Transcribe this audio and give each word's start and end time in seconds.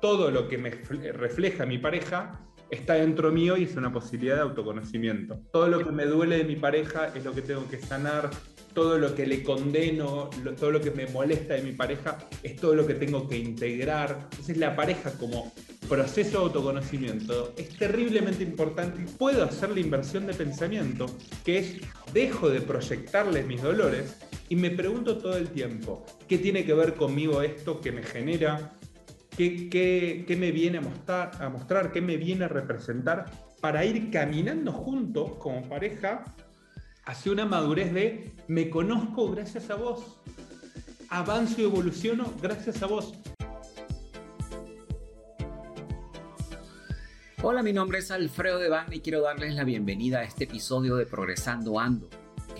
todo 0.00 0.30
lo 0.30 0.48
que 0.48 0.58
me 0.58 0.70
refleja 0.70 1.66
mi 1.66 1.78
pareja 1.78 2.40
está 2.70 2.94
dentro 2.94 3.32
mío 3.32 3.56
y 3.56 3.64
es 3.64 3.76
una 3.76 3.92
posibilidad 3.92 4.36
de 4.36 4.42
autoconocimiento. 4.42 5.40
Todo 5.52 5.68
lo 5.68 5.84
que 5.84 5.92
me 5.92 6.06
duele 6.06 6.38
de 6.38 6.44
mi 6.44 6.56
pareja 6.56 7.12
es 7.14 7.24
lo 7.24 7.34
que 7.34 7.42
tengo 7.42 7.68
que 7.68 7.78
sanar, 7.78 8.30
todo 8.74 8.98
lo 8.98 9.14
que 9.14 9.26
le 9.26 9.42
condeno, 9.42 10.30
todo 10.58 10.70
lo 10.70 10.80
que 10.80 10.92
me 10.92 11.06
molesta 11.06 11.54
de 11.54 11.62
mi 11.62 11.72
pareja 11.72 12.18
es 12.42 12.56
todo 12.56 12.74
lo 12.74 12.86
que 12.86 12.94
tengo 12.94 13.28
que 13.28 13.36
integrar. 13.36 14.28
Entonces 14.30 14.56
la 14.56 14.76
pareja 14.76 15.12
como 15.18 15.52
proceso 15.88 16.38
de 16.38 16.44
autoconocimiento 16.44 17.52
es 17.56 17.76
terriblemente 17.76 18.44
importante 18.44 19.02
y 19.02 19.06
puedo 19.06 19.42
hacer 19.42 19.70
la 19.70 19.80
inversión 19.80 20.26
de 20.26 20.34
pensamiento, 20.34 21.06
que 21.44 21.58
es 21.58 21.80
dejo 22.12 22.48
de 22.48 22.60
proyectarle 22.60 23.42
mis 23.42 23.60
dolores 23.60 24.16
y 24.48 24.56
me 24.56 24.70
pregunto 24.70 25.18
todo 25.18 25.36
el 25.36 25.48
tiempo, 25.48 26.04
¿qué 26.28 26.38
tiene 26.38 26.64
que 26.64 26.74
ver 26.74 26.94
conmigo 26.94 27.42
esto 27.42 27.80
que 27.80 27.90
me 27.92 28.02
genera? 28.02 28.78
¿Qué, 29.40 30.36
me 30.38 30.52
viene 30.52 30.78
a 30.78 30.80
mostrar, 30.82 31.30
a 31.40 31.48
mostrar? 31.48 31.92
¿Qué 31.92 32.02
me 32.02 32.18
viene 32.18 32.44
a 32.44 32.48
representar? 32.48 33.24
Para 33.62 33.86
ir 33.86 34.10
caminando 34.10 34.70
juntos 34.70 35.36
como 35.38 35.66
pareja 35.66 36.26
hacia 37.06 37.32
una 37.32 37.46
madurez 37.46 37.94
de 37.94 38.32
me 38.48 38.68
conozco 38.68 39.30
gracias 39.30 39.70
a 39.70 39.76
vos, 39.76 40.20
avanzo 41.08 41.62
y 41.62 41.64
evoluciono 41.64 42.34
gracias 42.42 42.82
a 42.82 42.86
vos. 42.86 43.14
Hola, 47.42 47.62
mi 47.62 47.72
nombre 47.72 48.00
es 48.00 48.10
Alfredo 48.10 48.58
Devane 48.58 48.96
y 48.96 49.00
quiero 49.00 49.22
darles 49.22 49.54
la 49.54 49.64
bienvenida 49.64 50.18
a 50.18 50.24
este 50.24 50.44
episodio 50.44 50.96
de 50.96 51.06
Progresando 51.06 51.80
Ando 51.80 52.10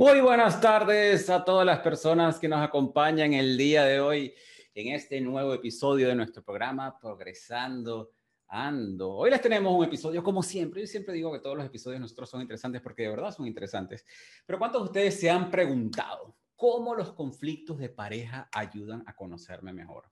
Muy 0.00 0.22
buenas 0.22 0.62
tardes 0.62 1.28
a 1.28 1.44
todas 1.44 1.66
las 1.66 1.80
personas 1.80 2.38
que 2.38 2.48
nos 2.48 2.62
acompañan 2.62 3.34
el 3.34 3.58
día 3.58 3.84
de 3.84 4.00
hoy 4.00 4.32
en 4.74 4.94
este 4.94 5.20
nuevo 5.20 5.52
episodio 5.52 6.08
de 6.08 6.14
nuestro 6.14 6.42
programa 6.42 6.98
Progresando 6.98 8.12
Ando. 8.48 9.10
Hoy 9.12 9.28
les 9.28 9.42
tenemos 9.42 9.76
un 9.76 9.84
episodio 9.84 10.22
como 10.22 10.42
siempre. 10.42 10.80
Yo 10.80 10.86
siempre 10.86 11.12
digo 11.12 11.30
que 11.30 11.40
todos 11.40 11.54
los 11.54 11.66
episodios 11.66 12.00
nosotros 12.00 12.30
son 12.30 12.40
interesantes 12.40 12.80
porque 12.80 13.02
de 13.02 13.10
verdad 13.10 13.30
son 13.30 13.46
interesantes. 13.46 14.06
Pero 14.46 14.58
¿cuántos 14.58 14.80
de 14.80 14.86
ustedes 14.86 15.20
se 15.20 15.28
han 15.28 15.50
preguntado 15.50 16.34
cómo 16.56 16.94
los 16.94 17.12
conflictos 17.12 17.78
de 17.78 17.90
pareja 17.90 18.48
ayudan 18.52 19.04
a 19.06 19.14
conocerme 19.14 19.74
mejor? 19.74 20.10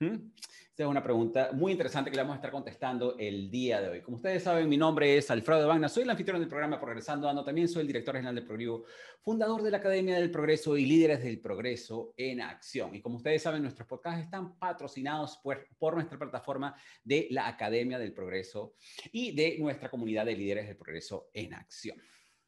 Esta 0.00 0.84
es 0.84 0.86
una 0.86 1.02
pregunta 1.02 1.50
muy 1.52 1.72
interesante 1.72 2.08
que 2.08 2.16
le 2.16 2.22
vamos 2.22 2.34
a 2.34 2.36
estar 2.36 2.52
contestando 2.52 3.16
el 3.18 3.50
día 3.50 3.80
de 3.80 3.88
hoy. 3.88 4.00
Como 4.00 4.18
ustedes 4.18 4.44
saben, 4.44 4.68
mi 4.68 4.76
nombre 4.76 5.16
es 5.16 5.28
Alfredo 5.28 5.66
Bagna, 5.66 5.88
soy 5.88 6.04
el 6.04 6.10
anfitrión 6.10 6.38
del 6.38 6.48
programa 6.48 6.78
Progresando 6.78 7.28
Ando, 7.28 7.44
también 7.44 7.66
soy 7.66 7.80
el 7.80 7.88
director 7.88 8.14
general 8.14 8.36
del 8.36 8.46
Progreso, 8.46 8.84
fundador 9.20 9.60
de 9.60 9.72
la 9.72 9.78
Academia 9.78 10.14
del 10.14 10.30
Progreso 10.30 10.76
y 10.76 10.86
líderes 10.86 11.20
del 11.24 11.40
Progreso 11.40 12.14
en 12.16 12.40
Acción. 12.40 12.94
Y 12.94 13.00
como 13.02 13.16
ustedes 13.16 13.42
saben, 13.42 13.60
nuestros 13.60 13.88
podcasts 13.88 14.22
están 14.22 14.56
patrocinados 14.56 15.38
por, 15.38 15.66
por 15.80 15.94
nuestra 15.94 16.16
plataforma 16.16 16.76
de 17.02 17.26
la 17.32 17.48
Academia 17.48 17.98
del 17.98 18.12
Progreso 18.12 18.76
y 19.10 19.34
de 19.34 19.58
nuestra 19.58 19.90
comunidad 19.90 20.26
de 20.26 20.36
líderes 20.36 20.68
del 20.68 20.76
Progreso 20.76 21.28
en 21.32 21.54
Acción. 21.54 22.00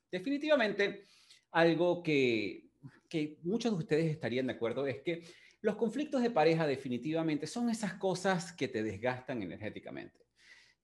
Definitivamente, 0.08 1.08
algo 1.50 2.00
que, 2.00 2.70
que 3.08 3.38
muchos 3.42 3.72
de 3.72 3.78
ustedes 3.78 4.12
estarían 4.12 4.46
de 4.46 4.52
acuerdo 4.52 4.86
es 4.86 5.00
que 5.00 5.24
los 5.62 5.76
conflictos 5.76 6.22
de 6.22 6.30
pareja 6.30 6.66
definitivamente 6.66 7.46
son 7.46 7.70
esas 7.70 7.94
cosas 7.94 8.52
que 8.52 8.68
te 8.68 8.82
desgastan 8.82 9.42
energéticamente. 9.42 10.26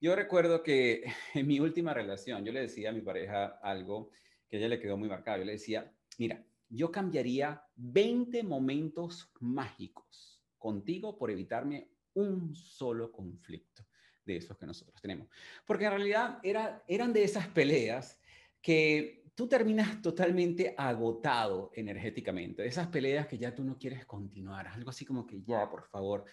Yo 0.01 0.15
recuerdo 0.15 0.63
que 0.63 1.05
en 1.35 1.47
mi 1.47 1.61
última 1.61 1.95
relación 1.95 2.45
yo 2.45 2.53
le 2.53 2.61
decía 2.61 2.91
a 2.91 2.93
mi 2.93 3.01
pareja 3.01 3.59
algo 3.63 4.11
que 4.49 4.57
a 4.57 4.59
ella 4.61 4.69
le 4.69 4.81
quedó 4.81 4.97
muy 4.97 5.09
marcado. 5.09 5.39
Yo 5.39 5.45
le 5.45 5.53
decía, 5.53 5.93
mira, 6.19 6.45
yo 6.69 6.91
cambiaría 6.91 7.63
20 7.77 8.43
momentos 8.43 9.33
mágicos 9.41 10.43
contigo 10.59 11.17
por 11.17 11.31
evitarme 11.31 11.91
un 12.15 12.55
solo 12.55 13.13
conflicto 13.13 13.85
de 14.25 14.37
esos 14.37 14.57
que 14.59 14.67
nosotros 14.67 15.01
tenemos. 15.01 15.29
Porque 15.65 15.85
en 15.85 15.93
realidad 15.93 16.39
era, 16.43 16.83
eran 16.89 17.13
de 17.13 17.25
esas 17.25 17.47
peleas 17.49 18.21
que 18.61 19.26
tú 19.37 19.47
terminas 19.47 20.01
totalmente 20.01 20.75
agotado 20.77 21.71
energéticamente, 21.75 22.67
esas 22.67 22.89
peleas 22.89 23.27
que 23.27 23.37
ya 23.37 23.55
tú 23.55 23.63
no 23.63 23.79
quieres 23.79 24.07
continuar, 24.07 24.67
algo 24.67 24.91
así 24.91 25.05
como 25.05 25.27
que 25.27 25.43
ya, 25.43 25.69
por 25.71 25.85
favor, 25.85 26.25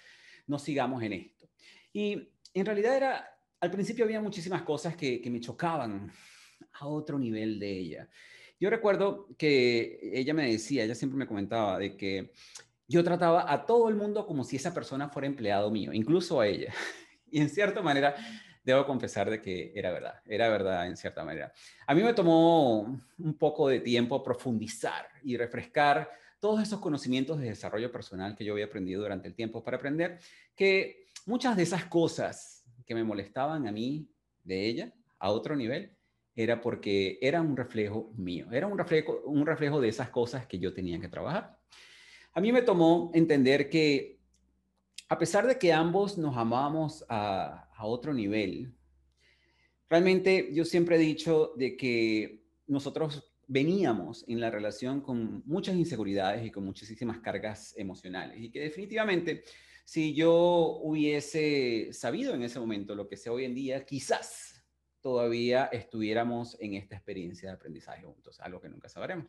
no 0.47 0.57
sigamos 0.57 1.03
en 1.03 1.13
esto. 1.13 1.49
Y 1.91 2.29
en 2.53 2.65
realidad 2.65 2.95
era, 2.95 3.37
al 3.59 3.69
principio 3.69 4.05
había 4.05 4.21
muchísimas 4.21 4.61
cosas 4.61 4.95
que, 4.95 5.21
que 5.21 5.29
me 5.29 5.41
chocaban 5.41 6.11
a 6.71 6.87
otro 6.87 7.19
nivel 7.19 7.59
de 7.59 7.77
ella. 7.77 8.09
Yo 8.57 8.69
recuerdo 8.69 9.27
que 9.37 9.99
ella 10.13 10.33
me 10.33 10.49
decía, 10.49 10.85
ella 10.85 10.95
siempre 10.95 11.17
me 11.17 11.27
comentaba 11.27 11.77
de 11.77 11.97
que 11.97 12.31
yo 12.87 13.03
trataba 13.03 13.51
a 13.51 13.65
todo 13.65 13.89
el 13.89 13.95
mundo 13.95 14.25
como 14.25 14.45
si 14.45 14.55
esa 14.55 14.73
persona 14.73 15.09
fuera 15.09 15.27
empleado 15.27 15.69
mío, 15.69 15.91
incluso 15.91 16.39
a 16.39 16.47
ella. 16.47 16.73
Y 17.35 17.41
en 17.41 17.49
cierta 17.49 17.81
manera 17.81 18.15
debo 18.63 18.85
confesar 18.85 19.29
de 19.29 19.41
que 19.41 19.71
era 19.75 19.91
verdad, 19.91 20.21
era 20.25 20.49
verdad 20.49 20.87
en 20.87 20.97
cierta 20.97 21.23
manera. 21.23 21.51
A 21.85 21.93
mí 21.93 22.01
me 22.01 22.13
tomó 22.13 22.81
un 23.17 23.37
poco 23.37 23.67
de 23.67 23.79
tiempo 23.79 24.23
profundizar 24.23 25.07
y 25.23 25.37
refrescar 25.37 26.09
todos 26.39 26.61
esos 26.61 26.79
conocimientos 26.79 27.39
de 27.39 27.49
desarrollo 27.49 27.91
personal 27.91 28.35
que 28.35 28.45
yo 28.45 28.53
había 28.53 28.65
aprendido 28.65 29.01
durante 29.01 29.27
el 29.27 29.35
tiempo 29.35 29.63
para 29.63 29.77
aprender 29.77 30.19
que 30.55 31.05
muchas 31.25 31.55
de 31.55 31.63
esas 31.63 31.85
cosas 31.85 32.65
que 32.85 32.95
me 32.95 33.03
molestaban 33.03 33.67
a 33.67 33.71
mí 33.71 34.09
de 34.43 34.67
ella 34.67 34.93
a 35.19 35.31
otro 35.31 35.55
nivel 35.55 35.95
era 36.35 36.59
porque 36.59 37.19
era 37.21 37.41
un 37.41 37.55
reflejo 37.55 38.11
mío, 38.15 38.47
era 38.51 38.67
un 38.67 38.77
reflejo, 38.77 39.21
un 39.25 39.45
reflejo 39.45 39.79
de 39.79 39.89
esas 39.89 40.09
cosas 40.09 40.47
que 40.47 40.59
yo 40.59 40.73
tenía 40.73 40.99
que 40.99 41.07
trabajar. 41.07 41.59
A 42.33 42.41
mí 42.41 42.51
me 42.51 42.63
tomó 42.63 43.11
entender 43.13 43.69
que 43.69 44.19
a 45.09 45.17
pesar 45.17 45.45
de 45.45 45.59
que 45.59 45.71
ambos 45.71 46.17
nos 46.17 46.35
amábamos 46.35 47.05
a, 47.07 47.69
otro 47.81 48.13
nivel, 48.13 48.73
realmente 49.89 50.49
yo 50.53 50.65
siempre 50.65 50.95
he 50.95 50.99
dicho 50.99 51.53
de 51.55 51.75
que 51.75 52.43
nosotros 52.67 53.31
veníamos 53.47 54.23
en 54.27 54.39
la 54.39 54.49
relación 54.49 55.01
con 55.01 55.43
muchas 55.45 55.75
inseguridades 55.75 56.45
y 56.45 56.51
con 56.51 56.65
muchísimas 56.65 57.19
cargas 57.19 57.73
emocionales 57.77 58.41
y 58.41 58.49
que 58.49 58.61
definitivamente 58.61 59.43
si 59.85 60.13
yo 60.13 60.79
hubiese 60.81 61.89
sabido 61.91 62.33
en 62.33 62.43
ese 62.43 62.59
momento 62.59 62.95
lo 62.95 63.07
que 63.07 63.17
sé 63.17 63.29
hoy 63.29 63.45
en 63.45 63.53
día, 63.53 63.85
quizás 63.85 64.63
todavía 65.01 65.65
estuviéramos 65.65 66.55
en 66.61 66.75
esta 66.75 66.95
experiencia 66.95 67.49
de 67.49 67.55
aprendizaje 67.55 68.03
juntos, 68.03 68.39
algo 68.39 68.61
que 68.61 68.69
nunca 68.69 68.87
sabremos. 68.87 69.27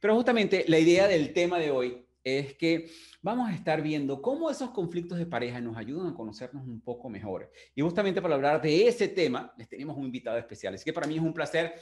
Pero 0.00 0.14
justamente 0.14 0.64
la 0.68 0.78
idea 0.78 1.08
del 1.08 1.32
tema 1.32 1.58
de 1.58 1.72
hoy 1.72 2.05
es 2.26 2.56
que 2.56 2.90
vamos 3.22 3.48
a 3.48 3.54
estar 3.54 3.80
viendo 3.80 4.20
cómo 4.20 4.50
esos 4.50 4.70
conflictos 4.70 5.16
de 5.16 5.26
pareja 5.26 5.60
nos 5.60 5.76
ayudan 5.76 6.08
a 6.08 6.14
conocernos 6.14 6.66
un 6.66 6.80
poco 6.80 7.08
mejor. 7.08 7.52
Y 7.72 7.82
justamente 7.82 8.20
para 8.20 8.34
hablar 8.34 8.60
de 8.60 8.88
ese 8.88 9.06
tema, 9.06 9.54
les 9.56 9.68
tenemos 9.68 9.96
un 9.96 10.06
invitado 10.06 10.36
especial. 10.36 10.74
Así 10.74 10.84
que 10.84 10.92
para 10.92 11.06
mí 11.06 11.14
es 11.14 11.22
un 11.22 11.32
placer 11.32 11.74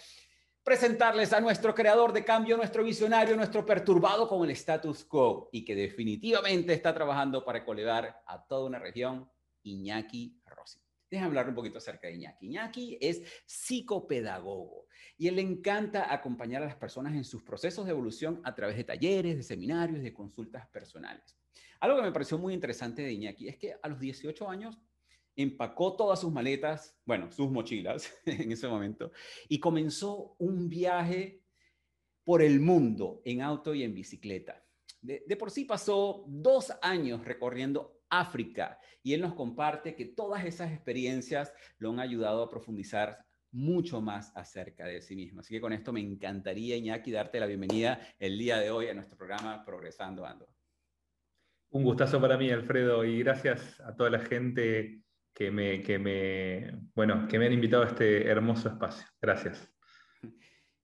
presentarles 0.62 1.32
a 1.32 1.40
nuestro 1.40 1.74
creador 1.74 2.12
de 2.12 2.26
cambio, 2.26 2.58
nuestro 2.58 2.84
visionario, 2.84 3.36
nuestro 3.36 3.64
perturbado 3.64 4.28
con 4.28 4.44
el 4.44 4.50
status 4.50 5.04
quo 5.04 5.48
y 5.50 5.64
que 5.64 5.74
definitivamente 5.74 6.74
está 6.74 6.92
trabajando 6.92 7.42
para 7.42 7.64
colevar 7.64 8.22
a 8.26 8.46
toda 8.46 8.66
una 8.66 8.78
región, 8.78 9.26
Iñaki 9.62 10.42
Rossi. 10.44 10.83
Déjame 11.10 11.28
hablar 11.28 11.48
un 11.48 11.54
poquito 11.54 11.78
acerca 11.78 12.08
de 12.08 12.14
Iñaki. 12.14 12.46
Iñaki 12.46 12.98
es 13.00 13.22
psicopedagogo 13.46 14.86
y 15.16 15.28
él 15.28 15.36
le 15.36 15.42
encanta 15.42 16.12
acompañar 16.12 16.62
a 16.62 16.66
las 16.66 16.76
personas 16.76 17.14
en 17.14 17.24
sus 17.24 17.42
procesos 17.42 17.84
de 17.84 17.92
evolución 17.92 18.40
a 18.44 18.54
través 18.54 18.76
de 18.76 18.84
talleres, 18.84 19.36
de 19.36 19.42
seminarios, 19.42 20.02
de 20.02 20.12
consultas 20.12 20.66
personales. 20.68 21.36
Algo 21.80 21.96
que 21.98 22.02
me 22.04 22.12
pareció 22.12 22.38
muy 22.38 22.54
interesante 22.54 23.02
de 23.02 23.12
Iñaki 23.12 23.48
es 23.48 23.56
que 23.58 23.74
a 23.80 23.88
los 23.88 24.00
18 24.00 24.48
años 24.48 24.78
empacó 25.36 25.96
todas 25.96 26.20
sus 26.20 26.32
maletas, 26.32 26.96
bueno, 27.04 27.30
sus 27.30 27.50
mochilas 27.50 28.12
en 28.24 28.52
ese 28.52 28.68
momento, 28.68 29.12
y 29.48 29.60
comenzó 29.60 30.34
un 30.38 30.68
viaje 30.68 31.42
por 32.24 32.40
el 32.42 32.60
mundo 32.60 33.20
en 33.24 33.42
auto 33.42 33.74
y 33.74 33.82
en 33.82 33.94
bicicleta. 33.94 34.64
De, 35.00 35.22
de, 35.26 35.36
por 35.36 35.50
sí 35.50 35.66
pasó 35.66 36.24
dos 36.26 36.72
años 36.80 37.24
recorriendo 37.24 38.00
África 38.20 38.78
y 39.02 39.14
él 39.14 39.20
nos 39.20 39.34
comparte 39.34 39.94
que 39.94 40.06
todas 40.06 40.44
esas 40.44 40.72
experiencias 40.72 41.52
lo 41.78 41.90
han 41.90 42.00
ayudado 42.00 42.42
a 42.42 42.48
profundizar 42.48 43.24
mucho 43.52 44.00
más 44.00 44.32
acerca 44.36 44.84
de 44.86 45.00
sí 45.00 45.14
mismo. 45.14 45.40
Así 45.40 45.54
que 45.54 45.60
con 45.60 45.72
esto 45.72 45.92
me 45.92 46.00
encantaría, 46.00 46.76
Iñaki, 46.76 47.12
darte 47.12 47.38
la 47.38 47.46
bienvenida 47.46 48.00
el 48.18 48.36
día 48.36 48.58
de 48.58 48.70
hoy 48.70 48.88
a 48.88 48.94
nuestro 48.94 49.16
programa 49.16 49.64
Progresando 49.64 50.26
Ando. 50.26 50.48
Un 51.70 51.84
gustazo 51.84 52.20
para 52.20 52.36
mí, 52.36 52.50
Alfredo, 52.50 53.04
y 53.04 53.20
gracias 53.20 53.80
a 53.80 53.94
toda 53.94 54.10
la 54.10 54.20
gente 54.20 55.02
que 55.32 55.50
me, 55.50 55.82
que 55.82 55.98
me, 55.98 56.70
bueno, 56.94 57.26
que 57.28 57.38
me 57.38 57.46
han 57.46 57.52
invitado 57.52 57.82
a 57.84 57.88
este 57.88 58.26
hermoso 58.26 58.68
espacio. 58.68 59.06
Gracias. 59.20 59.68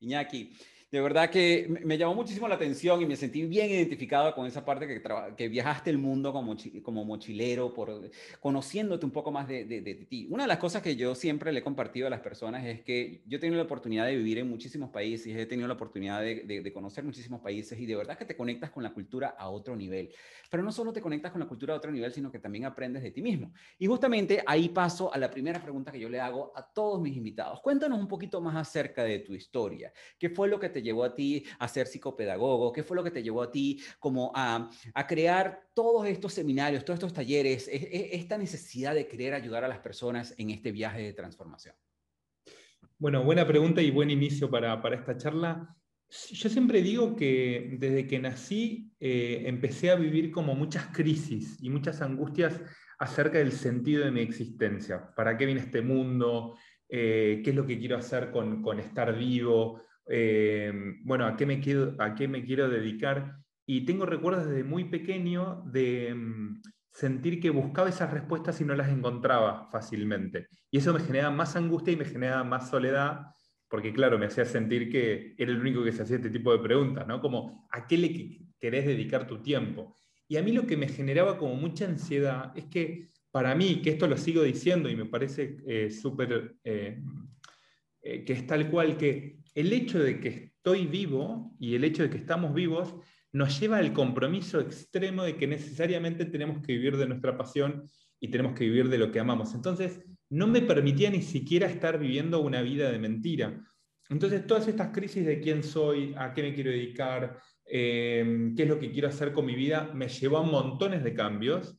Iñaki, 0.00 0.56
de 0.90 1.00
verdad 1.00 1.30
que 1.30 1.68
me 1.84 1.96
llamó 1.96 2.14
muchísimo 2.14 2.48
la 2.48 2.56
atención 2.56 3.00
y 3.00 3.06
me 3.06 3.14
sentí 3.14 3.44
bien 3.44 3.70
identificado 3.70 4.34
con 4.34 4.46
esa 4.46 4.64
parte 4.64 4.88
que, 4.88 5.00
que 5.36 5.48
viajaste 5.48 5.88
el 5.88 5.98
mundo 5.98 6.32
como, 6.32 6.56
como 6.82 7.04
mochilero, 7.04 7.72
por, 7.72 8.10
conociéndote 8.40 9.06
un 9.06 9.12
poco 9.12 9.30
más 9.30 9.46
de, 9.46 9.64
de, 9.64 9.94
ti. 9.94 10.26
Una 10.30 10.44
de 10.44 10.48
las 10.48 10.58
cosas 10.58 10.82
que 10.82 10.96
yo 10.96 11.14
siempre 11.14 11.52
le 11.52 11.60
he 11.60 11.62
compartido 11.62 12.08
a 12.08 12.10
las 12.10 12.20
personas 12.20 12.64
es 12.64 12.80
que 12.80 13.22
yo 13.26 13.36
he 13.36 13.40
tenido 13.40 13.56
la 13.56 13.64
oportunidad 13.64 14.06
de 14.06 14.16
vivir 14.16 14.38
en 14.38 14.48
muchísimos 14.50 14.90
países, 14.90 15.36
he 15.36 15.46
tenido 15.46 15.68
la 15.68 15.74
oportunidad 15.74 16.22
de, 16.22 16.44
de 16.44 16.72
conocer 16.72 17.04
muchísimos 17.04 17.40
países 17.40 17.78
y 17.78 17.86
de 17.86 17.94
verdad 17.94 18.18
que 18.18 18.24
te 18.24 18.36
conectas 18.36 18.70
con 18.70 18.82
la 18.82 18.92
cultura 18.92 19.36
a 19.38 19.48
otro 19.48 19.76
nivel. 19.76 20.10
Pero 20.50 20.64
no 20.64 20.72
solo 20.72 20.92
te 20.92 21.00
conectas 21.00 21.30
con 21.30 21.40
la 21.40 21.46
cultura 21.46 21.74
a 21.74 21.76
otro 21.76 21.92
nivel, 21.92 22.12
sino 22.12 22.32
que 22.32 22.40
también 22.40 22.64
aprendes 22.64 23.04
de 23.04 23.12
ti 23.12 23.22
mismo. 23.22 23.52
Y 23.78 23.86
justamente 23.86 24.42
ahí 24.44 24.68
paso 24.68 25.14
a 25.14 25.18
la 25.18 25.30
primera 25.30 25.62
pregunta 25.62 25.92
que 25.92 26.00
yo 26.00 26.08
le 26.08 26.20
hago 26.20 26.52
a 26.56 26.66
todos 26.66 27.00
mis 27.00 27.16
invitados. 27.16 27.60
Cuéntanos 27.60 28.00
un 28.00 28.08
poquito 28.08 28.40
más 28.40 28.56
acerca 28.56 29.04
de 29.04 29.20
tu 29.20 29.34
historia. 29.34 29.92
¿Qué 30.18 30.28
fue 30.28 30.48
lo 30.48 30.58
que 30.58 30.68
te 30.68 30.79
llevó 30.82 31.04
a 31.04 31.14
ti 31.14 31.44
a 31.58 31.68
ser 31.68 31.86
psicopedagogo? 31.86 32.72
¿Qué 32.72 32.82
fue 32.82 32.96
lo 32.96 33.04
que 33.04 33.10
te 33.10 33.22
llevó 33.22 33.42
a 33.42 33.50
ti 33.50 33.80
como 33.98 34.32
a, 34.34 34.70
crear 35.08 35.68
todos 35.74 36.06
estos 36.06 36.32
seminarios, 36.32 36.84
todos 36.84 36.98
estos 36.98 37.12
talleres, 37.12 37.68
esta 37.70 38.38
necesidad 38.38 38.94
de 38.94 39.06
querer 39.06 39.34
ayudar 39.34 39.64
a 39.64 39.68
las 39.68 39.78
personas 39.78 40.34
en 40.38 40.50
este 40.50 40.72
viaje 40.72 41.02
de 41.02 41.12
transformación? 41.12 41.74
Bueno, 42.98 43.24
buena 43.24 43.46
pregunta 43.46 43.80
y 43.80 43.90
buen 43.90 44.10
inicio 44.10 44.50
para, 44.50 44.80
para 44.82 44.96
esta 44.96 45.16
charla. 45.16 45.74
Yo 46.32 46.48
siempre 46.48 46.82
digo 46.82 47.14
que 47.14 47.76
desde 47.78 48.06
que 48.06 48.18
nací 48.18 48.92
eh, 48.98 49.44
empecé 49.46 49.90
a 49.90 49.94
vivir 49.94 50.32
como 50.32 50.56
muchas 50.56 50.88
crisis 50.88 51.56
y 51.62 51.70
muchas 51.70 52.02
angustias 52.02 52.60
acerca 52.98 53.38
del 53.38 53.52
sentido 53.52 54.04
de 54.04 54.10
mi 54.10 54.20
existencia. 54.20 55.14
¿Para 55.14 55.38
qué 55.38 55.46
viene 55.46 55.60
este 55.60 55.82
mundo? 55.82 56.56
Eh, 56.88 57.40
¿Qué 57.44 57.50
es 57.50 57.56
lo 57.56 57.64
que 57.64 57.78
quiero 57.78 57.96
hacer 57.96 58.32
con, 58.32 58.60
con 58.60 58.80
estar 58.80 59.16
vivo? 59.16 59.82
Eh, 60.10 60.72
bueno, 61.02 61.26
¿a 61.26 61.36
qué, 61.36 61.46
me 61.46 61.60
quiero, 61.60 61.94
¿a 61.98 62.14
qué 62.14 62.28
me 62.28 62.44
quiero 62.44 62.68
dedicar? 62.68 63.36
Y 63.66 63.84
tengo 63.86 64.04
recuerdos 64.04 64.46
desde 64.46 64.64
muy 64.64 64.84
pequeño 64.84 65.62
de 65.66 66.14
mm, 66.14 66.62
sentir 66.92 67.40
que 67.40 67.50
buscaba 67.50 67.88
esas 67.88 68.12
respuestas 68.12 68.60
y 68.60 68.64
no 68.64 68.74
las 68.74 68.90
encontraba 68.90 69.68
fácilmente. 69.70 70.48
Y 70.70 70.78
eso 70.78 70.92
me 70.92 71.00
generaba 71.00 71.34
más 71.34 71.56
angustia 71.56 71.92
y 71.92 71.96
me 71.96 72.04
generaba 72.04 72.44
más 72.44 72.68
soledad 72.68 73.26
porque 73.70 73.92
claro, 73.92 74.18
me 74.18 74.26
hacía 74.26 74.44
sentir 74.44 74.90
que 74.90 75.34
era 75.38 75.52
el 75.52 75.60
único 75.60 75.84
que 75.84 75.92
se 75.92 76.02
hacía 76.02 76.16
este 76.16 76.28
tipo 76.28 76.52
de 76.52 76.58
preguntas, 76.58 77.06
¿no? 77.06 77.20
Como, 77.20 77.68
¿a 77.70 77.86
qué 77.86 77.96
le 77.96 78.40
querés 78.58 78.84
dedicar 78.84 79.28
tu 79.28 79.40
tiempo? 79.40 79.96
Y 80.26 80.36
a 80.36 80.42
mí 80.42 80.50
lo 80.50 80.66
que 80.66 80.76
me 80.76 80.88
generaba 80.88 81.38
como 81.38 81.54
mucha 81.54 81.86
ansiedad 81.86 82.52
es 82.56 82.64
que 82.64 83.10
para 83.30 83.54
mí, 83.54 83.80
que 83.80 83.90
esto 83.90 84.08
lo 84.08 84.16
sigo 84.16 84.42
diciendo 84.42 84.88
y 84.88 84.96
me 84.96 85.06
parece 85.06 85.58
eh, 85.68 85.88
súper, 85.88 86.56
eh, 86.64 87.00
eh, 88.02 88.24
que 88.24 88.32
es 88.32 88.44
tal 88.44 88.68
cual, 88.68 88.96
que 88.96 89.38
el 89.54 89.72
hecho 89.72 89.98
de 89.98 90.20
que 90.20 90.28
estoy 90.28 90.86
vivo 90.86 91.54
y 91.58 91.74
el 91.74 91.84
hecho 91.84 92.02
de 92.02 92.10
que 92.10 92.18
estamos 92.18 92.54
vivos 92.54 92.94
nos 93.32 93.58
lleva 93.60 93.78
al 93.78 93.92
compromiso 93.92 94.60
extremo 94.60 95.22
de 95.22 95.36
que 95.36 95.46
necesariamente 95.46 96.24
tenemos 96.24 96.64
que 96.64 96.72
vivir 96.72 96.96
de 96.96 97.06
nuestra 97.06 97.36
pasión 97.36 97.84
y 98.18 98.28
tenemos 98.28 98.54
que 98.54 98.64
vivir 98.64 98.88
de 98.88 98.98
lo 98.98 99.10
que 99.10 99.20
amamos. 99.20 99.54
Entonces, 99.54 100.00
no 100.28 100.46
me 100.46 100.62
permitía 100.62 101.10
ni 101.10 101.22
siquiera 101.22 101.66
estar 101.66 101.98
viviendo 101.98 102.40
una 102.40 102.62
vida 102.62 102.90
de 102.90 102.98
mentira. 102.98 103.60
Entonces, 104.08 104.46
todas 104.46 104.66
estas 104.68 104.88
crisis 104.88 105.24
de 105.24 105.40
quién 105.40 105.62
soy, 105.62 106.14
a 106.16 106.32
qué 106.34 106.42
me 106.42 106.54
quiero 106.54 106.70
dedicar, 106.70 107.38
eh, 107.64 108.52
qué 108.56 108.64
es 108.64 108.68
lo 108.68 108.78
que 108.78 108.90
quiero 108.90 109.08
hacer 109.08 109.32
con 109.32 109.46
mi 109.46 109.54
vida, 109.54 109.90
me 109.94 110.08
llevó 110.08 110.38
a 110.38 110.42
montones 110.42 111.04
de 111.04 111.14
cambios. 111.14 111.76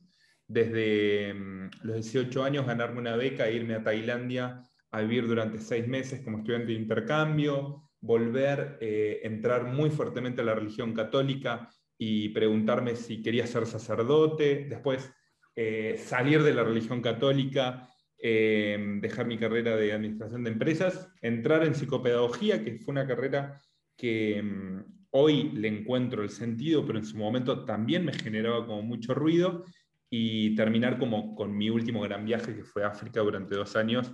Desde 0.48 1.34
mm, 1.34 1.70
los 1.82 1.96
18 1.96 2.42
años, 2.42 2.66
ganarme 2.66 3.00
una 3.00 3.16
beca 3.16 3.50
irme 3.50 3.74
a 3.74 3.82
Tailandia 3.82 4.62
a 4.92 5.00
vivir 5.00 5.26
durante 5.26 5.58
seis 5.58 5.86
meses 5.88 6.20
como 6.22 6.38
estudiante 6.38 6.68
de 6.68 6.78
intercambio, 6.78 7.90
volver, 8.00 8.78
eh, 8.80 9.20
entrar 9.24 9.64
muy 9.64 9.90
fuertemente 9.90 10.42
a 10.42 10.44
la 10.44 10.54
religión 10.54 10.94
católica 10.94 11.68
y 11.98 12.28
preguntarme 12.30 12.94
si 12.94 13.22
quería 13.22 13.46
ser 13.46 13.66
sacerdote, 13.66 14.66
después 14.68 15.10
eh, 15.56 15.96
salir 15.98 16.42
de 16.42 16.54
la 16.54 16.64
religión 16.64 17.02
católica 17.02 17.88
Em, 18.24 19.00
dejar 19.00 19.26
mi 19.26 19.36
carrera 19.36 19.74
de 19.76 19.92
administración 19.92 20.44
de 20.44 20.50
empresas, 20.50 21.12
entrar 21.22 21.64
en 21.64 21.74
psicopedagogía, 21.74 22.62
que 22.62 22.78
fue 22.78 22.92
una 22.92 23.04
carrera 23.04 23.60
que 23.96 24.38
em, 24.38 24.84
hoy 25.10 25.50
le 25.50 25.66
encuentro 25.66 26.22
el 26.22 26.30
sentido, 26.30 26.86
pero 26.86 27.00
en 27.00 27.04
su 27.04 27.16
momento 27.16 27.64
también 27.64 28.04
me 28.04 28.12
generaba 28.12 28.64
como 28.64 28.80
mucho 28.82 29.12
ruido, 29.12 29.64
y 30.08 30.54
terminar 30.54 31.00
como 31.00 31.34
con 31.34 31.56
mi 31.56 31.68
último 31.68 32.00
gran 32.02 32.24
viaje, 32.24 32.54
que 32.54 32.62
fue 32.62 32.84
África 32.84 33.20
durante 33.22 33.56
dos 33.56 33.74
años, 33.74 34.12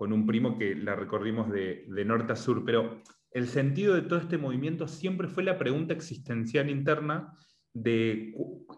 con 0.00 0.14
un 0.14 0.24
primo 0.24 0.56
que 0.56 0.74
la 0.74 0.96
recorrimos 0.96 1.50
de, 1.50 1.84
de 1.86 2.04
norte 2.06 2.32
a 2.32 2.36
sur. 2.36 2.64
Pero 2.64 3.02
el 3.32 3.48
sentido 3.48 3.94
de 3.94 4.00
todo 4.00 4.18
este 4.18 4.38
movimiento 4.38 4.88
siempre 4.88 5.28
fue 5.28 5.42
la 5.42 5.58
pregunta 5.58 5.92
existencial 5.92 6.70
interna 6.70 7.36
de 7.74 8.32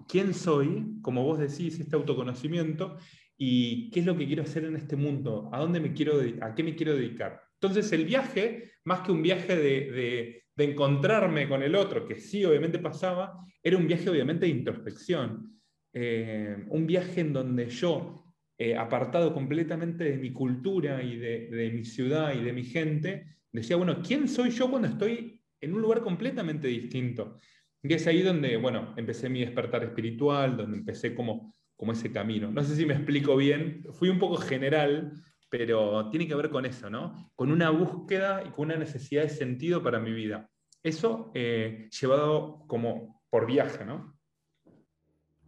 quién 0.09 0.35
soy, 0.35 0.99
como 1.01 1.23
vos 1.23 1.39
decís, 1.39 1.79
este 1.79 1.95
autoconocimiento, 1.95 2.99
y 3.39 3.89
qué 3.91 4.01
es 4.01 4.07
lo 4.07 4.17
que 4.17 4.27
quiero 4.27 4.43
hacer 4.43 4.65
en 4.65 4.75
este 4.75 4.97
mundo, 4.97 5.49
a 5.53 5.61
dónde 5.61 5.79
me 5.79 5.93
quiero, 5.93 6.15
a 6.41 6.57
qué 6.57 6.65
me 6.65 6.75
quiero 6.75 6.97
dedicar. 6.97 7.41
Entonces 7.61 7.93
el 7.93 8.05
viaje, 8.05 8.73
más 8.83 9.03
que 9.03 9.13
un 9.13 9.23
viaje 9.23 9.55
de, 9.57 10.43
encontrarme 10.57 11.49
con 11.49 11.63
el 11.63 11.77
otro, 11.77 12.05
que 12.05 12.17
sí 12.17 12.45
obviamente 12.45 12.81
pasaba, 12.81 13.47
era 13.63 13.77
un 13.77 13.87
viaje 13.87 14.11
obviamente 14.11 14.47
de 14.47 14.51
introspección, 14.51 15.57
eh, 15.93 16.65
un 16.69 16.85
viaje 16.85 17.21
en 17.21 17.33
donde 17.33 17.69
yo, 17.71 18.22
eh, 18.71 18.77
apartado 18.77 19.33
completamente 19.33 20.05
de 20.05 20.17
mi 20.19 20.33
cultura 20.33 21.03
y 21.03 21.17
de, 21.17 21.71
mi 21.75 21.85
ciudad 21.85 22.35
y 22.35 22.43
de 22.43 22.53
mi 22.53 22.65
gente, 22.65 23.37
decía, 23.51 23.77
bueno, 23.77 24.03
¿quién 24.03 24.29
soy 24.29 24.51
yo 24.51 24.71
cuando 24.71 24.89
estoy 24.89 25.41
en 25.61 25.75
un 25.75 25.83
lugar 25.83 26.03
completamente 26.03 26.69
distinto? 26.69 27.39
Y 27.83 27.93
es 27.93 28.07
ahí 28.07 28.23
donde, 28.23 28.57
bueno, 28.57 28.95
empecé 28.97 29.29
mi 29.29 29.41
despertar 29.41 29.83
espiritual, 29.85 30.57
donde 30.57 30.79
empecé 30.79 31.15
como 31.15 31.53
como 31.83 31.91
ese 31.91 32.13
camino. 32.13 32.49
No 32.53 32.63
sé 32.63 32.77
si 32.77 32.87
me 32.87 32.95
explico 32.95 33.35
bien, 33.35 33.85
fui 33.91 34.09
un 34.09 34.21
poco 34.21 34.37
general, 34.37 35.13
pero 35.49 36.09
tiene 36.11 36.29
que 36.29 36.35
ver 36.37 36.49
con 36.49 36.65
eso, 36.65 36.89
¿no? 36.89 37.33
Con 37.35 37.51
una 37.51 37.71
búsqueda 37.71 38.45
y 38.47 38.51
con 38.51 38.67
una 38.67 38.77
necesidad 38.77 39.25
de 39.25 39.31
sentido 39.31 39.83
para 39.83 39.99
mi 39.99 40.13
vida. 40.13 40.49
Eso 40.81 41.33
eh, 41.35 41.89
llevado 42.01 42.65
como 42.69 43.25
por 43.29 43.47
viaje, 43.47 43.85
¿no? 43.85 44.17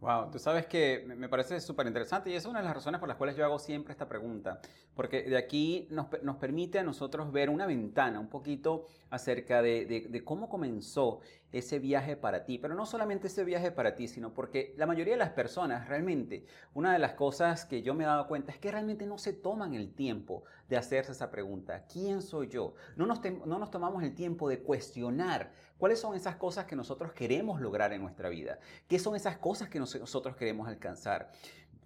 Wow, 0.01 0.29
tú 0.29 0.39
sabes 0.39 0.67
que 0.67 1.03
me 1.07 1.29
parece 1.29 1.59
súper 1.61 1.87
interesante 1.87 2.29
y 2.29 2.35
es 2.35 2.45
una 2.45 2.59
de 2.59 2.65
las 2.65 2.75
razones 2.75 2.99
por 2.99 3.07
las 3.07 3.17
cuales 3.17 3.35
yo 3.37 3.45
hago 3.45 3.57
siempre 3.57 3.93
esta 3.93 4.07
pregunta, 4.07 4.59
porque 4.93 5.23
de 5.23 5.37
aquí 5.37 5.87
nos, 5.89 6.07
nos 6.21 6.35
permite 6.35 6.77
a 6.77 6.83
nosotros 6.83 7.31
ver 7.31 7.49
una 7.49 7.65
ventana 7.65 8.19
un 8.19 8.27
poquito 8.27 8.85
acerca 9.09 9.61
de, 9.61 9.85
de, 9.85 10.01
de, 10.01 10.23
cómo 10.23 10.49
comenzó 10.49 11.21
ese 11.53 11.79
viaje 11.79 12.17
para 12.17 12.43
ti, 12.43 12.59
pero 12.59 12.75
no 12.75 12.85
solamente 12.85 13.27
ese 13.27 13.45
viaje 13.45 13.71
para 13.71 13.95
ti, 13.95 14.09
sino 14.09 14.33
porque 14.33 14.75
la 14.77 14.85
mayoría 14.85 15.13
de 15.13 15.19
las 15.19 15.29
personas 15.29 15.87
realmente, 15.87 16.45
una 16.73 16.91
de 16.91 16.99
las 16.99 17.13
cosas 17.13 17.65
que 17.65 17.81
yo 17.81 17.93
me 17.93 18.03
he 18.03 18.07
dado 18.07 18.27
cuenta 18.27 18.51
es 18.51 18.59
que 18.59 18.71
realmente 18.71 19.07
no 19.07 19.17
se 19.17 19.31
toman 19.31 19.73
el 19.73 19.93
tiempo 19.93 20.43
de 20.67 20.75
hacerse 20.75 21.13
esa 21.13 21.31
pregunta, 21.31 21.85
¿quién 21.91 22.21
soy 22.21 22.49
yo? 22.49 22.75
No 22.97 23.05
nos, 23.05 23.21
no 23.23 23.57
nos 23.57 23.71
tomamos 23.71 24.03
el 24.03 24.13
tiempo 24.13 24.49
de 24.49 24.59
cuestionar 24.59 25.51
cuáles 25.77 25.99
son 25.99 26.15
esas 26.15 26.35
cosas 26.35 26.65
que 26.65 26.75
nosotros 26.75 27.13
queremos 27.13 27.61
lograr 27.61 27.93
en 27.93 28.01
nuestra 28.01 28.29
vida, 28.29 28.59
qué 28.87 28.99
son 28.99 29.15
esas 29.15 29.37
cosas 29.37 29.69
que 29.69 29.79
nosotros 29.79 30.35
queremos 30.35 30.67
alcanzar. 30.67 31.31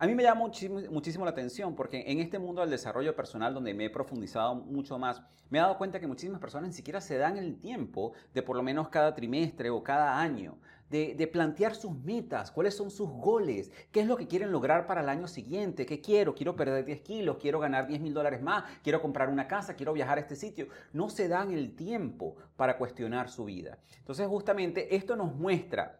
A 0.01 0.07
mí 0.07 0.15
me 0.15 0.23
llama 0.23 0.41
muchísimo, 0.89 1.25
la 1.25 1.31
atención 1.31 1.75
porque 1.75 2.05
en 2.07 2.19
este 2.19 2.39
mundo 2.39 2.61
del 2.61 2.69
desarrollo 2.69 3.13
personal 3.17 3.53
donde 3.53 3.73
me 3.73 3.85
he 3.85 3.89
profundizado 3.89 4.55
mucho 4.55 4.97
más, 4.97 5.21
me 5.49 5.57
he 5.57 5.61
dado 5.61 5.77
cuenta 5.77 5.99
que 5.99 6.07
muchísimas 6.07 6.39
personas 6.39 6.69
ni 6.69 6.73
siquiera 6.73 7.01
se 7.01 7.17
dan 7.17 7.37
el 7.37 7.59
tiempo 7.59 8.13
de 8.33 8.41
por 8.41 8.55
lo 8.55 8.63
menos 8.63 8.87
cada 8.87 9.13
trimestre 9.13 9.69
o 9.69 9.83
cada 9.83 10.17
año 10.17 10.57
de, 10.89 11.29
plantear 11.31 11.75
sus 11.75 11.93
metas, 11.93 12.51
cuáles 12.51 12.75
son 12.75 12.89
sus 12.89 13.09
goles, 13.09 13.71
qué 13.91 14.01
es 14.01 14.07
lo 14.07 14.17
que 14.17 14.27
quieren 14.27 14.51
lograr 14.51 14.87
para 14.87 15.01
el 15.01 15.09
año 15.09 15.27
siguiente, 15.27 15.85
qué 15.85 16.01
quiero, 16.01 16.33
quiero 16.33 16.55
perder 16.55 16.85
10 16.85 17.01
kilos, 17.01 17.37
quiero 17.39 17.59
ganar 17.59 17.87
10 17.87 18.01
mil 18.01 18.13
dólares 18.13 18.41
más, 18.41 18.63
quiero 18.83 19.01
comprar 19.01 19.29
una 19.29 19.47
casa, 19.47 19.75
quiero 19.75 19.93
viajar 19.93 20.17
a 20.17 20.21
este 20.21 20.35
sitio. 20.35 20.67
No 20.93 21.09
se 21.09 21.27
dan 21.27 21.51
el 21.51 21.75
tiempo 21.75 22.35
para 22.55 22.77
cuestionar 22.77 23.29
su 23.29 23.45
vida. 23.45 23.77
Entonces 23.99 24.27
justamente 24.27 24.95
esto 24.95 25.15
nos 25.15 25.35
muestra 25.35 25.99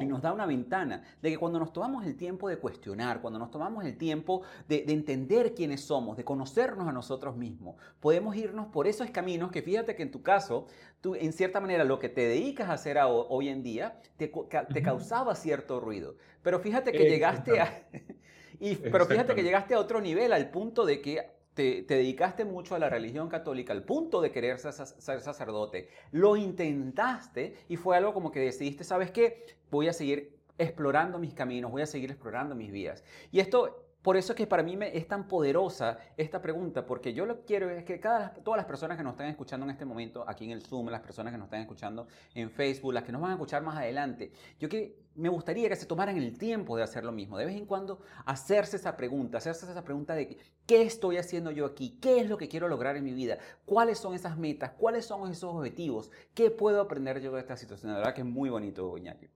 y 0.00 0.06
nos 0.06 0.22
da 0.22 0.32
una 0.32 0.46
ventana 0.46 1.02
de 1.20 1.30
que 1.30 1.38
cuando 1.38 1.58
nos 1.58 1.72
tomamos 1.72 2.04
el 2.06 2.16
tiempo 2.16 2.48
de 2.48 2.58
cuestionar, 2.58 3.20
cuando 3.20 3.38
nos 3.38 3.50
tomamos 3.50 3.84
el 3.84 3.96
tiempo 3.96 4.42
de, 4.68 4.84
entender 4.88 5.54
quiénes 5.54 5.82
somos, 5.82 6.16
de 6.16 6.24
conocernos 6.24 6.88
a 6.88 6.92
nosotros 6.92 7.36
mismos, 7.36 7.76
podemos 8.00 8.36
irnos 8.36 8.66
por 8.66 8.86
esos 8.86 9.10
caminos 9.10 9.50
que 9.50 9.62
fíjate 9.62 9.94
que 9.94 10.02
en 10.02 10.10
tu 10.10 10.22
caso, 10.22 10.66
tú 11.00 11.14
en 11.14 11.32
cierta 11.32 11.60
manera 11.60 11.84
lo 11.84 11.98
que 11.98 12.08
te 12.08 12.22
dedicas 12.22 12.68
a 12.68 12.74
hacer 12.74 12.98
hoy 13.02 13.48
en 13.48 13.62
día 13.62 14.00
te, 14.16 14.32
te 14.72 14.82
causaba 14.82 15.34
cierto 15.34 15.80
ruido. 15.80 16.16
Pero 16.42 16.60
fíjate 16.60 16.92
que 16.92 17.08
llegaste 17.08 17.60
a... 17.60 17.88
y, 18.60 18.76
pero 18.76 19.06
fíjate 19.06 19.34
que 19.34 19.42
llegaste 19.42 19.74
a 19.74 19.80
otro 19.80 20.00
nivel, 20.00 20.32
al 20.32 20.50
punto 20.50 20.84
de 20.84 21.00
que 21.00 21.37
te, 21.58 21.82
dedicaste 21.82 22.44
mucho 22.44 22.76
a 22.76 22.78
la 22.78 22.88
religión 22.88 23.28
católica 23.28 23.72
al 23.72 23.82
punto 23.82 24.20
de 24.20 24.30
querer 24.30 24.60
ser, 24.60 24.72
sacerdote. 25.20 25.88
Lo 26.12 26.36
intentaste 26.36 27.56
y 27.68 27.76
fue 27.76 27.96
algo 27.96 28.14
como 28.14 28.30
que 28.30 28.38
decidiste, 28.38 28.84
¿sabes 28.84 29.10
qué? 29.10 29.44
Voy 29.68 29.88
a 29.88 29.92
seguir 29.92 30.38
explorando 30.56 31.18
mis 31.18 31.34
caminos, 31.34 31.72
voy 31.72 31.82
a 31.82 31.86
seguir 31.86 32.12
explorando 32.12 32.54
mis 32.54 32.70
vías. 32.70 33.02
Y 33.32 33.40
esto 33.40 33.87
por 34.08 34.16
eso 34.16 34.32
es 34.32 34.38
que 34.38 34.46
para 34.46 34.62
mí 34.62 34.74
es 34.80 35.06
tan 35.06 35.28
poderosa 35.28 35.98
esta 36.16 36.40
pregunta, 36.40 36.86
porque 36.86 37.12
yo 37.12 37.26
lo 37.26 37.44
quiero 37.44 37.68
es 37.68 37.84
que 37.84 37.98
todas 37.98 38.56
las 38.56 38.64
personas 38.64 38.96
que 38.96 39.02
nos 39.02 39.12
están 39.12 39.26
escuchando 39.26 39.66
en 39.66 39.70
este 39.70 39.84
momento, 39.84 40.24
aquí 40.26 40.46
en 40.46 40.52
el 40.52 40.62
Zoom, 40.62 40.88
las 40.88 41.02
personas 41.02 41.30
que 41.30 41.36
nos 41.36 41.44
están 41.44 41.60
escuchando 41.60 42.08
en 42.34 42.48
Facebook, 42.48 42.94
las 42.94 43.04
que 43.04 43.12
nos 43.12 43.20
van 43.20 43.32
a 43.32 43.34
escuchar 43.34 43.62
más 43.62 43.76
adelante, 43.76 44.32
yo 44.58 44.70
que 44.70 44.96
me 45.14 45.28
gustaría 45.28 45.68
que 45.68 45.76
se 45.76 45.84
tomaran 45.84 46.16
el 46.16 46.38
tiempo 46.38 46.74
de 46.74 46.84
hacer 46.84 47.04
lo 47.04 47.12
mismo, 47.12 47.36
de 47.36 47.44
vez 47.44 47.54
en 47.54 47.66
cuando 47.66 48.00
hacerse 48.24 48.78
esa 48.78 48.96
pregunta, 48.96 49.36
hacerse 49.36 49.70
esa 49.70 49.84
pregunta 49.84 50.14
de 50.14 50.38
qué 50.64 50.80
estoy 50.80 51.18
haciendo 51.18 51.50
yo 51.50 51.66
aquí, 51.66 51.98
qué 52.00 52.20
es 52.20 52.30
lo 52.30 52.38
que 52.38 52.48
quiero 52.48 52.66
lograr 52.66 52.96
en 52.96 53.04
mi 53.04 53.12
vida, 53.12 53.36
cuáles 53.66 53.98
son 53.98 54.14
esas 54.14 54.38
metas, 54.38 54.70
cuáles 54.70 55.04
son 55.04 55.30
esos 55.30 55.54
objetivos, 55.54 56.10
qué 56.32 56.50
puedo 56.50 56.80
aprender 56.80 57.20
yo 57.20 57.30
de 57.32 57.40
esta 57.40 57.58
situación. 57.58 57.92
La 57.92 57.98
verdad 57.98 58.14
que 58.14 58.22
es 58.22 58.26
muy 58.26 58.48
bonito, 58.48 58.96
Iñaki. 58.96 59.26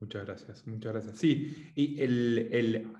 Muchas 0.00 0.26
gracias, 0.26 0.66
muchas 0.66 0.92
gracias. 0.92 1.18
Sí, 1.18 1.70
y 1.76 2.02
el 2.02 2.92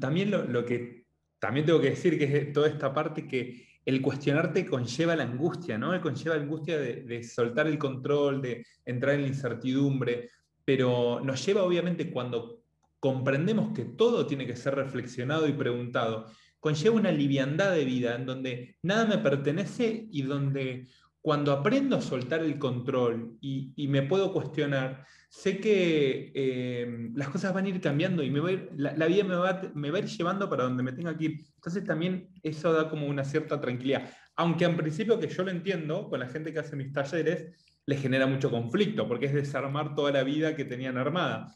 también 0.00 0.30
lo, 0.30 0.64
que 0.64 1.06
también 1.38 1.66
tengo 1.66 1.80
que 1.80 1.90
decir 1.90 2.18
que 2.18 2.24
es 2.36 2.52
toda 2.52 2.68
esta 2.68 2.92
parte 2.92 3.26
que 3.26 3.66
el 3.84 4.02
cuestionarte 4.02 4.66
conlleva 4.66 5.16
la 5.16 5.24
angustia, 5.24 5.78
¿no? 5.78 5.98
Conlleva 6.00 6.36
la 6.36 6.42
angustia 6.42 6.78
de, 6.78 7.22
soltar 7.24 7.66
el 7.66 7.78
control, 7.78 8.42
de 8.42 8.66
entrar 8.84 9.14
en 9.14 9.22
la 9.22 9.28
incertidumbre, 9.28 10.28
pero 10.64 11.20
nos 11.24 11.44
lleva 11.46 11.62
obviamente 11.62 12.10
cuando 12.10 12.62
comprendemos 13.00 13.72
que 13.72 13.84
todo 13.84 14.26
tiene 14.26 14.46
que 14.46 14.56
ser 14.56 14.74
reflexionado 14.74 15.48
y 15.48 15.52
preguntado, 15.52 16.26
conlleva 16.60 16.96
una 16.96 17.12
liviandad 17.12 17.72
de 17.72 17.84
vida 17.84 18.16
en 18.16 18.26
donde 18.26 18.76
nada 18.82 19.06
me 19.06 19.18
pertenece 19.18 20.06
y 20.10 20.22
donde 20.22 20.88
cuando 21.28 21.52
aprendo 21.52 21.94
a 21.94 22.00
soltar 22.00 22.40
el 22.40 22.58
control 22.58 23.36
y, 23.42 23.86
me 23.86 24.00
puedo 24.00 24.32
cuestionar, 24.32 25.04
sé 25.28 25.58
que 25.58 26.32
eh, 26.34 27.10
las 27.14 27.28
cosas 27.28 27.52
van 27.52 27.66
a 27.66 27.68
ir 27.68 27.82
cambiando 27.82 28.22
y 28.22 28.30
me 28.30 28.70
la, 28.76 29.06
vida 29.06 29.24
me 29.24 29.34
va, 29.34 29.60
me 29.74 29.90
va 29.90 29.98
a 29.98 30.00
ir 30.00 30.06
llevando 30.06 30.48
para 30.48 30.64
donde 30.64 30.82
me 30.82 30.92
tenga 30.92 31.14
que 31.18 31.24
ir. 31.26 31.40
Entonces 31.56 31.84
también 31.84 32.30
eso 32.42 32.72
da 32.72 32.88
como 32.88 33.06
una 33.06 33.24
cierta 33.24 33.60
tranquilidad. 33.60 34.08
Aunque 34.36 34.64
en 34.64 34.78
principio 34.78 35.20
que 35.20 35.28
yo 35.28 35.42
lo 35.42 35.50
entiendo, 35.50 36.08
con 36.08 36.18
la 36.18 36.28
gente 36.28 36.50
que 36.50 36.60
hace 36.60 36.76
mis 36.76 36.94
talleres, 36.94 37.54
les 37.84 38.00
genera 38.00 38.26
mucho 38.26 38.50
conflicto, 38.50 39.06
porque 39.06 39.26
es 39.26 39.34
desarmar 39.34 39.94
toda 39.94 40.10
la 40.10 40.22
vida 40.22 40.56
que 40.56 40.64
tenían 40.64 40.96
armada. 40.96 41.54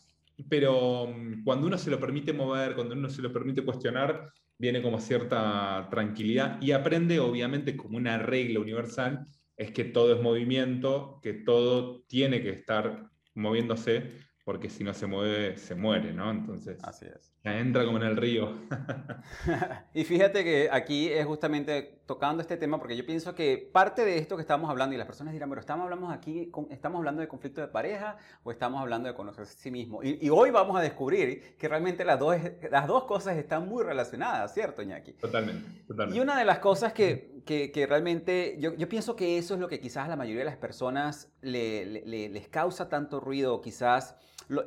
Pero 0.50 1.06
mm, 1.06 1.44
cuando 1.44 1.66
uno 1.66 1.78
se 1.78 1.88
lo 1.88 1.98
permite 1.98 2.34
mover, 2.34 2.74
cuando 2.74 2.94
uno 2.94 3.08
se 3.08 3.22
lo 3.22 3.32
permite 3.32 3.64
cuestionar, 3.64 4.28
viene 4.58 4.82
como 4.82 5.00
cierta 5.00 5.88
tranquilidad 5.90 6.60
y 6.60 6.72
aprende, 6.72 7.20
obviamente, 7.20 7.74
como 7.74 7.96
una 7.96 8.18
regla 8.18 8.60
universal, 8.60 9.26
es 9.56 9.70
que 9.72 9.84
todo 9.84 10.14
es 10.14 10.22
movimiento, 10.22 11.20
que 11.22 11.34
todo 11.34 12.02
tiene 12.02 12.42
que 12.42 12.50
estar 12.50 13.10
moviéndose, 13.34 14.10
porque 14.44 14.68
si 14.68 14.84
no 14.84 14.94
se 14.94 15.06
mueve, 15.06 15.56
se 15.56 15.74
muere, 15.74 16.12
¿no? 16.12 16.30
Entonces, 16.30 16.78
Así 16.82 17.06
es. 17.06 17.31
Entra 17.44 17.84
como 17.84 17.98
en 17.98 18.04
el 18.04 18.16
río. 18.16 18.52
y 19.94 20.04
fíjate 20.04 20.44
que 20.44 20.68
aquí 20.70 21.08
es 21.08 21.26
justamente 21.26 22.02
tocando 22.06 22.42
este 22.42 22.56
tema, 22.56 22.78
porque 22.78 22.96
yo 22.96 23.04
pienso 23.04 23.34
que 23.34 23.70
parte 23.72 24.04
de 24.04 24.18
esto 24.18 24.36
que 24.36 24.42
estamos 24.42 24.70
hablando, 24.70 24.94
y 24.94 24.98
las 24.98 25.06
personas 25.06 25.32
dirán, 25.32 25.48
pero 25.48 25.60
estamos 25.60 25.84
hablando 25.84 26.08
aquí, 26.08 26.50
estamos 26.70 26.98
hablando 26.98 27.20
de 27.20 27.28
conflicto 27.28 27.60
de 27.60 27.68
pareja 27.68 28.16
o 28.42 28.50
estamos 28.50 28.80
hablando 28.80 29.08
de 29.08 29.14
conocerse 29.14 29.54
a 29.58 29.60
sí 29.60 29.70
mismo. 29.70 30.02
Y, 30.02 30.28
hoy 30.30 30.50
vamos 30.50 30.76
a 30.76 30.80
descubrir 30.80 31.56
que 31.56 31.68
realmente 31.68 32.04
las 32.04 32.18
dos, 32.18 32.36
las 32.70 32.86
dos 32.86 33.04
cosas 33.04 33.36
están 33.36 33.68
muy 33.68 33.82
relacionadas, 33.82 34.54
¿cierto, 34.54 34.82
Iñaki? 34.82 35.12
Totalmente, 35.14 35.84
totalmente. 35.86 36.18
Y 36.18 36.22
una 36.22 36.38
de 36.38 36.44
las 36.44 36.58
cosas 36.58 36.92
que, 36.92 37.42
que, 37.44 37.72
que 37.72 37.86
realmente, 37.86 38.56
yo, 38.58 38.74
yo, 38.74 38.88
pienso 38.88 39.16
que 39.16 39.38
eso 39.38 39.54
es 39.54 39.60
lo 39.60 39.68
que 39.68 39.80
quizás 39.80 40.06
a 40.06 40.08
la 40.08 40.16
mayoría 40.16 40.40
de 40.40 40.46
las 40.46 40.56
personas 40.56 41.32
le, 41.40 41.86
le, 41.86 42.28
les 42.28 42.48
causa 42.48 42.88
tanto 42.88 43.20
ruido, 43.20 43.60
quizás 43.60 44.16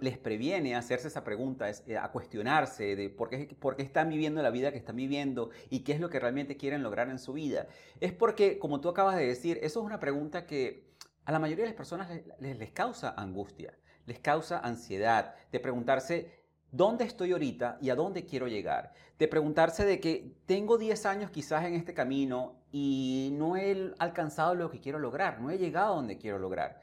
les 0.01 0.17
previene 0.17 0.75
hacerse 0.75 1.07
esa 1.07 1.23
pregunta, 1.23 1.69
eh, 1.69 1.97
a 1.97 2.11
cuestionarse 2.11 2.95
de 2.95 3.09
por 3.09 3.29
qué, 3.29 3.55
por 3.59 3.75
qué 3.75 3.83
están 3.83 4.09
viviendo 4.09 4.41
la 4.41 4.49
vida 4.49 4.71
que 4.71 4.77
están 4.77 4.95
viviendo 4.95 5.49
y 5.69 5.79
qué 5.79 5.93
es 5.93 5.99
lo 5.99 6.09
que 6.09 6.19
realmente 6.19 6.57
quieren 6.57 6.83
lograr 6.83 7.09
en 7.09 7.19
su 7.19 7.33
vida. 7.33 7.67
Es 7.99 8.13
porque, 8.13 8.59
como 8.59 8.81
tú 8.81 8.89
acabas 8.89 9.15
de 9.15 9.25
decir, 9.25 9.59
eso 9.61 9.79
es 9.79 9.85
una 9.85 9.99
pregunta 9.99 10.45
que 10.45 10.85
a 11.25 11.31
la 11.31 11.39
mayoría 11.39 11.63
de 11.63 11.69
las 11.69 11.77
personas 11.77 12.09
les, 12.39 12.57
les 12.57 12.71
causa 12.71 13.13
angustia, 13.17 13.73
les 14.05 14.19
causa 14.19 14.59
ansiedad, 14.59 15.35
de 15.51 15.59
preguntarse, 15.59 16.45
¿Dónde 16.75 17.05
estoy 17.05 17.31
ahorita 17.31 17.77
y 17.79 17.89
a 17.89 17.95
dónde 17.95 18.25
quiero 18.25 18.49
llegar? 18.49 18.91
De 19.17 19.29
preguntarse 19.29 19.85
de 19.85 20.01
que 20.01 20.35
tengo 20.45 20.77
10 20.77 21.05
años 21.05 21.31
quizás 21.31 21.63
en 21.63 21.73
este 21.73 21.93
camino 21.93 22.57
y 22.69 23.29
no 23.31 23.55
he 23.55 23.93
alcanzado 23.97 24.55
lo 24.55 24.69
que 24.69 24.81
quiero 24.81 24.99
lograr, 24.99 25.39
no 25.39 25.51
he 25.51 25.57
llegado 25.57 25.93
a 25.93 25.95
donde 25.95 26.17
quiero 26.17 26.37
lograr. 26.37 26.81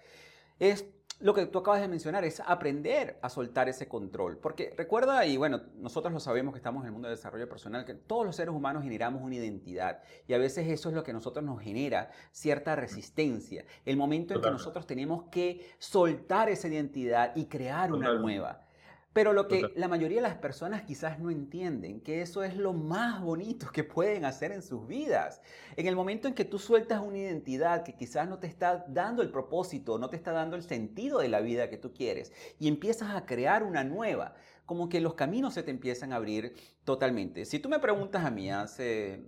Es 0.59 0.87
lo 1.23 1.35
que 1.35 1.47
tú 1.47 1.61
acabas 1.61 1.81
de 1.81 1.89
mencionar 1.89 2.25
es 2.25 2.41
aprender 2.41 3.19
a 3.23 3.29
soltar 3.29 3.69
ese 3.69 3.87
control. 3.87 4.39
Porque 4.39 4.75
recuerda, 4.77 5.25
y 5.25 5.37
bueno, 5.37 5.63
nosotros 5.77 6.13
lo 6.13 6.19
sabemos 6.19 6.53
que 6.53 6.59
estamos 6.59 6.83
en 6.83 6.87
el 6.89 6.93
mundo 6.93 7.09
del 7.09 7.17
desarrollo 7.17 7.49
personal, 7.49 7.85
que 7.85 7.95
todos 7.95 8.27
los 8.27 8.35
seres 8.35 8.55
humanos 8.55 8.83
generamos 8.83 9.23
una 9.23 9.37
identidad. 9.37 10.03
Y 10.27 10.35
a 10.35 10.39
veces 10.39 10.69
eso 10.69 10.89
es 10.89 10.95
lo 10.95 11.05
que 11.05 11.13
a 11.13 11.15
nosotros 11.15 11.45
nos 11.45 11.61
genera 11.61 12.11
cierta 12.33 12.75
resistencia. 12.75 13.65
El 13.85 13.97
momento 13.97 14.35
en 14.35 14.41
que 14.41 14.51
nosotros 14.51 14.87
tenemos 14.87 15.25
que 15.31 15.65
soltar 15.79 16.49
esa 16.49 16.67
identidad 16.67 17.33
y 17.37 17.47
crear 17.47 17.93
una 17.93 18.15
nueva. 18.15 18.67
Pero 19.13 19.35
lo 19.35 19.47
que 19.47 19.73
la 19.77 19.89
mayoría 19.89 20.23
de 20.23 20.29
las 20.29 20.39
personas 20.39 20.83
quizás 20.83 21.19
no 21.19 21.31
entienden, 21.31 22.01
que 22.01 22.23
eso 22.23 22.43
es 22.43 22.57
lo 22.57 22.73
más 22.73 23.21
bonito 23.21 23.69
que 23.71 23.85
pueden 23.85 24.25
hacer 24.25 24.53
en 24.53 24.63
sus 24.63 24.87
vidas. 24.87 25.43
En 25.77 25.87
el 25.87 25.95
momento 25.95 26.29
en 26.29 26.35
que 26.35 26.47
tú 26.47 26.59
sueltas 26.59 27.03
una 27.03 27.19
identidad 27.19 27.85
que 27.85 27.95
quizás 27.95 28.27
no 28.27 28.39
te 28.39 28.47
está 28.47 28.87
dando 28.89 29.21
el 29.21 29.31
propósito, 29.31 29.99
no 29.99 30.09
te 30.09 30.17
está 30.17 30.33
dando 30.33 30.57
el 30.57 30.63
sentido 30.63 31.19
de 31.19 31.29
la 31.29 31.41
vida 31.41 31.69
que 31.69 31.77
tú 31.77 31.93
quieres, 31.93 32.33
y 32.59 32.69
empiezas 32.69 33.15
a 33.15 33.27
crear 33.27 33.65
una 33.65 33.85
nueva, 33.85 34.35
como 34.65 34.89
que 34.89 35.01
los 35.01 35.15
caminos 35.15 35.53
se 35.55 35.63
te 35.63 35.71
empiezan 35.71 36.15
a 36.15 36.17
abrir 36.17 36.55
totalmente. 36.85 37.45
Si 37.45 37.59
tú 37.59 37.69
me 37.69 37.81
preguntas 37.81 38.25
a 38.25 38.31
mí 38.31 38.51
hace 38.51 39.23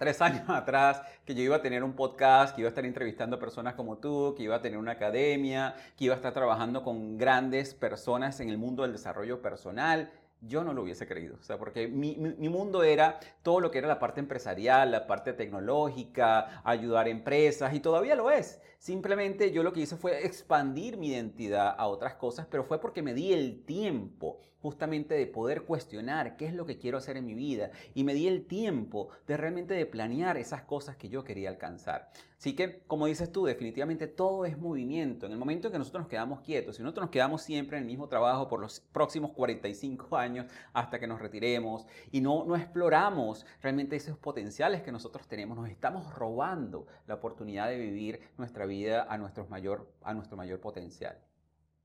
tres 0.00 0.22
años 0.22 0.48
atrás 0.48 1.02
que 1.26 1.34
yo 1.34 1.42
iba 1.42 1.56
a 1.56 1.62
tener 1.62 1.84
un 1.84 1.92
podcast, 1.92 2.54
que 2.54 2.62
iba 2.62 2.68
a 2.68 2.70
estar 2.70 2.86
entrevistando 2.86 3.38
personas 3.38 3.74
como 3.74 3.98
tú, 3.98 4.34
que 4.34 4.42
iba 4.42 4.56
a 4.56 4.62
tener 4.62 4.78
una 4.78 4.92
academia, 4.92 5.76
que 5.96 6.06
iba 6.06 6.14
a 6.14 6.16
estar 6.16 6.32
trabajando 6.32 6.82
con 6.82 7.18
grandes 7.18 7.74
personas 7.74 8.40
en 8.40 8.48
el 8.48 8.56
mundo 8.56 8.82
del 8.82 8.92
desarrollo 8.92 9.42
personal. 9.42 10.10
Yo 10.40 10.64
no 10.64 10.72
lo 10.72 10.82
hubiese 10.82 11.06
creído, 11.06 11.36
o 11.38 11.42
sea, 11.42 11.58
porque 11.58 11.86
mi, 11.86 12.16
mi, 12.16 12.48
mundo 12.48 12.82
era 12.82 13.20
todo 13.42 13.60
lo 13.60 13.70
que 13.70 13.76
era 13.76 13.88
la 13.88 13.98
parte 13.98 14.20
empresarial, 14.20 14.90
la 14.90 15.06
parte 15.06 15.34
tecnológica, 15.34 16.62
ayudar 16.64 17.04
a 17.04 17.10
empresas, 17.10 17.74
y 17.74 17.80
todavía 17.80 18.14
lo 18.14 18.30
es. 18.30 18.58
Simplemente 18.80 19.52
yo 19.52 19.62
lo 19.62 19.74
que 19.74 19.80
hice 19.80 19.98
fue 19.98 20.24
expandir 20.24 20.96
mi 20.96 21.08
identidad 21.08 21.74
a 21.76 21.86
otras 21.86 22.14
cosas, 22.14 22.46
pero 22.50 22.64
fue 22.64 22.80
porque 22.80 23.02
me 23.02 23.12
di 23.12 23.34
el 23.34 23.62
tiempo 23.66 24.40
justamente 24.62 25.14
de 25.14 25.26
poder 25.26 25.62
cuestionar 25.64 26.36
qué 26.36 26.46
es 26.46 26.54
lo 26.54 26.66
que 26.66 26.78
quiero 26.78 26.98
hacer 26.98 27.16
en 27.16 27.26
mi 27.26 27.34
vida 27.34 27.70
y 27.94 28.04
me 28.04 28.14
di 28.14 28.26
el 28.26 28.46
tiempo 28.46 29.08
de 29.26 29.36
realmente 29.36 29.74
de 29.74 29.86
planear 29.86 30.36
esas 30.36 30.62
cosas 30.62 30.96
que 30.96 31.08
yo 31.08 31.24
quería 31.24 31.50
alcanzar. 31.50 32.10
Así 32.38 32.54
que, 32.54 32.80
como 32.86 33.04
dices 33.04 33.30
tú, 33.30 33.44
definitivamente 33.44 34.06
todo 34.06 34.46
es 34.46 34.56
movimiento. 34.56 35.26
En 35.26 35.32
el 35.32 35.38
momento 35.38 35.68
en 35.68 35.72
que 35.72 35.78
nosotros 35.78 36.04
nos 36.04 36.10
quedamos 36.10 36.40
quietos, 36.40 36.76
si 36.76 36.82
nosotros 36.82 37.04
nos 37.04 37.10
quedamos 37.10 37.42
siempre 37.42 37.76
en 37.76 37.82
el 37.82 37.86
mismo 37.86 38.08
trabajo 38.08 38.48
por 38.48 38.60
los 38.60 38.80
próximos 38.80 39.32
45 39.32 40.16
años 40.16 40.46
hasta 40.72 40.98
que 40.98 41.06
nos 41.06 41.20
retiremos 41.20 41.86
y 42.10 42.22
no, 42.22 42.44
no 42.46 42.56
exploramos 42.56 43.44
realmente 43.60 43.96
esos 43.96 44.16
potenciales 44.16 44.82
que 44.82 44.90
nosotros 44.90 45.28
tenemos, 45.28 45.58
nos 45.58 45.68
estamos 45.68 46.14
robando 46.14 46.86
la 47.06 47.14
oportunidad 47.16 47.68
de 47.68 47.78
vivir 47.78 48.20
nuestra 48.38 48.64
vida 48.64 48.69
a, 49.08 49.18
nuestro 49.18 49.46
mayor, 49.48 49.94
a 50.02 50.14
nuestro 50.14 50.36
mayor 50.36 50.60
potencial. 50.60 51.16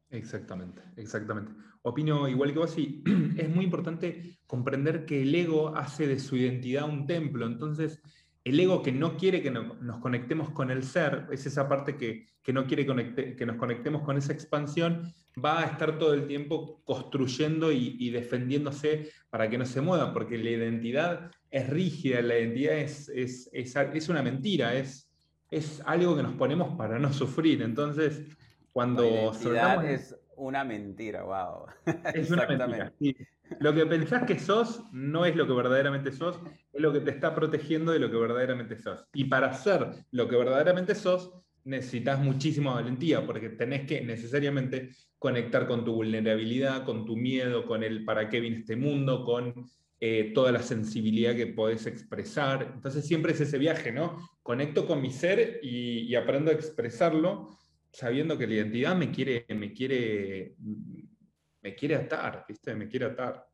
Exactamente, 0.10 0.82
exactamente. 0.96 1.52
Opino 1.82 2.28
igual 2.28 2.54
que 2.54 2.60
vos 2.60 2.78
y 2.78 3.04
es 3.38 3.50
muy 3.50 3.66
importante 3.66 4.40
comprender 4.48 5.06
que 5.06 5.24
el 5.24 5.34
ego 5.34 5.76
hace 5.76 6.08
de 6.08 6.20
su 6.20 6.36
identidad 6.38 6.88
un 6.88 7.06
templo. 7.06 7.46
Entonces, 7.46 8.02
el 8.44 8.60
ego 8.60 8.84
que 8.84 8.92
no 8.92 9.18
quiere 9.18 9.42
que 9.42 9.50
nos 9.50 10.00
conectemos 10.00 10.52
con 10.52 10.70
el 10.70 10.84
ser, 10.84 11.28
es 11.32 11.48
esa 11.48 11.68
parte 11.68 11.98
que, 11.98 12.28
no 12.54 12.68
quiere 12.68 12.86
que 12.86 13.46
nos 13.46 13.56
conectemos 13.58 14.04
con 14.04 14.18
esa 14.18 14.34
expansión, 14.34 15.12
va 15.44 15.62
a 15.62 15.66
estar 15.66 15.98
todo 15.98 16.14
el 16.14 16.28
tiempo 16.28 16.82
construyendo 16.84 17.72
y, 17.72 18.10
defendiéndose 18.12 19.10
para 19.32 19.50
que 19.50 19.58
no 19.58 19.66
se 19.66 19.82
mueva, 19.82 20.14
porque 20.14 20.38
la 20.38 20.52
identidad 20.52 21.32
es 21.50 21.70
rígida, 21.70 22.22
la 22.22 22.38
identidad 22.38 22.78
es, 22.78 23.10
es, 23.10 23.50
es 23.52 24.10
una 24.10 24.22
mentira, 24.22 24.76
es, 24.76 25.12
es 25.52 25.82
algo 25.86 26.16
que 26.16 26.24
nos 26.24 26.34
ponemos 26.36 26.76
para 26.78 27.00
no 27.00 27.14
sufrir. 27.14 27.62
Entonces, 27.62 28.22
cuando 28.72 29.34
soltamos... 29.34 29.86
es 29.86 30.16
una 30.38 30.64
mentira, 30.64 31.24
wow. 31.24 31.66
Es 32.14 32.30
una 32.32 32.46
mentira. 32.46 32.92
Lo 33.60 33.74
que 33.74 33.86
pensás 33.86 34.24
que 34.24 34.40
sos 34.40 34.84
no 34.92 35.26
es 35.26 35.36
lo 35.36 35.46
que 35.48 35.54
verdaderamente 35.54 36.12
sos, 36.12 36.40
es 36.74 36.82
lo 36.82 36.92
que 36.92 37.00
te 37.00 37.12
está 37.12 37.36
protegiendo 37.36 37.92
de 37.92 38.00
lo 38.00 38.10
que 38.10 38.18
verdaderamente 38.18 38.78
sos. 38.78 39.06
Y 39.14 39.26
para 39.26 39.54
ser 39.54 40.06
lo 40.12 40.28
que 40.28 40.36
verdaderamente 40.36 40.96
sos, 40.96 41.32
necesitas 41.64 42.20
muchísima 42.20 42.74
valentía, 42.74 43.26
porque 43.26 43.50
tenés 43.50 43.86
que 43.86 44.02
necesariamente 44.02 44.90
conectar 45.20 45.68
con 45.68 45.86
tu 45.86 45.94
vulnerabilidad, 45.94 46.86
con 46.86 47.06
tu 47.06 47.16
miedo, 47.16 47.66
con 47.66 47.84
el 47.84 48.04
para 48.04 48.30
qué 48.30 48.40
viene 48.40 48.58
este 48.58 48.76
mundo, 48.76 49.24
con 49.24 49.54
eh, 50.08 50.32
toda 50.34 50.52
la 50.52 50.62
sensibilidad 50.62 51.36
que 51.36 51.48
podés 51.48 51.86
expresar. 51.88 52.72
Entonces 52.76 53.06
siempre 53.06 53.34
es 53.34 53.42
ese 53.42 53.58
viaje, 53.58 53.92
¿no? 53.92 54.18
Conecto 54.44 54.86
con 54.86 55.02
mi 55.02 55.12
ser 55.12 55.60
y 55.64 56.14
aprendo 56.16 56.52
a 56.52 56.54
expresarlo 56.54 57.50
sabiendo 57.96 58.38
que 58.38 58.46
la 58.46 58.56
identidad 58.56 58.96
me 58.96 59.10
quiere, 59.10 59.46
me 59.56 59.72
quiere, 59.72 60.56
me 61.62 61.76
quiere 61.76 61.96
atar, 61.96 62.46
¿viste? 62.48 62.76
Me 62.76 62.90
quiere 62.90 63.06
atar. 63.06 63.48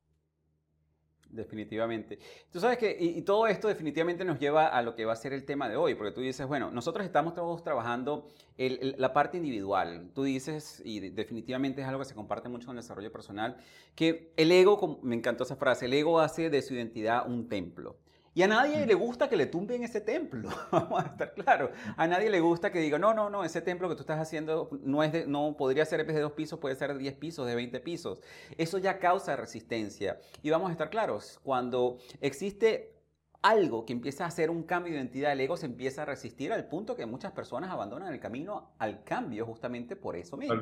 Definitivamente. 1.32 2.20
Tú 2.52 2.60
sabes 2.60 2.78
que, 2.78 2.96
y, 3.00 3.22
todo 3.22 3.48
esto 3.48 3.68
definitivamente 3.68 4.24
nos 4.24 4.40
lleva 4.40 4.68
a 4.68 4.82
lo 4.82 4.96
que 4.96 5.06
va 5.06 5.14
a 5.14 5.16
ser 5.16 5.34
el 5.34 5.46
tema 5.46 5.70
de 5.70 5.76
hoy, 5.76 5.96
porque 5.96 6.12
tú 6.12 6.22
dices, 6.22 6.48
bueno, 6.48 6.72
nosotros 6.72 7.06
estamos 7.06 7.34
todos 7.34 7.64
trabajando 7.64 8.28
la 8.58 9.14
parte 9.14 9.38
individual. 9.38 10.12
Tú 10.14 10.24
dices, 10.24 10.82
y 10.86 11.00
definitivamente 11.10 11.82
es 11.82 11.88
algo 11.88 12.00
que 12.00 12.06
se 12.06 12.16
comparte 12.16 12.50
mucho 12.50 12.68
con 12.68 12.78
el 12.78 12.84
desarrollo 12.84 13.12
personal, 13.12 13.58
que 13.96 14.34
el 14.38 14.52
ego, 14.52 15.00
me 15.02 15.16
encantó 15.16 15.44
esa 15.44 15.56
frase, 15.56 15.86
el 15.86 15.94
ego 15.94 16.20
hace 16.20 16.50
de 16.50 16.62
su 16.62 16.74
identidad 16.74 17.28
un 17.28 17.50
templo. 17.50 17.98
Y 18.34 18.44
a 18.44 18.48
nadie 18.48 18.86
le 18.86 18.94
gusta 18.94 19.28
que 19.28 19.36
le 19.36 19.46
tumben 19.46 19.84
ese 19.84 20.00
templo, 20.00 20.50
vamos 20.72 21.04
a 21.04 21.08
estar 21.08 21.34
claros. 21.34 21.72
A 21.98 22.08
nadie 22.08 22.30
le 22.30 22.40
gusta 22.40 22.72
que 22.72 22.80
diga, 22.80 22.98
no, 22.98 23.14
no, 23.14 23.30
no, 23.30 23.44
ese 23.44 23.62
templo 23.62 23.90
que 23.90 23.96
tú 23.96 24.02
estás 24.02 24.20
haciendo 24.20 24.70
no, 24.84 25.04
es 25.04 25.12
de, 25.12 25.28
no 25.28 25.56
podría 25.58 25.86
ser 25.86 26.06
de 26.06 26.20
dos 26.20 26.32
pisos, 26.32 26.60
puede 26.60 26.76
ser 26.76 26.94
de 26.94 27.00
10 27.00 27.16
pisos, 27.16 27.46
de 27.46 27.56
20 27.56 27.80
pisos. 27.82 28.20
Eso 28.58 28.78
ya 28.78 29.00
causa 29.00 29.36
resistencia. 29.36 30.20
Y 30.42 30.50
vamos 30.50 30.70
a 30.70 30.72
estar 30.72 30.90
claros, 30.90 31.40
cuando 31.44 31.98
existe 32.22 32.96
algo 33.42 33.86
que 33.86 33.94
empieza 33.94 34.24
a 34.24 34.28
hacer 34.28 34.50
un 34.50 34.64
cambio 34.64 34.94
de 34.94 35.00
identidad, 35.00 35.32
el 35.32 35.42
ego 35.42 35.58
se 35.58 35.66
empieza 35.66 36.04
a 36.04 36.06
resistir 36.06 36.54
al 36.54 36.68
punto 36.68 36.96
que 36.96 37.06
muchas 37.06 37.32
personas 37.32 37.72
abandonan 37.72 38.14
el 38.14 38.20
camino 38.20 38.72
al 38.78 39.04
cambio 39.04 39.46
justamente 39.46 39.96
por 39.96 40.16
eso 40.16 40.38
mismo. 40.38 40.56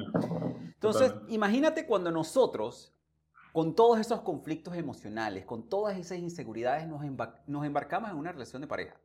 Entonces, 0.64 1.14
imagínate 1.28 1.86
cuando 1.86 2.10
nosotros 2.10 2.94
con 3.52 3.76
todos 3.76 4.00
esos 4.00 4.22
conflictos 4.22 4.76
emocionales, 4.76 5.46
con 5.46 5.68
todas 5.70 5.98
esas 5.98 6.18
inseguridades, 6.18 6.88
nos, 6.88 7.04
embarcamos 7.66 8.10
en 8.10 8.18
una 8.18 8.32
relación 8.32 8.62
de 8.62 8.68
pareja. 8.68 8.96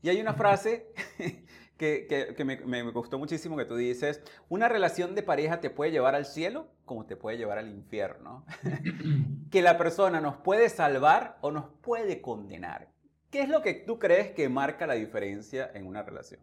Y 0.00 0.08
hay 0.08 0.20
una 0.20 0.34
frase 0.34 0.92
que, 1.76 2.34
me, 2.44 2.82
gustó 2.90 3.18
muchísimo 3.18 3.56
que 3.56 3.64
tú 3.64 3.76
dices, 3.76 4.22
una 4.48 4.68
relación 4.68 5.14
de 5.14 5.22
pareja 5.22 5.60
te 5.60 5.70
puede 5.70 5.90
llevar 5.90 6.14
al 6.14 6.24
cielo 6.24 6.68
como 6.84 7.04
te 7.04 7.16
puede 7.16 7.36
llevar 7.36 7.58
al 7.58 7.68
infierno. 7.68 8.46
que 9.50 9.62
la 9.62 9.76
persona 9.76 10.20
nos 10.20 10.36
puede 10.36 10.68
salvar 10.68 11.38
o 11.40 11.50
nos 11.50 11.66
puede 11.82 12.20
condenar. 12.20 12.88
¿Qué 13.30 13.42
es 13.42 13.48
lo 13.48 13.60
que 13.60 13.74
tú 13.74 13.98
crees 13.98 14.30
que 14.30 14.48
marca 14.48 14.86
la 14.86 14.94
diferencia 14.94 15.70
en 15.74 15.86
una 15.86 16.02
relación? 16.02 16.40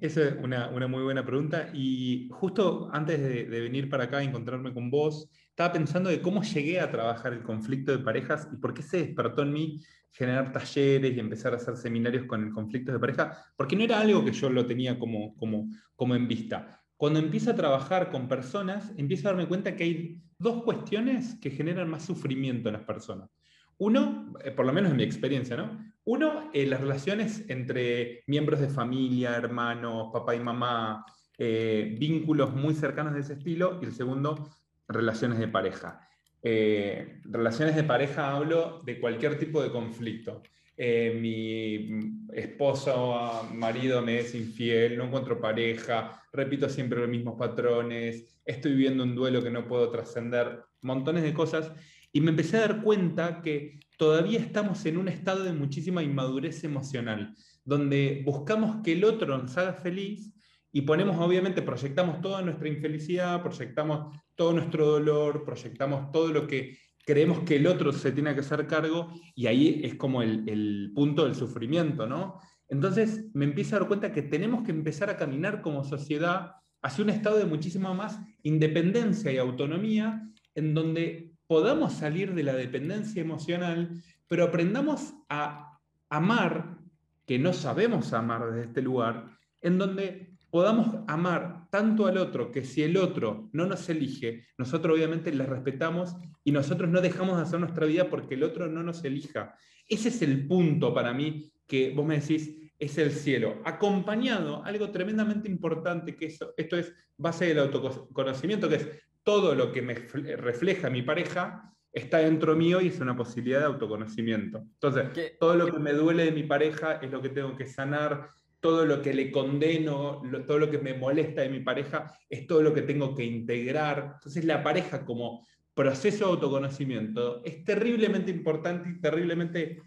Esa 0.00 0.28
es 0.28 0.34
una, 0.40 0.68
muy 0.86 1.02
buena 1.02 1.24
pregunta. 1.24 1.70
Y 1.72 2.28
justo 2.30 2.88
antes 2.92 3.20
de, 3.20 3.44
de 3.46 3.60
venir 3.60 3.88
para 3.88 4.04
acá 4.04 4.18
a 4.18 4.22
encontrarme 4.22 4.72
con 4.72 4.90
vos, 4.90 5.28
estaba 5.54 5.72
pensando 5.72 6.10
de 6.10 6.20
cómo 6.20 6.42
llegué 6.42 6.80
a 6.80 6.90
trabajar 6.90 7.32
el 7.32 7.44
conflicto 7.44 7.92
de 7.92 8.02
parejas 8.02 8.48
y 8.52 8.56
por 8.56 8.74
qué 8.74 8.82
se 8.82 8.96
despertó 8.98 9.42
en 9.42 9.52
mí 9.52 9.80
generar 10.10 10.50
talleres 10.50 11.16
y 11.16 11.20
empezar 11.20 11.52
a 11.52 11.58
hacer 11.58 11.76
seminarios 11.76 12.26
con 12.26 12.42
el 12.42 12.50
conflicto 12.50 12.90
de 12.90 12.98
pareja, 12.98 13.38
porque 13.56 13.76
no 13.76 13.84
era 13.84 14.00
algo 14.00 14.24
que 14.24 14.32
yo 14.32 14.50
lo 14.50 14.66
tenía 14.66 14.98
como, 14.98 15.36
como, 15.36 15.68
como 15.94 16.16
en 16.16 16.26
vista. 16.26 16.82
Cuando 16.96 17.20
empiezo 17.20 17.52
a 17.52 17.54
trabajar 17.54 18.10
con 18.10 18.26
personas, 18.26 18.92
empiezo 18.96 19.28
a 19.28 19.30
darme 19.30 19.46
cuenta 19.46 19.76
que 19.76 19.84
hay 19.84 20.20
dos 20.40 20.64
cuestiones 20.64 21.36
que 21.40 21.50
generan 21.50 21.88
más 21.88 22.04
sufrimiento 22.04 22.68
en 22.68 22.72
las 22.72 22.82
personas. 22.82 23.30
Uno, 23.78 24.32
eh, 24.44 24.50
por 24.50 24.66
lo 24.66 24.72
menos 24.72 24.90
en 24.90 24.96
mi 24.96 25.04
experiencia, 25.04 25.56
¿no? 25.56 25.78
Uno, 26.02 26.50
eh, 26.52 26.66
las 26.66 26.80
relaciones 26.80 27.48
entre 27.48 28.24
miembros 28.26 28.58
de 28.58 28.68
familia, 28.68 29.36
hermanos, 29.36 30.08
papá 30.12 30.34
y 30.34 30.40
mamá, 30.40 31.04
eh, 31.38 31.96
vínculos 31.96 32.52
muy 32.54 32.74
cercanos 32.74 33.14
de 33.14 33.20
ese 33.20 33.34
estilo. 33.34 33.78
Y 33.80 33.84
el 33.84 33.92
segundo, 33.92 34.48
relaciones 34.88 35.38
de 35.38 35.48
pareja. 35.48 36.08
Eh, 36.42 37.20
relaciones 37.24 37.74
de 37.74 37.84
pareja 37.84 38.34
hablo 38.34 38.82
de 38.84 39.00
cualquier 39.00 39.38
tipo 39.38 39.62
de 39.62 39.70
conflicto. 39.70 40.42
Eh, 40.76 41.16
mi 41.20 42.26
esposo 42.32 43.48
marido 43.54 44.02
me 44.02 44.18
es 44.18 44.34
infiel, 44.34 44.98
no 44.98 45.04
encuentro 45.04 45.40
pareja, 45.40 46.20
repito 46.32 46.68
siempre 46.68 47.00
los 47.00 47.08
mismos 47.08 47.36
patrones, 47.38 48.40
estoy 48.44 48.72
viviendo 48.72 49.04
un 49.04 49.14
duelo 49.14 49.42
que 49.42 49.50
no 49.50 49.66
puedo 49.66 49.90
trascender, 49.90 50.62
montones 50.82 51.22
de 51.22 51.32
cosas. 51.32 51.72
Y 52.12 52.20
me 52.20 52.30
empecé 52.30 52.58
a 52.58 52.60
dar 52.60 52.82
cuenta 52.82 53.40
que 53.40 53.80
todavía 53.96 54.38
estamos 54.38 54.84
en 54.86 54.98
un 54.98 55.08
estado 55.08 55.44
de 55.44 55.52
muchísima 55.52 56.02
inmadurez 56.02 56.62
emocional, 56.64 57.34
donde 57.64 58.22
buscamos 58.24 58.82
que 58.82 58.92
el 58.92 59.04
otro 59.04 59.38
nos 59.38 59.56
haga 59.56 59.74
feliz 59.74 60.34
y 60.72 60.82
ponemos, 60.82 61.16
obviamente, 61.18 61.62
proyectamos 61.62 62.20
toda 62.20 62.42
nuestra 62.42 62.68
infelicidad, 62.68 63.40
proyectamos 63.42 64.16
todo 64.34 64.52
nuestro 64.52 64.86
dolor, 64.86 65.44
proyectamos 65.44 66.10
todo 66.12 66.28
lo 66.28 66.46
que 66.46 66.76
creemos 67.04 67.40
que 67.40 67.56
el 67.56 67.66
otro 67.66 67.92
se 67.92 68.12
tiene 68.12 68.34
que 68.34 68.40
hacer 68.40 68.66
cargo 68.66 69.12
y 69.34 69.46
ahí 69.46 69.80
es 69.84 69.94
como 69.94 70.22
el, 70.22 70.92
punto 70.94 71.24
del 71.24 71.34
sufrimiento, 71.34 72.06
¿no? 72.06 72.40
Entonces 72.68 73.26
me 73.34 73.44
empiezo 73.44 73.76
a 73.76 73.80
dar 73.80 73.88
cuenta 73.88 74.12
que 74.12 74.22
tenemos 74.22 74.64
que 74.64 74.70
empezar 74.70 75.10
a 75.10 75.16
caminar 75.16 75.60
como 75.60 75.84
sociedad 75.84 76.52
hacia 76.82 77.04
un 77.04 77.10
estado 77.10 77.38
de 77.38 77.44
muchísima 77.44 77.92
más 77.94 78.18
independencia 78.42 79.30
y 79.30 79.38
autonomía 79.38 80.28
en 80.54 80.74
donde 80.74 81.32
podamos 81.46 81.92
salir 81.92 82.34
de 82.34 82.42
la 82.42 82.54
dependencia 82.54 83.20
emocional, 83.20 84.02
pero 84.26 84.44
aprendamos 84.44 85.14
a 85.28 85.78
amar, 86.08 86.78
que 87.26 87.38
no 87.38 87.52
sabemos 87.52 88.12
amar 88.12 88.46
desde 88.46 88.68
este 88.68 88.82
lugar, 88.82 89.26
en 89.60 89.78
donde 89.78 90.36
podamos 90.50 90.88
amar 91.06 91.53
tanto 91.74 92.06
al 92.06 92.18
otro 92.18 92.52
que 92.52 92.62
si 92.62 92.84
el 92.84 92.96
otro 92.96 93.50
no 93.52 93.66
nos 93.66 93.88
elige, 93.88 94.46
nosotros 94.56 94.94
obviamente 94.94 95.34
le 95.34 95.44
respetamos 95.44 96.14
y 96.44 96.52
nosotros 96.52 96.88
no 96.88 97.00
dejamos 97.00 97.36
de 97.36 97.42
hacer 97.42 97.58
nuestra 97.58 97.84
vida 97.84 98.08
porque 98.08 98.36
el 98.36 98.44
otro 98.44 98.68
no 98.68 98.84
nos 98.84 99.02
elija. 99.02 99.56
Ese 99.88 100.10
es 100.10 100.22
el 100.22 100.46
punto 100.46 100.94
para 100.94 101.12
mí 101.12 101.52
que 101.66 101.92
vos 101.92 102.06
me 102.06 102.20
decís, 102.20 102.54
es 102.78 102.96
el 102.98 103.10
cielo, 103.10 103.60
acompañado, 103.64 104.64
algo 104.64 104.92
tremendamente 104.92 105.48
importante, 105.48 106.14
que 106.14 106.26
eso, 106.26 106.54
esto 106.56 106.76
es 106.76 106.94
base 107.16 107.46
del 107.46 107.58
autoconocimiento, 107.58 108.68
que 108.68 108.76
es 108.76 108.88
todo 109.24 109.56
lo 109.56 109.72
que 109.72 109.82
me 109.82 109.94
refleja 109.94 110.88
mi 110.90 111.02
pareja, 111.02 111.74
está 111.92 112.18
dentro 112.18 112.54
mío 112.54 112.80
y 112.82 112.86
es 112.86 113.00
una 113.00 113.16
posibilidad 113.16 113.58
de 113.58 113.66
autoconocimiento. 113.66 114.58
Entonces, 114.58 115.36
todo 115.40 115.56
lo 115.56 115.66
que 115.66 115.80
me 115.80 115.92
duele 115.92 116.26
de 116.26 116.30
mi 116.30 116.44
pareja 116.44 117.00
es 117.02 117.10
lo 117.10 117.20
que 117.20 117.30
tengo 117.30 117.56
que 117.56 117.66
sanar, 117.66 118.30
todo 118.64 118.86
lo 118.86 119.02
que 119.02 119.12
le 119.12 119.30
condeno, 119.30 120.22
todo 120.46 120.58
lo 120.58 120.70
que 120.70 120.78
me 120.78 120.94
molesta 120.94 121.42
de 121.42 121.50
mi 121.50 121.60
pareja, 121.60 122.16
es 122.30 122.46
todo 122.46 122.62
lo 122.62 122.72
que 122.72 122.80
tengo 122.80 123.14
que 123.14 123.22
integrar. 123.22 124.12
Entonces 124.14 124.42
la 124.46 124.62
pareja 124.62 125.04
como 125.04 125.46
proceso 125.74 126.24
de 126.24 126.30
autoconocimiento 126.30 127.44
es 127.44 127.62
terriblemente 127.62 128.30
importante 128.30 128.88
y 128.88 129.00
terriblemente, 129.02 129.82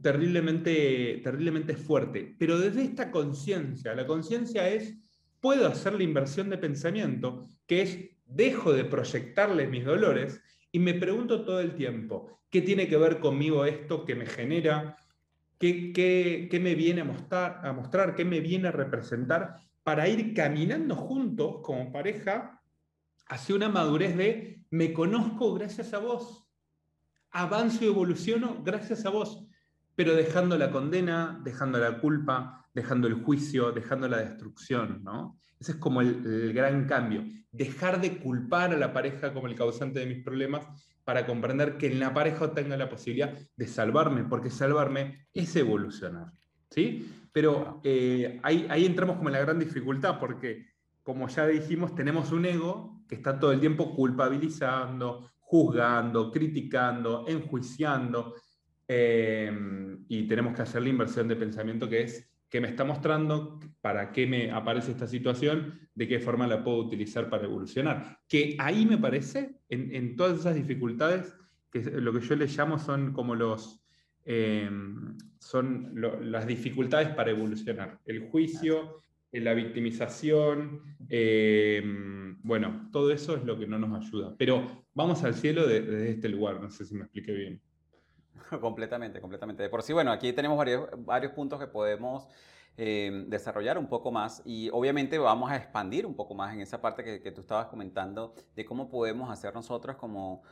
terriblemente, 0.00 1.20
terriblemente 1.24 1.74
fuerte. 1.74 2.36
Pero 2.38 2.56
desde 2.56 2.84
esta 2.84 3.10
conciencia, 3.10 3.96
la 3.96 4.06
conciencia 4.06 4.68
es, 4.68 4.96
puedo 5.40 5.66
hacer 5.66 5.94
la 5.94 6.04
inversión 6.04 6.50
de 6.50 6.58
pensamiento, 6.58 7.48
que 7.66 7.82
es, 7.82 7.98
dejo 8.26 8.72
de 8.72 8.84
proyectarle 8.84 9.66
mis 9.66 9.84
dolores 9.84 10.40
y 10.70 10.78
me 10.78 10.94
pregunto 10.94 11.44
todo 11.44 11.58
el 11.58 11.74
tiempo, 11.74 12.38
¿qué 12.48 12.62
tiene 12.62 12.86
que 12.86 12.96
ver 12.96 13.18
conmigo 13.18 13.64
esto 13.64 14.04
que 14.04 14.14
me 14.14 14.26
genera 14.26 14.96
qué, 15.60 16.58
me 16.60 16.74
viene 16.74 17.02
a 17.02 17.04
mostrar, 17.04 17.60
a 17.64 17.72
mostrar, 17.72 18.14
qué 18.14 18.24
me 18.24 18.40
viene 18.40 18.68
a 18.68 18.72
representar, 18.72 19.60
para 19.82 20.08
ir 20.08 20.34
caminando 20.34 20.96
juntos 20.96 21.56
como 21.62 21.92
pareja 21.92 22.62
hacia 23.28 23.54
una 23.54 23.68
madurez 23.68 24.16
de 24.16 24.64
me 24.70 24.92
conozco 24.92 25.52
gracias 25.54 25.92
a 25.92 25.98
vos, 25.98 26.46
avanzo 27.30 27.84
y 27.84 27.88
evoluciono 27.88 28.62
gracias 28.64 29.04
a 29.04 29.10
vos, 29.10 29.46
pero 29.94 30.14
dejando 30.14 30.56
la 30.56 30.70
condena, 30.70 31.40
dejando 31.44 31.78
la 31.78 32.00
culpa, 32.00 32.66
dejando 32.72 33.06
el 33.06 33.14
juicio, 33.14 33.72
dejando 33.72 34.08
la 34.08 34.18
destrucción, 34.18 35.02
¿no? 35.04 35.38
Ese 35.58 35.72
es 35.72 35.78
como 35.78 36.00
el, 36.00 36.54
gran 36.54 36.86
cambio. 36.86 37.22
Dejar 37.52 38.00
de 38.00 38.18
culpar 38.18 38.72
a 38.72 38.78
la 38.78 38.94
pareja 38.94 39.34
como 39.34 39.46
el 39.46 39.54
causante 39.54 40.00
de 40.00 40.06
mis 40.06 40.24
problemas 40.24 40.66
para 41.10 41.26
comprender 41.26 41.76
que 41.76 41.88
en 41.88 41.98
la 41.98 42.14
pareja 42.14 42.54
tenga 42.54 42.76
la 42.76 42.88
posibilidad 42.88 43.36
de 43.56 43.66
salvarme, 43.66 44.22
porque 44.22 44.48
salvarme 44.48 45.26
es 45.34 45.56
evolucionar. 45.56 46.30
¿sí? 46.70 47.04
Pero 47.32 47.80
eh, 47.82 48.38
ahí, 48.44 48.64
ahí 48.70 48.86
entramos 48.86 49.16
como 49.16 49.28
en 49.28 49.32
la 49.32 49.40
gran 49.40 49.58
dificultad, 49.58 50.20
porque 50.20 50.68
como 51.02 51.26
ya 51.26 51.48
dijimos, 51.48 51.96
tenemos 51.96 52.30
un 52.30 52.44
ego 52.46 53.02
que 53.08 53.16
está 53.16 53.40
todo 53.40 53.50
el 53.50 53.58
tiempo 53.58 53.92
culpabilizando, 53.92 55.28
juzgando, 55.40 56.30
criticando, 56.30 57.24
enjuiciando, 57.26 58.36
eh, 58.86 59.50
y 60.06 60.28
tenemos 60.28 60.54
que 60.54 60.62
hacer 60.62 60.80
la 60.80 60.90
inversión 60.90 61.26
de 61.26 61.34
pensamiento 61.34 61.88
que 61.88 62.02
es 62.02 62.29
que 62.50 62.60
me 62.60 62.68
está 62.68 62.84
mostrando 62.84 63.60
para 63.80 64.10
qué 64.10 64.26
me 64.26 64.50
aparece 64.50 64.90
esta 64.90 65.06
situación, 65.06 65.88
de 65.94 66.08
qué 66.08 66.18
forma 66.18 66.48
la 66.48 66.64
puedo 66.64 66.78
utilizar 66.78 67.30
para 67.30 67.44
evolucionar. 67.44 68.18
Que 68.28 68.56
ahí 68.58 68.84
me 68.84 68.98
parece, 68.98 69.54
en, 69.68 70.16
todas 70.16 70.40
esas 70.40 70.56
dificultades, 70.56 71.32
que 71.70 71.80
lo 71.82 72.12
que 72.12 72.20
yo 72.20 72.34
le 72.34 72.46
llamo 72.46 72.78
son 72.78 73.12
como 73.12 73.36
los, 73.36 73.80
em, 74.24 75.16
son 75.38 75.92
las 75.94 76.46
dificultades 76.46 77.10
para 77.10 77.30
evolucionar. 77.30 78.00
El 78.04 78.28
juicio, 78.28 79.00
la 79.30 79.54
victimización, 79.54 80.82
em, 81.08 82.36
bueno, 82.42 82.88
todo 82.90 83.12
eso 83.12 83.36
es 83.36 83.44
lo 83.44 83.56
que 83.56 83.68
no 83.68 83.78
nos 83.78 84.04
ayuda. 84.04 84.34
Pero 84.36 84.86
vamos 84.92 85.22
al 85.22 85.34
cielo 85.34 85.68
desde 85.68 86.10
este 86.10 86.28
lugar, 86.28 86.60
no 86.60 86.68
sé 86.68 86.84
si 86.84 86.96
me 86.96 87.02
expliqué 87.02 87.32
bien. 87.32 87.62
completamente, 88.60 89.20
completamente. 89.20 89.62
De 89.62 89.68
por 89.68 89.82
sí, 89.82 89.92
bueno, 89.92 90.12
aquí 90.12 90.32
tenemos 90.32 90.58
varios, 90.58 91.32
puntos 91.32 91.58
que 91.58 91.66
podemos 91.66 92.28
eh, 92.76 93.24
desarrollar 93.28 93.78
un 93.78 93.88
poco 93.88 94.10
más 94.10 94.42
y 94.44 94.70
obviamente 94.70 95.18
vamos 95.18 95.50
a 95.50 95.56
expandir 95.56 96.06
un 96.06 96.14
poco 96.14 96.34
más 96.34 96.54
en 96.54 96.60
esa 96.60 96.80
parte 96.80 97.04
que, 97.04 97.32
tú 97.32 97.40
estabas 97.42 97.66
comentando 97.66 98.34
de 98.54 98.64
cómo 98.64 98.88
podemos 98.88 99.30
hacer 99.30 99.54
nosotros 99.54 99.96
como 99.96 100.42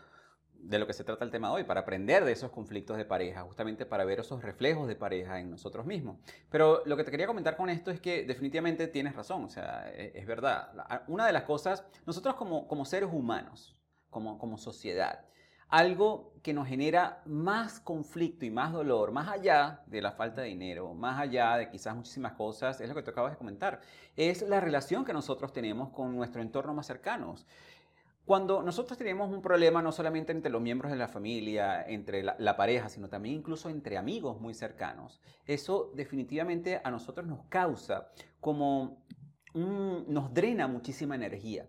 de 0.55 0.81
lo 0.81 0.89
que 0.89 0.93
se 0.93 1.05
trata 1.05 1.25
el 1.25 1.31
tema 1.31 1.53
hoy, 1.53 1.63
para 1.63 1.83
aprender 1.83 2.25
de 2.25 2.33
esos 2.33 2.51
conflictos 2.51 2.97
de 2.97 3.05
pareja, 3.05 3.43
justamente 3.43 3.87
para 3.87 4.05
ver 4.05 4.19
esos 4.19 4.43
reflejos 4.43 4.89
de 4.89 4.97
pareja 4.97 5.39
en 5.39 5.51
nosotros 5.51 5.87
mismos. 5.87 6.19
Pero 6.51 6.83
lo 6.85 6.97
que 6.97 7.05
te 7.05 7.13
quería 7.13 7.29
comentar 7.29 7.57
con 7.57 7.71
esto 7.71 7.93
es 7.93 8.01
que 8.01 8.25
definitivamente 8.25 8.89
tienes 8.89 9.15
razón, 9.15 9.45
o 9.45 9.49
sea, 9.49 9.89
es, 9.93 10.17
es 10.17 10.27
verdad. 10.27 10.73
Una 11.07 11.27
de 11.27 11.33
las 11.33 11.45
cosas, 11.45 11.85
nosotros 12.07 12.35
como, 12.35 12.67
como 12.67 12.85
seres 12.85 13.09
humanos, 13.13 13.79
como, 14.11 14.37
como 14.37 14.59
sociedad, 14.59 15.25
algo 15.69 16.33
que 16.43 16.55
nos 16.55 16.67
genera 16.67 17.23
más 17.27 17.81
conflicto 17.81 18.47
y 18.47 18.51
más 18.51 18.73
dolor, 18.73 19.13
más 19.13 19.29
allá 19.29 19.83
de 19.87 20.01
la 20.01 20.13
falta 20.13 20.41
de 20.41 20.49
dinero, 20.49 20.95
más 20.95 21.21
allá 21.21 21.57
de 21.57 21.69
quizás 21.69 21.95
muchísimas 21.95 22.33
cosas, 22.33 22.81
es 22.81 22.89
lo 22.89 22.95
que 22.95 23.03
tú 23.03 23.11
acabas 23.11 23.33
de 23.33 23.39
comentar, 23.39 23.81
es 24.17 24.43
la 24.43 24.61
relación 24.61 25.05
que 25.05 25.13
nosotros 25.13 25.53
tenemos 25.53 25.91
con 25.91 26.17
nuestro 26.17 26.41
entorno 26.41 26.73
más 26.73 26.87
cercanos. 26.87 27.47
Cuando 28.25 28.63
nosotros 28.63 28.99
tenemos 28.99 29.31
un 29.31 29.41
problema 29.41 29.81
no 29.81 29.91
solamente 29.91 30.33
entre 30.33 30.51
los 30.51 30.61
miembros 30.61 30.93
de 30.93 30.99
la 30.99 31.09
familia, 31.09 31.83
entre 31.87 32.23
la, 32.23 32.57
pareja, 32.59 32.91
sino 32.91 33.09
también 33.09 33.37
incluso 33.37 33.71
entre 33.71 33.97
amigos 33.97 34.39
muy 34.39 34.53
cercanos, 34.53 35.21
eso 35.47 35.91
definitivamente 35.95 36.81
a 36.85 36.91
nosotros 36.91 37.27
nos 37.27 37.47
causa 37.47 38.11
como 38.39 39.03
nos 39.55 40.35
drena 40.35 40.69
muchísima 40.69 41.15
energía. 41.15 41.67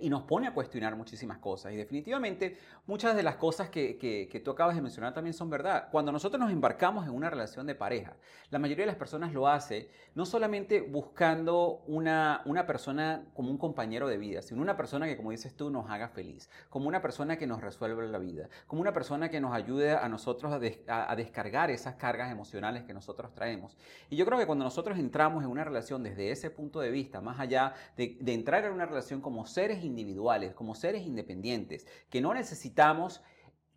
Y 0.00 0.08
nos 0.08 0.22
pone 0.22 0.46
a 0.48 0.54
cuestionar 0.54 0.96
muchísimas 0.96 1.38
cosas. 1.38 1.72
Y 1.72 1.76
definitivamente 1.76 2.58
muchas 2.86 3.14
de 3.14 3.22
las 3.22 3.36
cosas 3.36 3.70
que, 3.70 3.96
que, 3.98 4.40
tú 4.40 4.50
acabas 4.50 4.76
de 4.76 4.82
mencionar 4.82 5.14
también 5.14 5.34
son 5.34 5.48
verdad. 5.50 5.88
Cuando 5.90 6.12
nosotros 6.12 6.40
nos 6.40 6.50
embarcamos 6.50 7.06
en 7.06 7.12
una 7.12 7.30
relación 7.30 7.66
de 7.66 7.74
pareja, 7.74 8.16
la 8.50 8.58
mayoría 8.58 8.84
de 8.84 8.88
las 8.88 8.96
personas 8.96 9.32
lo 9.32 9.48
hace 9.48 9.88
no 10.14 10.26
solamente 10.26 10.80
buscando 10.80 11.82
una, 11.86 12.42
una 12.44 12.66
persona 12.66 13.24
como 13.34 13.50
un 13.50 13.58
compañero 13.58 14.08
de 14.08 14.18
vida, 14.18 14.42
sino 14.42 14.62
una 14.62 14.76
persona 14.76 15.06
que, 15.06 15.16
como 15.16 15.30
dices 15.30 15.54
tú, 15.54 15.70
nos 15.70 15.90
haga 15.90 16.08
feliz, 16.08 16.50
como 16.68 16.88
una 16.88 17.00
persona 17.00 17.36
que 17.36 17.46
nos 17.46 17.60
resuelva 17.60 18.02
la 18.04 18.18
vida, 18.18 18.48
como 18.66 18.82
una 18.82 18.92
persona 18.92 19.28
que 19.28 19.40
nos 19.40 19.52
ayude 19.52 19.92
a 19.92 20.08
nosotros 20.08 20.52
a, 20.52 21.10
a 21.10 21.16
descargar 21.16 21.70
esas 21.70 21.94
cargas 21.96 22.30
emocionales 22.30 22.84
que 22.84 22.94
nosotros 22.94 23.32
traemos. 23.34 23.76
Y 24.10 24.16
yo 24.16 24.24
creo 24.26 24.38
que 24.38 24.46
cuando 24.46 24.64
nosotros 24.64 24.98
entramos 24.98 25.44
en 25.44 25.50
una 25.50 25.64
relación 25.64 26.02
desde 26.02 26.30
ese 26.30 26.50
punto 26.50 26.80
de 26.80 26.90
vista, 26.90 27.20
más 27.20 27.38
allá 27.40 27.74
de, 27.96 28.16
de 28.20 28.34
entrar 28.34 28.64
en 28.64 28.72
una 28.72 28.86
relación 28.86 29.20
como 29.20 29.46
seres 29.46 29.75
individuales, 29.84 30.54
como 30.54 30.74
seres 30.74 31.06
independientes, 31.06 31.86
que 32.10 32.20
no 32.20 32.34
necesitamos 32.34 33.22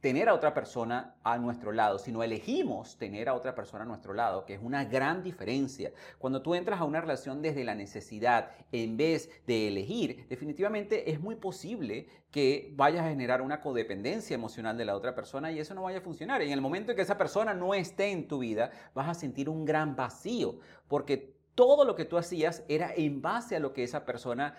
tener 0.01 0.29
a 0.29 0.33
otra 0.33 0.53
persona 0.53 1.15
a 1.23 1.37
nuestro 1.37 1.73
lado, 1.73 1.99
sino 1.99 2.23
elegimos 2.23 2.97
tener 2.97 3.27
a 3.27 3.33
otra 3.33 3.53
persona 3.53 3.83
a 3.83 3.87
nuestro 3.87 4.13
lado, 4.13 4.45
que 4.45 4.53
es 4.53 4.61
una 4.61 4.85
gran 4.85 5.23
diferencia. 5.23 5.91
Cuando 6.17 6.41
tú 6.41 6.55
entras 6.55 6.79
a 6.79 6.85
una 6.85 7.01
relación 7.01 7.41
desde 7.41 7.65
la 7.65 7.75
necesidad 7.75 8.51
en 8.71 8.95
vez 8.95 9.29
de 9.45 9.67
elegir, 9.67 10.25
definitivamente 10.29 11.11
es 11.11 11.19
muy 11.19 11.35
posible 11.35 12.07
que 12.31 12.71
vayas 12.75 13.05
a 13.05 13.09
generar 13.09 13.41
una 13.41 13.59
codependencia 13.59 14.35
emocional 14.35 14.77
de 14.77 14.85
la 14.85 14.95
otra 14.95 15.15
persona 15.15 15.51
y 15.51 15.59
eso 15.59 15.73
no 15.73 15.83
vaya 15.83 15.97
a 15.97 16.01
funcionar. 16.01 16.41
Y 16.41 16.45
en 16.45 16.53
el 16.53 16.61
momento 16.61 16.91
en 16.91 16.95
que 16.95 17.01
esa 17.01 17.17
persona 17.17 17.53
no 17.53 17.73
esté 17.73 18.11
en 18.11 18.27
tu 18.27 18.39
vida, 18.39 18.71
vas 18.93 19.09
a 19.09 19.13
sentir 19.13 19.49
un 19.49 19.65
gran 19.65 19.97
vacío, 19.97 20.59
porque 20.87 21.35
todo 21.55 21.83
lo 21.83 21.95
que 21.95 22.05
tú 22.05 22.17
hacías 22.17 22.63
era 22.69 22.93
en 22.95 23.21
base 23.21 23.57
a 23.57 23.59
lo 23.59 23.73
que 23.73 23.83
esa 23.83 24.05
persona 24.05 24.55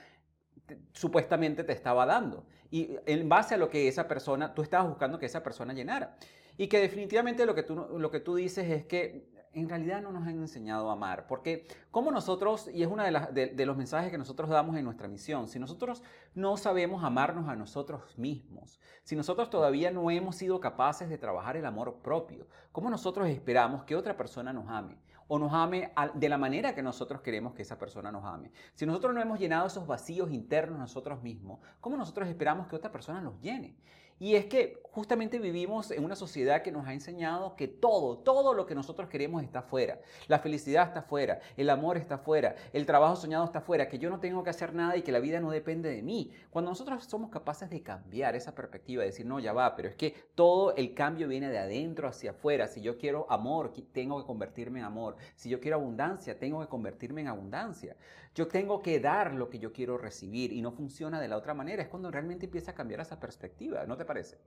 supuestamente 0.93 1.65
te 1.65 1.73
estaba 1.73 2.07
dando. 2.07 2.45
Y 2.71 2.97
en 3.07 3.29
base 3.29 3.55
a 3.55 3.59
lo 3.59 3.69
que 3.69 3.89
esa 3.89 4.07
persona, 4.07 4.55
tú 4.55 4.63
estabas 4.63 4.89
buscando 4.89 5.19
que 5.19 5.27
esa 5.27 5.43
persona 5.43 5.73
llenara. 5.73 6.17
Y 6.57 6.69
que 6.69 6.79
definitivamente 6.79 7.47
lo 7.47 7.55
que 7.55 7.63
tú, 7.63 7.75
lo 7.99 8.11
que 8.11 8.21
tú 8.21 8.35
dices 8.35 8.69
es 8.71 8.85
que 8.85 9.31
en 9.53 9.69
realidad 9.69 10.01
no 10.01 10.13
nos 10.13 10.27
han 10.27 10.39
enseñado 10.39 10.91
a 10.91 10.93
amar. 10.93 11.27
Porque 11.27 11.67
como 11.91 12.11
nosotros, 12.11 12.69
y 12.73 12.83
es 12.83 12.89
uno 12.89 13.03
de, 13.03 13.49
de, 13.49 13.67
los 13.67 13.77
mensajes 13.77 14.11
que 14.11 14.19
nosotros 14.19 14.49
damos 14.49 14.77
en 14.77 14.85
nuestra 14.85 15.09
misión, 15.09 15.49
si 15.49 15.59
nosotros 15.59 16.03
no 16.35 16.57
sabemos 16.57 17.03
amarnos 17.03 17.49
a 17.49 17.57
nosotros 17.57 18.17
mismos, 18.19 18.79
si 19.03 19.17
nosotros 19.17 19.51
todavía 19.51 19.91
no 19.91 20.11
hemos 20.11 20.37
sido 20.37 20.61
capaces 20.61 21.09
de 21.09 21.19
trabajar 21.19 21.57
el 21.57 21.67
amor 21.67 22.01
propio, 22.03 22.47
¿cómo 22.73 22.91
nosotros 22.91 23.29
esperamos 23.29 23.85
que 23.85 23.97
otra 23.97 24.17
persona 24.17 24.53
nos 24.53 24.69
ame? 24.69 24.99
O 25.33 25.39
nos 25.39 25.53
ame 25.53 25.93
de 26.15 26.29
la 26.29 26.37
manera 26.37 26.75
que 26.75 26.83
nosotros 26.83 27.21
queremos 27.21 27.55
que 27.55 27.63
esa 27.63 27.79
persona 27.79 28.11
nos 28.11 28.25
ame. 28.25 28.51
Si 28.75 28.85
nosotros 28.85 29.15
no 29.15 29.23
hemos 29.23 29.39
llenado 29.39 29.69
esos 29.69 29.87
vacíos 29.87 30.33
internos 30.33 30.77
nosotros 30.77 31.23
mismos, 31.23 31.61
¿cómo 31.81 31.97
nosotros 31.97 32.29
esperamos 32.29 32.67
que 32.67 32.75
otra 32.75 32.91
persona 32.91 33.21
los 33.21 33.41
llene? 33.41 33.77
Y 34.21 34.35
es 34.35 34.45
que 34.45 34.83
justamente 34.93 35.39
vivimos 35.39 35.91
en 35.91 36.05
una 36.05 36.15
sociedad 36.15 36.61
que 36.61 36.71
nos 36.71 36.87
ha 36.87 36.93
enseñado 36.93 37.57
que 37.57 37.69
todo, 37.69 38.19
todo 38.19 38.53
lo 38.53 38.67
que 38.67 38.75
nosotros 38.75 39.09
queremos 39.09 39.43
está 39.43 39.63
fuera. 39.63 39.99
La 40.29 40.41
felicidad 40.41 40.87
está 40.89 41.01
fuera, 41.01 41.41
el 41.57 41.71
amor 41.71 41.97
está 41.97 42.19
fuera, 42.19 42.55
el 42.75 42.85
trabajo 42.85 43.17
soñado 43.17 43.47
está 43.47 43.63
fuera, 43.63 43.89
que 43.89 43.99
yo 43.99 44.11
no 44.11 44.21
tengo 44.21 44.45
que 44.45 44.51
hacer 44.51 44.75
nada 44.75 44.95
y 44.99 45.03
que 45.03 45.11
la 45.11 45.21
vida 45.21 45.41
no 45.41 45.51
depende 45.51 45.89
de 45.89 46.03
mí. 46.03 46.33
Cuando 46.51 46.71
nosotros 46.71 47.03
somos 47.05 47.31
capaces 47.31 47.71
de 47.71 47.83
cambiar 47.83 48.37
esa 48.37 48.55
perspectiva, 48.55 49.03
de 49.03 49.09
decir, 49.09 49.25
no, 49.25 49.41
ya 49.41 49.55
va, 49.55 49.75
pero 49.75 49.89
es 49.89 49.97
que 49.97 50.15
todo 50.35 50.77
el 50.77 50.93
cambio 50.93 51.27
viene 51.27 51.49
de 51.49 51.59
adentro 51.59 52.07
hacia 52.07 52.33
afuera. 52.33 52.69
Si 52.69 52.83
yo 52.83 52.99
quiero 52.99 53.27
amor, 53.31 53.73
tengo 53.93 54.21
que 54.21 54.27
convertirme 54.27 54.81
en 54.81 54.85
amor. 54.85 55.17
Si 55.35 55.49
yo 55.49 55.61
quiero 55.61 55.79
abundancia, 55.79 56.39
tengo 56.39 56.61
que 56.61 56.69
convertirme 56.69 57.23
en 57.23 57.29
abundancia. 57.29 57.97
Yo 58.35 58.47
tengo 58.47 58.81
que 58.81 59.01
dar 59.01 59.35
lo 59.35 59.51
que 59.51 59.59
yo 59.59 59.73
quiero 59.73 59.99
recibir 59.99 60.53
y 60.53 60.63
no 60.63 60.73
funciona 60.73 61.21
de 61.21 61.29
la 61.29 61.37
otra 61.37 61.55
manera. 61.55 61.83
Es 61.83 61.89
cuando 61.89 62.11
realmente 62.11 62.47
empieza 62.47 62.71
a 62.71 62.75
cambiar 62.75 63.01
esa 63.01 63.19
perspectiva, 63.19 63.85
¿no 63.87 63.97
te 63.97 64.05
parece? 64.05 64.39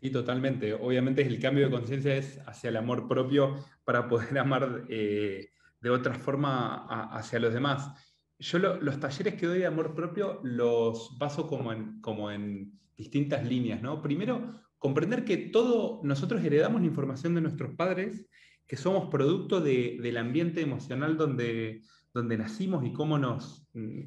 Sí, 0.00 0.10
totalmente. 0.10 0.72
Obviamente 0.74 1.22
el 1.22 1.40
cambio 1.40 1.66
de 1.66 1.72
conciencia 1.72 2.14
es 2.14 2.38
hacia 2.46 2.70
el 2.70 2.76
amor 2.76 3.08
propio 3.08 3.56
para 3.84 4.08
poder 4.08 4.38
amar 4.38 4.84
eh, 4.88 5.50
de 5.80 5.90
otra 5.90 6.14
forma 6.14 6.86
hacia 7.12 7.40
los 7.40 7.52
demás. 7.52 7.92
Yo 8.38 8.58
los 8.58 9.00
talleres 9.00 9.34
que 9.34 9.46
doy 9.46 9.58
de 9.58 9.66
amor 9.66 9.94
propio 9.94 10.40
los 10.44 11.18
baso 11.18 11.48
como 11.48 11.72
en, 11.72 12.00
como 12.00 12.30
en 12.30 12.78
distintas 12.96 13.44
líneas, 13.44 13.82
¿no? 13.82 14.00
Primero, 14.00 14.54
comprender 14.78 15.24
que 15.24 15.36
todo, 15.36 16.00
nosotros 16.04 16.42
heredamos 16.44 16.80
la 16.80 16.86
información 16.86 17.34
de 17.34 17.40
nuestros 17.40 17.74
padres, 17.74 18.26
que 18.66 18.76
somos 18.76 19.08
producto 19.08 19.60
del 19.60 20.16
ambiente 20.16 20.60
emocional 20.60 21.16
donde, 21.16 21.82
donde 22.14 22.36
nacimos 22.36 22.84
y 22.84 22.92
cómo, 22.92 23.18
nos, 23.18 23.66
mm, 23.74 24.00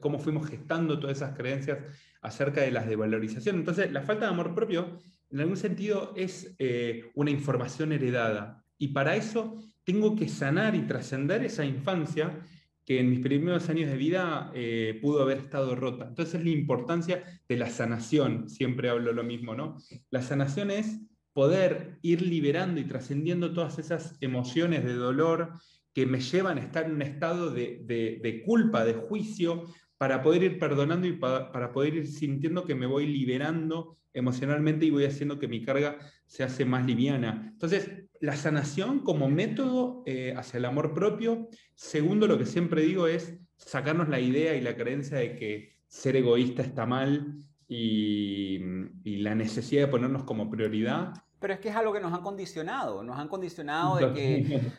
cómo 0.00 0.18
fuimos 0.18 0.48
gestando 0.48 0.98
todas 0.98 1.16
esas 1.16 1.36
creencias 1.36 1.78
acerca 2.22 2.60
de 2.60 2.70
las 2.70 2.86
de 2.86 2.96
valorización. 2.96 3.56
Entonces, 3.56 3.92
la 3.92 4.02
falta 4.02 4.26
de 4.26 4.32
amor 4.32 4.54
propio, 4.54 4.98
en 5.30 5.40
algún 5.40 5.56
sentido, 5.56 6.12
es 6.16 6.54
eh, 6.58 7.10
una 7.14 7.30
información 7.30 7.92
heredada. 7.92 8.64
Y 8.78 8.88
para 8.88 9.16
eso 9.16 9.58
tengo 9.84 10.16
que 10.16 10.28
sanar 10.28 10.74
y 10.74 10.82
trascender 10.82 11.44
esa 11.44 11.64
infancia 11.64 12.40
que 12.84 13.00
en 13.00 13.10
mis 13.10 13.18
primeros 13.18 13.68
años 13.68 13.90
de 13.90 13.96
vida 13.96 14.52
eh, 14.54 14.98
pudo 15.02 15.22
haber 15.22 15.38
estado 15.38 15.74
rota. 15.74 16.06
Entonces, 16.06 16.42
la 16.42 16.50
importancia 16.50 17.24
de 17.48 17.56
la 17.56 17.68
sanación, 17.68 18.48
siempre 18.48 18.88
hablo 18.88 19.12
lo 19.12 19.24
mismo, 19.24 19.54
¿no? 19.54 19.76
La 20.10 20.22
sanación 20.22 20.70
es 20.70 21.00
poder 21.32 21.98
ir 22.00 22.22
liberando 22.22 22.80
y 22.80 22.84
trascendiendo 22.84 23.52
todas 23.52 23.78
esas 23.78 24.16
emociones 24.20 24.84
de 24.84 24.94
dolor, 24.94 25.52
que 25.96 26.04
me 26.04 26.20
llevan 26.20 26.58
a 26.58 26.60
estar 26.60 26.84
en 26.84 26.92
un 26.92 27.00
estado 27.00 27.50
de, 27.50 28.42
culpa, 28.44 28.84
de 28.84 28.92
juicio, 28.92 29.64
para 29.96 30.20
poder 30.20 30.42
ir 30.42 30.58
perdonando 30.58 31.06
y 31.06 31.12
para, 31.12 31.72
poder 31.72 31.94
ir 31.94 32.06
sintiendo 32.06 32.66
que 32.66 32.74
me 32.74 32.84
voy 32.84 33.06
liberando 33.06 33.96
emocionalmente 34.12 34.84
y 34.84 34.90
voy 34.90 35.06
haciendo 35.06 35.38
que 35.38 35.48
mi 35.48 35.62
carga 35.62 35.96
se 36.26 36.44
hace 36.44 36.66
más 36.66 36.84
liviana. 36.84 37.48
Entonces, 37.50 37.90
la 38.20 38.36
sanación 38.36 38.98
como 38.98 39.30
método 39.30 40.02
eh, 40.04 40.34
hacia 40.36 40.58
el 40.58 40.66
amor 40.66 40.92
propio, 40.92 41.48
segundo, 41.74 42.26
lo 42.26 42.36
que 42.36 42.44
siempre 42.44 42.82
digo 42.82 43.06
es 43.06 43.38
sacarnos 43.56 44.10
la 44.10 44.20
idea 44.20 44.54
y 44.54 44.60
la 44.60 44.76
creencia 44.76 45.16
de 45.16 45.34
que 45.34 45.78
ser 45.88 46.16
egoísta 46.16 46.60
está 46.60 46.84
mal 46.84 47.38
y 47.68 48.58
la 49.02 49.34
necesidad 49.34 49.86
de 49.86 49.88
ponernos 49.88 50.24
como 50.24 50.50
prioridad 50.50 51.14
pero 51.38 51.52
es 51.52 51.60
que 51.60 51.68
es 51.68 51.76
algo 51.76 51.92
que 51.92 52.00
nos 52.00 52.12
han 52.12 52.22
condicionado, 52.22 53.02
nos 53.02 53.18
han 53.18 53.28
condicionado 53.28 53.96
de 53.96 54.12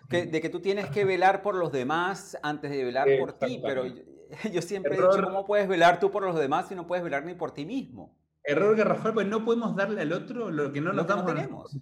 que, 0.10 0.26
de 0.26 0.42
que 0.42 0.50
tú 0.50 0.60
tienes 0.60 0.90
que 0.90 1.06
velar 1.06 1.42
por 1.42 1.56
los 1.56 1.72
demás 1.72 2.38
antes 2.42 2.72
de 2.72 2.84
velar 2.84 3.08
por 3.20 3.34
ti, 3.34 3.60
pero 3.64 3.86
yo, 3.86 4.02
siempre 4.62 4.96
he 4.96 4.98
dicho, 4.98 5.24
¿cómo 5.24 5.46
puedes 5.46 5.68
velar 5.68 6.00
tú 6.00 6.12
por 6.12 6.24
los 6.24 6.36
demás 6.36 6.68
si 6.68 6.76
no 6.76 6.88
puedes 6.88 7.04
velar 7.04 7.26
ni 7.26 7.36
por 7.36 7.52
ti 7.52 7.66
mismo? 7.66 8.16
Error 8.44 8.76
garrafal, 8.76 9.14
pues 9.14 9.28
no 9.28 9.44
podemos 9.44 9.76
darle 9.76 10.02
al 10.02 10.14
otro 10.14 10.50
lo 10.50 10.72
que 10.72 10.82
no 10.82 10.94
nos 10.94 11.06
damos. 11.06 11.26
No 11.26 11.34
tenemos. 11.34 11.78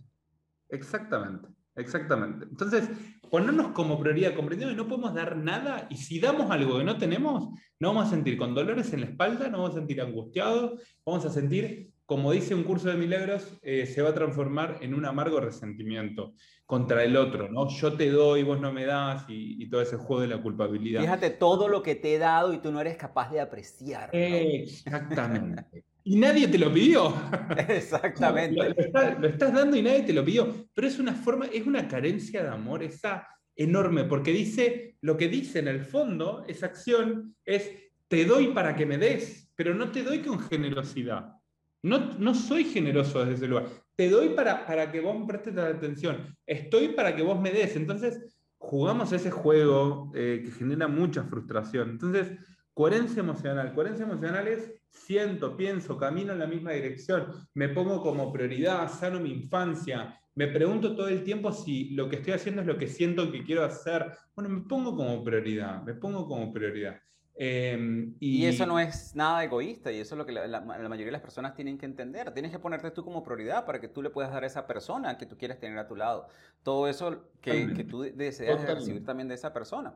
Exactamente, 0.69 1.47
exactamente. 1.75 2.45
Entonces, 2.49 2.89
ponernos 3.29 3.67
como 3.69 3.99
prioridad, 3.99 4.35
comprendiendo 4.35 4.75
que 4.75 4.81
no 4.81 4.89
podemos 4.89 5.13
dar 5.13 5.38
nada 5.38 5.88
y 5.89 5.97
si 5.97 6.19
damos 6.19 6.49
algo 6.51 6.79
que 6.79 6.83
no 6.83 6.97
tenemos, 6.97 7.49
no 7.79 7.89
vamos 7.89 8.07
a 8.07 8.09
sentir 8.09 8.38
con 8.38 8.55
dolores 8.55 8.91
en 8.93 9.01
la 9.01 9.07
espalda, 9.07 9.47
no 9.47 9.59
vamos 9.59 9.71
a 9.71 9.79
sentir 9.79 10.01
angustiados, 10.01 10.81
vamos 11.05 11.25
a 11.25 11.29
sentir 11.29 11.91
como 12.05 12.31
dice 12.31 12.53
un 12.53 12.63
curso 12.63 12.89
de 12.89 12.95
milagros, 12.95 13.57
eh, 13.63 13.87
se 13.87 14.01
va 14.01 14.09
a 14.09 14.13
transformar 14.13 14.77
en 14.81 14.93
un 14.93 15.05
amargo 15.05 15.39
resentimiento 15.39 16.35
contra 16.65 17.03
el 17.03 17.17
otro, 17.17 17.49
¿no? 17.49 17.67
Yo 17.69 17.93
te 17.93 18.09
doy, 18.11 18.43
vos 18.43 18.59
no 18.59 18.71
me 18.71 18.85
das 18.85 19.25
y, 19.27 19.67
todo 19.69 19.81
ese 19.81 19.97
juego 19.97 20.21
de 20.21 20.27
la 20.27 20.41
culpabilidad. 20.41 21.01
Fíjate 21.01 21.31
todo 21.31 21.67
lo 21.67 21.81
que 21.81 21.95
te 21.95 22.15
he 22.15 22.17
dado 22.19 22.53
y 22.53 22.59
tú 22.59 22.71
no 22.71 22.79
eres 22.79 22.95
capaz 22.97 23.31
de 23.31 23.39
apreciar. 23.39 24.09
Exactamente. 24.13 25.83
y 26.03 26.17
nadie 26.17 26.47
te 26.47 26.59
lo 26.59 26.71
pidió. 26.71 27.11
Exactamente. 27.67 28.55
Lo, 28.55 29.27
estás, 29.27 29.53
dando 29.53 29.75
y 29.75 29.81
nadie 29.81 30.03
te 30.03 30.13
lo 30.13 30.23
pidió. 30.23 30.67
Pero 30.73 30.87
es 30.87 30.99
una 30.99 31.13
forma, 31.13 31.47
es 31.47 31.65
una 31.65 31.87
carencia 31.87 32.43
de 32.43 32.49
amor, 32.49 32.83
esa 32.83 33.27
enorme, 33.55 34.03
porque 34.03 34.31
dice, 34.31 34.97
lo 35.01 35.17
que 35.17 35.27
dice 35.27 35.59
en 35.59 35.69
el 35.69 35.81
fondo, 35.81 36.43
esa 36.47 36.67
acción 36.67 37.35
es, 37.45 37.71
te 38.07 38.25
doy 38.25 38.47
para 38.47 38.75
que 38.75 38.85
me 38.85 38.97
des, 38.97 39.49
pero 39.55 39.73
no 39.73 39.91
te 39.91 40.03
doy 40.03 40.19
con 40.19 40.39
generosidad 40.39 41.35
No, 41.83 42.17
no 42.17 42.33
soy 42.33 42.65
generoso 42.65 43.19
desde 43.19 43.33
ese 43.33 43.47
lugar. 43.47 43.67
Te 43.95 44.09
doy 44.09 44.29
para, 44.29 44.65
para 44.65 44.91
que 44.91 44.99
vos 44.99 45.19
me 45.19 45.25
prestes 45.25 45.57
atención. 45.57 46.35
Estoy 46.45 46.89
para 46.89 47.15
que 47.15 47.21
vos 47.21 47.39
me 47.39 47.51
des. 47.51 47.75
Entonces, 47.75 48.38
jugamos 48.57 49.11
ese 49.11 49.31
juego 49.31 50.11
eh, 50.15 50.41
que 50.43 50.51
genera 50.51 50.88
mucha 50.88 51.23
frustración. 51.23 51.91
Entonces, 51.91 52.31
coherencia 52.73 53.21
emocional. 53.21 53.73
Coherencia 53.73 54.05
emocional 54.05 54.47
es 54.47 54.73
siento, 54.95 55.55
pienso, 55.55 55.97
camino 55.97 56.33
en 56.33 56.39
la 56.39 56.47
misma 56.47 56.71
dirección, 56.71 57.27
me 57.53 57.69
pongo 57.69 58.01
como 58.01 58.31
prioridad, 58.31 58.89
sano 58.89 59.19
mi 59.19 59.31
infancia, 59.31 60.19
me 60.35 60.47
pregunto 60.47 60.95
todo 60.95 61.07
el 61.07 61.23
tiempo 61.23 61.51
si 61.51 61.91
lo 61.91 62.09
que 62.09 62.17
estoy 62.17 62.33
haciendo 62.33 62.61
es 62.61 62.67
lo 62.67 62.77
que 62.77 62.88
siento 62.88 63.31
que 63.31 63.43
quiero 63.43 63.63
hacer. 63.63 64.11
Bueno, 64.35 64.49
me 64.49 64.61
pongo 64.61 64.95
como 64.95 65.23
prioridad, 65.23 65.81
me 65.83 65.93
pongo 65.93 66.27
como 66.27 66.51
prioridad. 66.51 66.99
Em, 67.38 68.15
y... 68.21 68.45
eso 68.45 68.65
no 68.65 68.80
es 68.80 69.13
nada 69.13 69.43
egoísta 69.43 69.91
y 69.91 70.00
eso 70.00 70.15
es 70.15 70.17
lo 70.17 70.26
que 70.26 70.32
la, 70.32 70.62
mayoría 70.62 71.08
de 71.08 71.12
las 71.12 71.21
personas 71.21 71.54
tienen 71.54 71.78
que 71.78 71.86
entender. 71.86 72.34
Tienes 72.34 72.52
que 72.52 72.60
ponerte 72.60 72.91
tú 72.91 73.04
como 73.04 73.24
prioridad 73.24 73.65
para 73.65 73.80
que 73.82 73.88
tú 73.88 74.02
le 74.02 74.10
puedas 74.10 74.32
dar 74.32 74.43
a 74.43 74.48
esa 74.48 74.65
persona 74.67 75.17
que 75.17 75.26
tú 75.26 75.38
quieres 75.38 75.60
tener 75.60 75.78
a 75.78 75.88
tu 75.88 75.95
lado. 75.95 76.28
Todo 76.63 76.88
eso 76.88 77.30
que, 77.41 77.74
que 77.74 77.84
tú 77.84 78.02
deseas 78.02 78.63
recibir 78.65 79.06
también 79.06 79.28
de 79.28 79.36
esa 79.36 79.52
persona. 79.52 79.95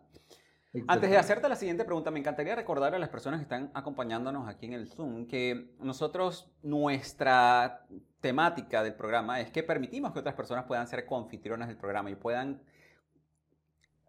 Antes 0.87 1.09
de 1.09 1.17
hacerte 1.17 1.49
la 1.49 1.55
siguiente 1.55 1.83
pregunta, 1.83 2.11
me 2.11 2.19
encantaría 2.19 2.55
recordar 2.55 2.93
a 2.93 2.99
las 2.99 3.09
personas 3.09 3.39
que 3.39 3.43
están 3.43 3.71
acompañándonos 3.73 4.47
aquí 4.47 4.67
en 4.67 4.73
el 4.73 4.87
Zoom 4.87 5.25
que 5.25 5.73
nosotros, 5.79 6.51
nuestra 6.61 7.87
temática 8.21 8.83
del 8.83 8.93
programa 8.93 9.39
es 9.39 9.49
que 9.49 9.63
permitimos 9.63 10.13
que 10.13 10.19
otras 10.19 10.35
personas 10.35 10.65
puedan 10.65 10.85
ser 10.87 11.07
confitrionas 11.07 11.69
del 11.69 11.77
programa 11.77 12.11
y 12.11 12.15
puedan 12.15 12.61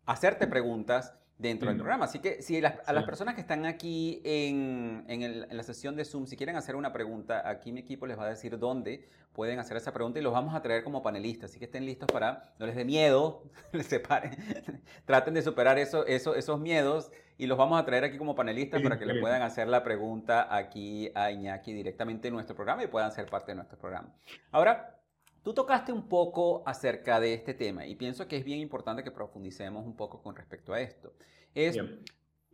hacerte 0.04 0.46
preguntas 0.46 1.14
dentro 1.40 1.68
del 1.68 1.78
programa. 1.78 2.04
Así 2.04 2.18
que 2.18 2.42
si 2.42 2.62
a 2.62 2.92
las 2.92 3.04
personas 3.04 3.34
que 3.34 3.40
están 3.40 3.64
aquí 3.64 4.20
en, 4.24 5.46
la 5.50 5.62
sesión 5.62 5.96
de 5.96 6.04
Zoom, 6.04 6.26
si 6.26 6.36
quieren 6.36 6.56
hacer 6.56 6.76
una 6.76 6.92
pregunta, 6.92 7.48
aquí 7.48 7.72
mi 7.72 7.80
equipo 7.80 8.06
les 8.06 8.18
va 8.18 8.26
a 8.26 8.28
decir 8.28 8.58
dónde 8.58 9.08
pueden 9.32 9.58
hacer 9.58 9.76
esa 9.76 9.92
pregunta 9.92 10.18
y 10.18 10.22
los 10.22 10.32
vamos 10.32 10.54
a 10.54 10.60
traer 10.60 10.84
como 10.84 11.02
panelistas. 11.02 11.50
Así 11.50 11.58
que 11.58 11.64
estén 11.64 11.86
listos 11.86 12.08
para, 12.12 12.52
no 12.58 12.66
les 12.66 12.76
dé 12.76 12.84
miedo, 12.84 13.44
les 13.72 13.86
separen, 13.86 14.36
traten 15.06 15.34
de 15.34 15.42
superar 15.42 15.78
eso, 15.78 16.06
eso, 16.06 16.34
esos 16.34 16.60
miedos 16.60 17.10
y 17.38 17.46
los 17.46 17.56
vamos 17.56 17.80
a 17.80 17.84
traer 17.86 18.04
aquí 18.04 18.18
como 18.18 18.34
panelistas 18.34 18.82
para 18.82 18.98
que 18.98 19.06
le 19.06 19.18
puedan 19.18 19.40
hacer 19.40 19.66
la 19.66 19.82
pregunta 19.82 20.54
aquí 20.54 21.10
a 21.14 21.30
Iñaki 21.30 21.72
directamente 21.72 22.28
en 22.28 22.34
nuestro 22.34 22.54
programa 22.54 22.84
y 22.84 22.86
puedan 22.86 23.12
ser 23.12 23.26
parte 23.26 23.52
de 23.52 23.56
nuestro 23.56 23.78
programa. 23.78 24.14
Ahora, 24.50 24.99
Tú 25.42 25.54
tocaste 25.54 25.92
un 25.92 26.06
poco 26.06 26.62
acerca 26.66 27.18
de 27.18 27.32
este 27.32 27.54
tema 27.54 27.86
y 27.86 27.94
pienso 27.94 28.28
que 28.28 28.36
es 28.36 28.44
bien 28.44 28.60
importante 28.60 29.02
que 29.02 29.10
profundicemos 29.10 29.86
un 29.86 29.96
poco 29.96 30.22
con 30.22 30.36
respecto 30.36 30.74
a 30.74 30.80
esto. 30.80 31.14
Es, 31.54 31.78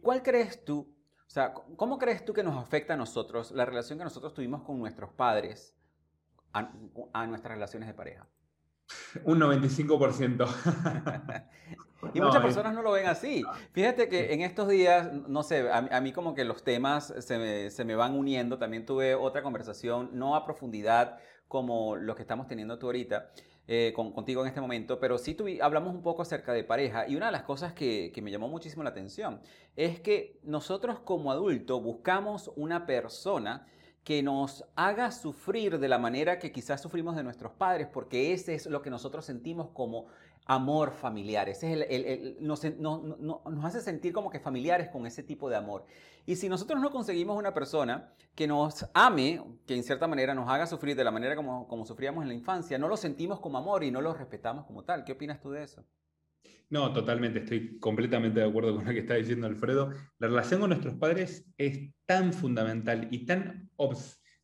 ¿cuál 0.01 0.23
crees 0.23 0.65
tú, 0.65 0.95
o 1.27 1.31
sea, 1.31 1.53
cómo 1.53 1.99
crees 1.99 2.25
tú 2.25 2.33
que 2.33 2.45
nos 2.45 2.57
afecta 2.57 2.95
a 2.95 2.97
nosotros 2.97 3.51
la 3.51 3.65
relación 3.65 3.99
que 3.99 4.05
nosotros 4.05 4.33
tuvimos 4.35 4.63
con 4.63 4.79
nuestros 4.79 5.13
padres 5.13 5.75
a, 6.53 7.27
nuestras 7.27 7.55
relaciones 7.55 7.89
de 7.89 7.95
pareja? 7.95 8.27
Un 9.25 9.41
95%. 9.41 10.47
y 12.15 12.21
muchas 12.21 12.41
personas 12.41 12.73
no 12.73 12.83
lo 12.83 12.93
ven 12.93 13.07
así. 13.07 13.43
Fíjate 13.73 14.09
que 14.09 14.33
en 14.33 14.43
estos 14.43 14.69
días, 14.69 15.13
no 15.13 15.43
sé, 15.43 15.69
a, 15.69 16.01
mí 16.01 16.13
como 16.13 16.35
que 16.35 16.45
los 16.45 16.63
temas 16.63 17.13
se 17.19 17.37
me, 17.37 17.71
se 17.71 17.85
me, 17.85 17.97
van 17.97 18.17
uniendo. 18.17 18.59
También 18.59 18.87
tuve 18.87 19.17
otra 19.17 19.43
conversación, 19.43 20.11
no 20.13 20.37
a 20.37 20.45
profundidad, 20.45 21.19
como 21.49 21.97
lo 21.97 22.15
que 22.15 22.23
estamos 22.23 22.47
teniendo 22.47 22.79
tú 22.79 22.87
ahorita. 22.87 23.31
Eh, 23.69 23.93
contigo 23.97 24.43
en 24.43 24.47
este 24.47 24.61
momento, 24.61 25.01
pero 25.01 25.19
sí 25.19 25.37
hablamos 25.61 25.93
un 25.93 26.01
poco 26.01 26.23
acerca 26.23 26.53
de 26.53 26.63
pareja 26.63 27.09
y 27.09 27.17
una 27.17 27.27
de 27.27 27.33
las 27.33 27.43
cosas 27.43 27.73
que, 27.73 28.13
que, 28.15 28.23
me 28.23 28.31
llamó 28.31 28.47
muchísimo 28.47 28.85
la 28.85 28.91
atención 28.91 29.41
es 29.75 29.99
que 29.99 30.39
nosotros 30.45 31.01
como 31.01 31.33
adultos 31.33 31.83
buscamos 31.83 32.53
una 32.55 32.87
persona 32.87 33.67
que 34.07 34.23
nos 34.23 34.65
haga 34.77 35.11
sufrir 35.11 35.81
de 35.81 35.89
la 35.89 35.99
manera 35.99 36.39
que 36.39 36.53
quizás 36.53 36.81
sufrimos 36.81 37.17
de 37.17 37.25
nuestros 37.25 37.51
padres, 37.55 37.89
porque 37.93 38.33
ese 38.33 38.55
es 38.55 38.67
lo 38.67 38.81
que 38.81 38.89
nosotros 38.89 39.25
sentimos 39.25 39.71
como 39.71 40.07
amor 40.47 40.93
familiar. 40.93 41.49
Es 41.49 41.63
el, 41.63 42.37
nos, 42.41 42.65
nos, 42.79 43.65
hace 43.65 43.81
sentir 43.81 44.13
como 44.13 44.31
que 44.31 44.41
familiares 44.41 44.89
con 44.89 45.07
ese 45.07 45.23
tipo 45.23 45.51
de 45.51 45.57
amor. 45.57 45.85
Y 46.25 46.37
si 46.37 46.49
nosotros 46.49 46.81
no 46.81 46.91
conseguimos 46.91 47.37
una 47.37 47.53
persona 47.53 48.13
que 48.35 48.47
nos 48.47 48.89
ame, 48.95 49.43
que 49.67 49.75
en 49.75 49.83
cierta 49.83 50.07
manera 50.07 50.35
nos 50.35 50.49
haga 50.49 50.67
sufrir 50.67 50.97
de 50.97 51.05
la 51.05 51.11
manera 51.11 51.37
como, 51.37 51.67
como 51.69 51.85
sufríamos 51.85 52.23
en 52.23 52.29
la 52.29 52.35
infancia, 52.35 52.79
no 52.79 52.89
lo 52.89 52.97
sentimos 52.97 53.41
como 53.41 53.59
amor 53.59 53.85
y 53.85 53.91
no 53.91 54.01
lo 54.01 54.15
respetamos 54.15 54.65
como 54.67 54.85
tal. 54.85 55.05
¿Qué 55.05 55.13
opinas 55.13 55.41
tú 55.41 55.51
de 55.51 55.65
eso? 55.65 55.85
No, 56.69 56.93
totalmente, 56.93 57.41
estoy 57.41 57.79
completamente 57.79 58.41
de 58.41 58.49
acuerdo 58.49 58.75
con 58.75 58.85
lo 58.85 58.91
que 58.91 59.01
está 59.01 59.15
diciendo 59.15 59.47
Alfredo. 59.47 59.91
La 60.19 60.29
relación 60.29 60.61
con 60.61 60.71
nuestros 60.71 60.95
padres 60.95 61.47
es 61.59 61.93
tan 62.07 62.33
fundamental 62.33 63.07
y 63.11 63.25
tan, 63.25 63.71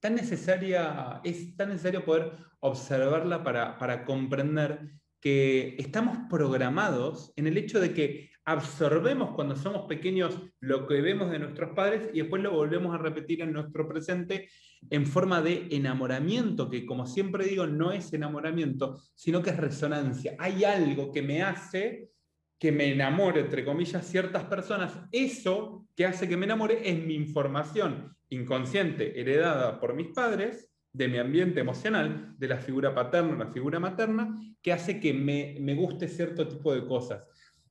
tan 0.01 0.15
necesaria, 0.15 1.21
es 1.25 1.57
tan 1.57 1.71
necesario 1.71 2.05
poder 2.05 2.33
observarla 2.61 3.43
para, 3.43 3.77
para 3.77 4.05
comprender 4.05 5.02
que 5.23 5.77
estamos 5.79 6.19
programados 6.29 7.33
en 7.37 7.47
el 7.47 7.57
hecho 7.57 7.81
de 7.81 7.95
que 7.95 8.31
absorbemos 8.45 9.35
cuando 9.37 9.55
somos 9.55 9.87
pequeños 9.87 10.37
lo 10.59 10.89
que 10.89 11.01
vemos 11.01 11.31
de 11.31 11.39
nuestros 11.39 11.71
padres 11.77 12.11
y 12.13 12.19
después 12.19 12.43
lo 12.43 12.51
volvemos 12.51 12.93
a 12.93 12.99
repetir 12.99 13.41
en 13.41 13.53
nuestro 13.53 13.89
presente 13.89 14.49
en 14.91 15.07
forma 15.07 15.41
de 15.41 15.69
enamoramiento, 15.71 16.69
que 16.69 16.85
como 16.85 17.07
siempre 17.07 17.47
digo, 17.47 17.69
no 17.69 17.93
es 17.93 18.13
enamoramiento, 18.13 19.01
sino 19.15 19.41
que 19.43 19.51
es 19.51 19.57
resonancia. 19.57 20.35
Hay 20.41 20.65
algo 20.65 21.13
que 21.13 21.23
me 21.23 21.43
hace 21.43 22.11
que 22.59 22.73
me 22.73 22.93
enamore, 22.93 23.41
entre 23.41 23.65
comillas, 23.65 24.07
ciertas 24.07 24.45
personas. 24.45 24.93
Eso 25.13 25.87
que 25.97 26.07
hace 26.07 26.29
que 26.29 26.37
me 26.37 26.47
enamore 26.47 26.89
es 26.89 27.05
mi 27.05 27.15
información 27.15 28.17
inconsciente 28.29 29.21
heredada 29.21 29.79
por 29.79 29.95
mis 29.95 30.09
padres 30.09 30.72
de 30.93 31.09
mi 31.09 31.19
ambiente 31.19 31.61
emocional, 31.61 32.35
de 32.39 32.49
la 32.49 32.59
figura 32.59 32.95
paterna, 32.95 33.37
la 33.37 33.53
figura 33.53 33.81
materna, 33.81 34.39
que 34.61 34.73
hace 34.73 35.01
que 35.01 35.15
me, 35.15 35.57
me 35.61 35.75
guste 35.75 36.09
cierto 36.09 36.47
tipo 36.47 36.75
de 36.75 36.87
cosas. 36.87 37.27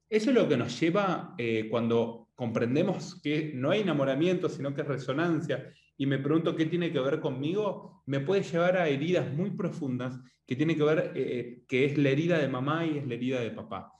Eso 0.09 0.29
es 0.29 0.35
lo 0.35 0.49
que 0.49 0.57
nos 0.57 0.79
lleva 0.79 1.35
eh, 1.37 1.67
cuando 1.69 2.29
comprendemos 2.35 3.21
que 3.21 3.51
no 3.53 3.69
hay 3.69 3.81
enamoramiento, 3.81 4.49
sino 4.49 4.73
que 4.73 4.81
es 4.81 4.87
resonancia, 4.87 5.71
y 5.95 6.07
me 6.07 6.17
pregunto 6.17 6.55
qué 6.55 6.65
tiene 6.65 6.91
que 6.91 6.99
ver 6.99 7.19
conmigo, 7.19 8.01
me 8.07 8.19
puede 8.19 8.41
llevar 8.41 8.77
a 8.77 8.87
heridas 8.87 9.31
muy 9.31 9.51
profundas, 9.51 10.19
que 10.47 10.55
tiene 10.55 10.75
que 10.75 10.83
ver, 10.83 11.11
eh, 11.15 11.61
que 11.67 11.85
es 11.85 11.97
la 11.97 12.09
herida 12.09 12.39
de 12.39 12.47
mamá 12.47 12.85
y 12.85 12.97
es 12.97 13.07
la 13.07 13.13
herida 13.13 13.39
de 13.39 13.51
papá. 13.51 13.93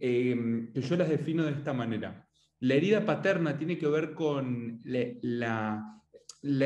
Eh, 0.00 0.70
yo 0.72 0.96
las 0.96 1.08
defino 1.08 1.44
de 1.44 1.52
esta 1.52 1.72
manera. 1.72 2.26
La 2.60 2.74
herida 2.74 3.04
paterna 3.04 3.58
tiene 3.58 3.76
que 3.76 3.88
ver 3.88 4.14
con 4.14 4.80
la 4.84 6.00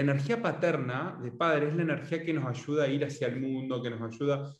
energía 0.01 0.43
paterna 0.43 1.19
de 1.23 1.31
padre 1.31 1.69
es 1.69 1.77
la 1.77 1.83
energía 1.83 2.25
que 2.25 2.33
nos 2.33 2.47
ayuda 2.47 2.85
a 2.85 2.89
ir 2.89 3.05
hacia 3.05 3.29
el 3.29 3.41
mundo, 3.41 3.83
que 3.83 3.91
nos 3.91 4.03
ayuda 4.03 4.53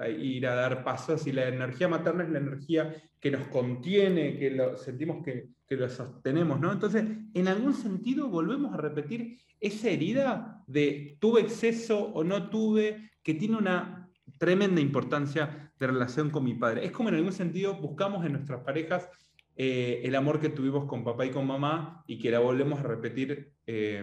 a 0.00 0.08
ir, 0.08 0.46
a 0.46 0.54
dar 0.54 0.84
pasos, 0.84 1.26
y 1.26 1.32
la 1.32 1.48
energía 1.48 1.88
materna 1.88 2.24
es 2.24 2.30
la 2.30 2.38
energía 2.38 2.94
que 3.20 3.30
nos 3.30 3.46
contiene, 3.48 4.38
que 4.38 4.76
sentimos 4.76 5.24
que, 5.24 5.48
que 5.66 5.76
lo 5.76 5.88
sostenemos, 5.88 6.60
¿no? 6.60 6.72
Entonces, 6.72 7.04
en 7.34 7.48
algún 7.48 7.74
sentido 7.74 8.28
volvemos 8.28 8.72
a 8.72 8.76
repetir 8.76 9.38
esa 9.60 9.90
herida 9.90 10.62
de 10.66 11.16
tuve 11.20 11.42
exceso 11.42 11.98
o 11.98 12.24
no 12.24 12.50
tuve, 12.50 13.10
que 13.22 13.34
tiene 13.34 13.56
una 13.56 14.08
tremenda 14.38 14.80
importancia 14.80 15.72
de 15.78 15.86
relación 15.86 16.30
con 16.30 16.44
mi 16.44 16.54
padre. 16.54 16.84
Es 16.84 16.92
como 16.92 17.08
en 17.08 17.16
algún 17.16 17.32
sentido 17.32 17.74
buscamos 17.74 18.24
en 18.24 18.32
nuestras 18.32 18.60
parejas 18.60 19.08
eh, 19.56 20.00
el 20.04 20.14
amor 20.14 20.40
que 20.40 20.48
tuvimos 20.48 20.86
con 20.86 21.04
papá 21.04 21.26
y 21.26 21.30
con 21.30 21.46
mamá 21.46 22.02
y 22.06 22.18
que 22.18 22.30
la 22.30 22.38
volvemos 22.38 22.80
a 22.80 22.84
repetir 22.84 23.52
eh, 23.66 24.02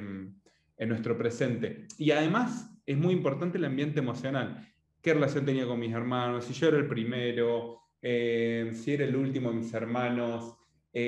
en 0.78 0.90
nuestro 0.90 1.18
presente. 1.18 1.88
Y 1.98 2.12
además 2.12 2.72
es 2.86 2.98
muy 2.98 3.14
importante 3.14 3.58
el 3.58 3.66
ambiente 3.66 4.00
emocional. 4.00 4.68
¿Qué 5.02 5.14
relación 5.14 5.46
tenía 5.46 5.66
con 5.66 5.80
mis 5.80 5.94
hermanos? 5.94 6.46
Si 6.46 6.54
yo 6.54 6.68
era 6.68 6.78
el 6.78 6.88
primero, 6.88 7.80
eh, 8.02 8.72
si 8.74 8.94
era 8.94 9.06
el 9.06 9.16
último 9.16 9.50
de 9.50 9.58
mis 9.58 9.74
hermanos, 9.74 10.56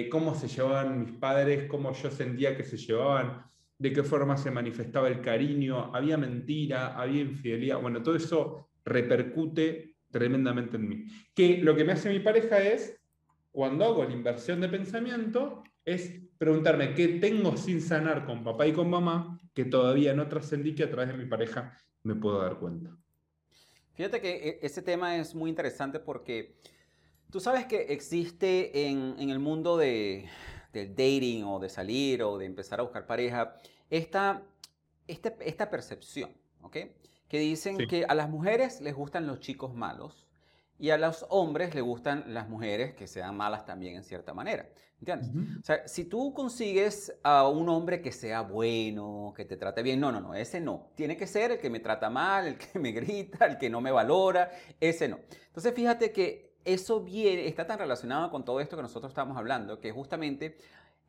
cómo 0.09 0.35
se 0.35 0.47
llevaban 0.47 1.01
mis 1.01 1.11
padres, 1.13 1.67
cómo 1.67 1.91
yo 1.91 2.11
sentía 2.11 2.55
que 2.55 2.63
se 2.63 2.77
llevaban, 2.77 3.43
de 3.77 3.91
qué 3.91 4.03
forma 4.03 4.37
se 4.37 4.51
manifestaba 4.51 5.07
el 5.07 5.21
cariño, 5.21 5.93
había 5.93 6.17
mentira, 6.17 6.95
había 6.95 7.21
infidelidad. 7.21 7.81
Bueno, 7.81 8.01
todo 8.03 8.15
eso 8.15 8.69
repercute 8.85 9.95
tremendamente 10.11 10.77
en 10.77 10.87
mí. 10.87 11.05
Que 11.33 11.57
lo 11.57 11.75
que 11.75 11.83
me 11.83 11.93
hace 11.93 12.09
mi 12.09 12.19
pareja 12.19 12.61
es 12.61 13.00
cuando 13.51 13.85
hago 13.85 14.03
la 14.03 14.13
inversión 14.13 14.61
de 14.61 14.69
pensamiento, 14.69 15.63
es 15.83 16.21
preguntarme 16.37 16.93
qué 16.93 17.07
tengo 17.19 17.57
sin 17.57 17.81
sanar 17.81 18.25
con 18.25 18.43
papá 18.43 18.67
y 18.67 18.73
con 18.73 18.89
mamá 18.89 19.39
que 19.53 19.65
todavía 19.65 20.13
no 20.13 20.27
trascendí 20.27 20.73
que 20.73 20.83
a 20.83 20.89
través 20.89 21.09
de 21.09 21.17
mi 21.17 21.25
pareja 21.25 21.77
me 22.03 22.15
puedo 22.15 22.41
dar 22.41 22.57
cuenta. 22.57 22.95
Fíjate 23.93 24.21
que 24.21 24.31
e, 24.31 24.59
ese 24.65 24.81
tema 24.81 25.17
es 25.17 25.35
muy 25.35 25.49
interesante 25.49 25.99
porque 25.99 26.55
tú 27.29 27.39
sabes 27.39 27.65
que 27.65 27.93
existe 27.93 28.87
en, 28.87 29.29
el 29.29 29.39
mundo 29.39 29.77
de, 29.77 30.29
del 30.71 30.89
dating 30.95 31.43
o 31.43 31.59
de 31.59 31.69
salir 31.69 32.23
o 32.23 32.37
de 32.37 32.45
empezar 32.45 32.79
a 32.79 32.83
buscar 32.83 33.05
pareja 33.05 33.57
esta, 33.89 34.43
esta, 35.07 35.35
esta 35.41 35.69
percepción, 35.69 36.31
¿ok? 36.61 36.77
Que 37.27 37.39
dicen 37.39 37.77
que 37.87 38.05
a 38.05 38.13
las 38.15 38.29
mujeres 38.29 38.81
les 38.81 38.95
gustan 38.95 39.27
los 39.27 39.39
chicos 39.39 39.73
malos 39.73 40.30
y 40.81 40.89
a 40.89 40.97
los 40.97 41.27
hombres 41.29 41.75
les 41.75 41.83
gustan 41.83 42.23
las 42.33 42.49
mujeres 42.49 42.95
que 42.95 43.05
sean 43.05 43.37
malas 43.37 43.67
también 43.67 43.95
en 43.97 44.03
cierta 44.03 44.33
manera. 44.33 44.67
¿Entiendes? 44.99 45.29
O 45.59 45.63
sea, 45.63 45.87
si 45.87 46.05
tú 46.05 46.33
consigues 46.33 47.13
a 47.21 47.47
un 47.47 47.69
hombre 47.69 48.01
que 48.01 48.11
sea 48.11 48.41
bueno, 48.41 49.31
que 49.35 49.45
te 49.45 49.57
trate 49.57 49.83
bien, 49.83 49.99
no, 49.99 50.11
no, 50.11 50.19
no, 50.19 50.33
ese 50.33 50.59
no. 50.59 50.89
Tiene 50.95 51.15
que 51.17 51.27
ser 51.27 51.51
el 51.51 51.59
que 51.59 51.69
me 51.69 51.81
trata 51.81 52.09
mal, 52.09 52.47
el 52.47 52.57
que 52.57 52.79
me 52.79 52.91
grita, 52.91 53.45
el 53.45 53.59
que 53.59 53.69
no 53.69 53.79
me 53.79 53.91
valora, 53.91 54.49
ese 54.79 55.07
no. 55.07 55.19
Entonces 55.45 55.71
fíjate 55.75 56.11
que 56.11 56.55
eso 56.65 57.01
viene, 57.01 57.45
está 57.47 57.67
tan 57.67 57.77
relacionado 57.77 58.31
con 58.31 58.43
todo 58.43 58.59
esto 58.59 58.75
que 58.75 58.81
nosotros 58.81 59.11
estamos 59.11 59.37
hablando, 59.37 59.79
que 59.79 59.91
justamente 59.91 60.57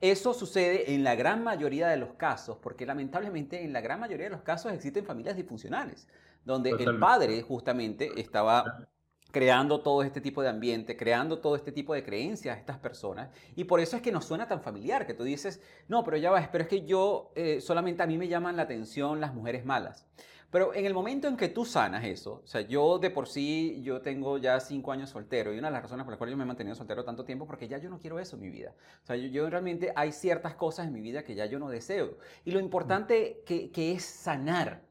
eso 0.03 0.35
sucede 0.35 0.93
en 0.93 1.03
la 1.03 1.15
gran 1.15 1.43
mayoría 1.43 1.89
de 1.89 1.97
los 1.97 2.13
casos, 2.13 2.59
porque 2.59 2.85
lamentablemente 2.85 3.65
en 3.65 3.73
la 3.73 3.81
gran 3.81 4.01
mayoría 4.01 4.27
de 4.27 4.33
los 4.33 4.43
casos 4.43 4.71
existen 4.71 5.07
familias 5.07 5.35
disfuncionales, 5.35 6.09
donde 6.45 6.71
el 6.73 6.99
padre 6.99 7.41
justamente 7.41 8.21
estaba 8.21 8.87
creando 9.33 9.81
todo 9.81 10.03
este 10.03 10.21
tipo 10.21 10.43
de 10.43 10.51
ambiente, 10.51 10.97
creando 10.97 11.41
todo 11.41 11.57
este 11.57 11.73
tipo 11.73 11.95
de 11.95 12.05
creencias 12.05 12.59
estas 12.59 12.79
personas. 12.79 13.31
Y 13.57 13.65
por 13.65 13.81
eso 13.81 13.97
es 13.97 14.03
que 14.03 14.13
nos 14.13 14.27
suena 14.27 14.47
tan 14.47 14.61
familiar, 14.61 15.07
que 15.07 15.15
tú 15.15 15.25
dices, 15.25 15.61
no, 15.89 16.05
pero 16.05 16.19
ya 16.19 16.31
va, 16.31 16.49
pero 16.53 16.63
es 16.63 16.69
que 16.69 16.85
yo 16.85 17.33
eh, 17.35 17.61
solamente 17.61 18.03
a 18.03 18.07
mí 18.07 18.19
me 18.19 18.29
llaman 18.29 18.57
la 18.57 18.63
atención 18.63 19.21
las 19.21 19.35
mujeres 19.35 19.65
malas. 19.65 20.07
Pero 20.53 20.75
en 20.75 20.85
el 20.85 20.93
momento 20.93 21.29
en 21.29 21.39
que 21.39 21.49
tú 21.49 21.65
sanas 21.65 22.05
eso, 22.05 22.43
o 22.45 22.47
sea, 22.47 22.61
yo 22.61 22.99
de 22.99 23.09
por 23.09 23.27
sí, 23.27 23.81
yo 23.83 24.03
tengo 24.03 24.37
ya 24.37 24.61
cinco 24.61 24.93
años 24.93 25.09
soltero 25.09 25.55
y 25.55 25.59
una 25.59 25.69
de 25.69 25.73
las 25.73 25.83
razones 25.83 26.05
por 26.05 26.13
las 26.13 26.19
cuales 26.19 26.35
yo 26.35 26.37
me 26.37 26.45
he 26.45 26.47
mantenido 26.47 26.77
soltero 26.77 27.05
tanto 27.05 27.25
tiempo, 27.25 27.47
porque 27.47 27.69
ya 27.69 27.79
yo 27.79 27.89
no 27.89 27.99
quiero 27.99 28.21
eso 28.21 28.37
en 28.37 28.43
mi 28.43 28.51
vida. 28.51 28.75
O 29.03 29.07
sea, 29.07 29.17
yo, 29.17 29.49
realmente 29.49 29.95
hay 29.97 30.13
ciertas 30.13 30.55
cosas 30.55 30.87
en 30.87 30.93
mi 30.93 31.01
vida 31.01 31.25
que 31.25 31.35
ya 31.35 31.47
yo 31.47 31.59
no 31.59 31.71
deseo. 31.71 32.19
Y 32.45 32.51
lo 32.51 32.61
importante 32.61 33.43
que, 33.47 33.71
que 33.71 33.93
es 33.93 34.05
sanar 34.05 34.83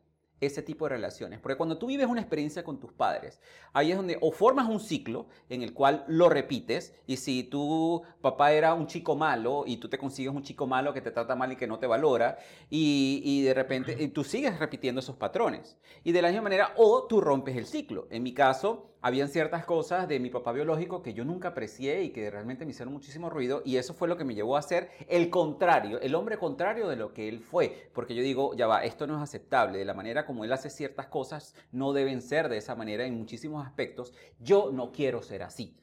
ese 0.41 0.63
tipo 0.63 0.86
de 0.86 0.89
relaciones. 0.89 1.39
Porque 1.39 1.56
cuando 1.56 1.77
tú 1.77 1.88
vives 1.88 2.08
una 2.08 2.19
experiencia 2.19 2.63
con 2.63 2.80
tus 2.80 2.91
padres, 2.91 3.39
ahí 3.71 3.91
es 3.91 3.97
donde 3.97 4.17
o 4.19 4.32
formas 4.32 4.67
un 4.67 4.80
ciclo 4.80 5.27
en 5.49 5.62
el 5.62 5.73
cual 5.73 6.04
lo 6.08 6.27
repites, 6.27 6.93
y 7.06 7.17
si 7.17 7.43
tu 7.43 8.01
papá 8.21 8.51
era 8.51 8.73
un 8.73 8.88
chico 8.88 9.15
malo 9.15 9.63
y 9.65 9.77
tú 9.77 9.88
te 9.88 9.97
consigues 9.97 10.34
un 10.34 10.43
chico 10.43 10.67
malo 10.67 10.93
que 10.93 11.01
te 11.01 11.12
trata 11.12 11.36
mal 11.36 11.51
y 11.51 11.56
que 11.56 11.67
no 11.67 11.80
te 11.80 11.88
valora, 11.88 12.38
y, 12.69 13.43
de 13.43 13.54
repente 13.54 14.08
tú 14.10 14.23
sigues 14.23 14.60
repitiendo 14.60 14.99
esos 14.99 15.15
patrones. 15.15 15.77
Y 16.04 16.12
de 16.12 16.21
la 16.21 16.30
misma 16.30 16.43
manera, 16.43 16.73
o 16.75 17.06
tú 17.08 17.21
rompes 17.21 17.56
el 17.56 17.65
ciclo. 17.65 18.08
En 18.10 18.23
mi 18.23 18.34
caso, 18.34 18.90
habían 19.02 19.30
ciertas 19.30 19.66
cosas 19.66 20.08
de 20.08 20.20
mi 20.20 20.30
papá 20.30 20.52
biológico 20.52 21.02
que 21.02 21.14
yo 21.14 21.26
nunca 21.26 21.50
aprecié 21.50 22.04
y 22.04 22.10
que 22.12 22.30
realmente 22.30 22.66
me 22.66 22.72
hicieron 22.72 22.94
muchísimo 22.94 23.30
ruido 23.30 23.62
y 23.66 23.78
eso 23.78 23.94
fue 23.94 24.08
lo 24.08 24.18
que 24.18 24.24
me 24.24 24.36
llevó 24.36 24.58
a 24.58 24.62
ser 24.62 24.92
el 25.08 25.30
contrario, 25.30 26.00
el 26.02 26.16
hombre 26.16 26.38
contrario 26.38 26.88
de 26.88 26.96
lo 26.96 27.14
que 27.14 27.28
él 27.28 27.40
fue, 27.40 27.90
porque 27.94 28.16
yo 28.16 28.22
digo, 28.22 28.54
ya 28.56 28.68
va, 28.68 28.84
esto 28.84 29.08
no 29.08 29.18
es 29.18 29.24
aceptable, 29.24 29.80
de 29.80 29.86
la 29.86 29.94
manera 29.94 30.26
como 30.26 30.46
él 30.46 30.54
hace 30.54 30.70
ciertas 30.70 31.08
cosas 31.08 31.56
no 31.72 31.94
deben 31.94 32.22
ser 32.22 32.50
de 32.50 32.58
esa 32.58 32.76
manera 32.76 33.06
en 33.06 33.18
muchísimos 33.18 33.66
aspectos, 33.66 34.14
yo 34.40 34.72
no 34.72 34.92
quiero 34.92 35.22
ser 35.22 35.44
así. 35.44 35.76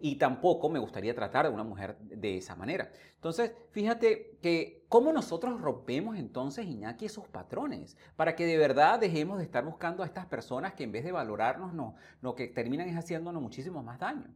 Y 0.00 0.16
tampoco 0.16 0.70
me 0.70 0.78
gustaría 0.78 1.14
tratar 1.14 1.46
a 1.46 1.50
una 1.50 1.64
mujer 1.64 1.98
de 1.98 2.38
esa 2.38 2.56
manera. 2.56 2.90
Entonces, 3.14 3.52
fíjate 3.72 4.38
que 4.40 4.84
cómo 4.88 5.12
nosotros 5.12 5.60
rompemos 5.60 6.16
entonces, 6.16 6.66
Iñaki, 6.66 7.04
esos 7.04 7.28
patrones, 7.28 7.96
para 8.16 8.34
que 8.34 8.46
de 8.46 8.56
verdad 8.56 8.98
dejemos 8.98 9.38
de 9.38 9.44
estar 9.44 9.64
buscando 9.64 10.02
a 10.02 10.06
estas 10.06 10.26
personas 10.26 10.72
que 10.72 10.84
en 10.84 10.92
vez 10.92 11.04
de 11.04 11.12
valorarnos, 11.12 11.74
no, 11.74 11.94
lo 12.22 12.34
que 12.34 12.48
terminan 12.48 12.88
es 12.88 12.96
haciéndonos 12.96 13.42
muchísimo 13.42 13.82
más 13.82 13.98
daño. 13.98 14.28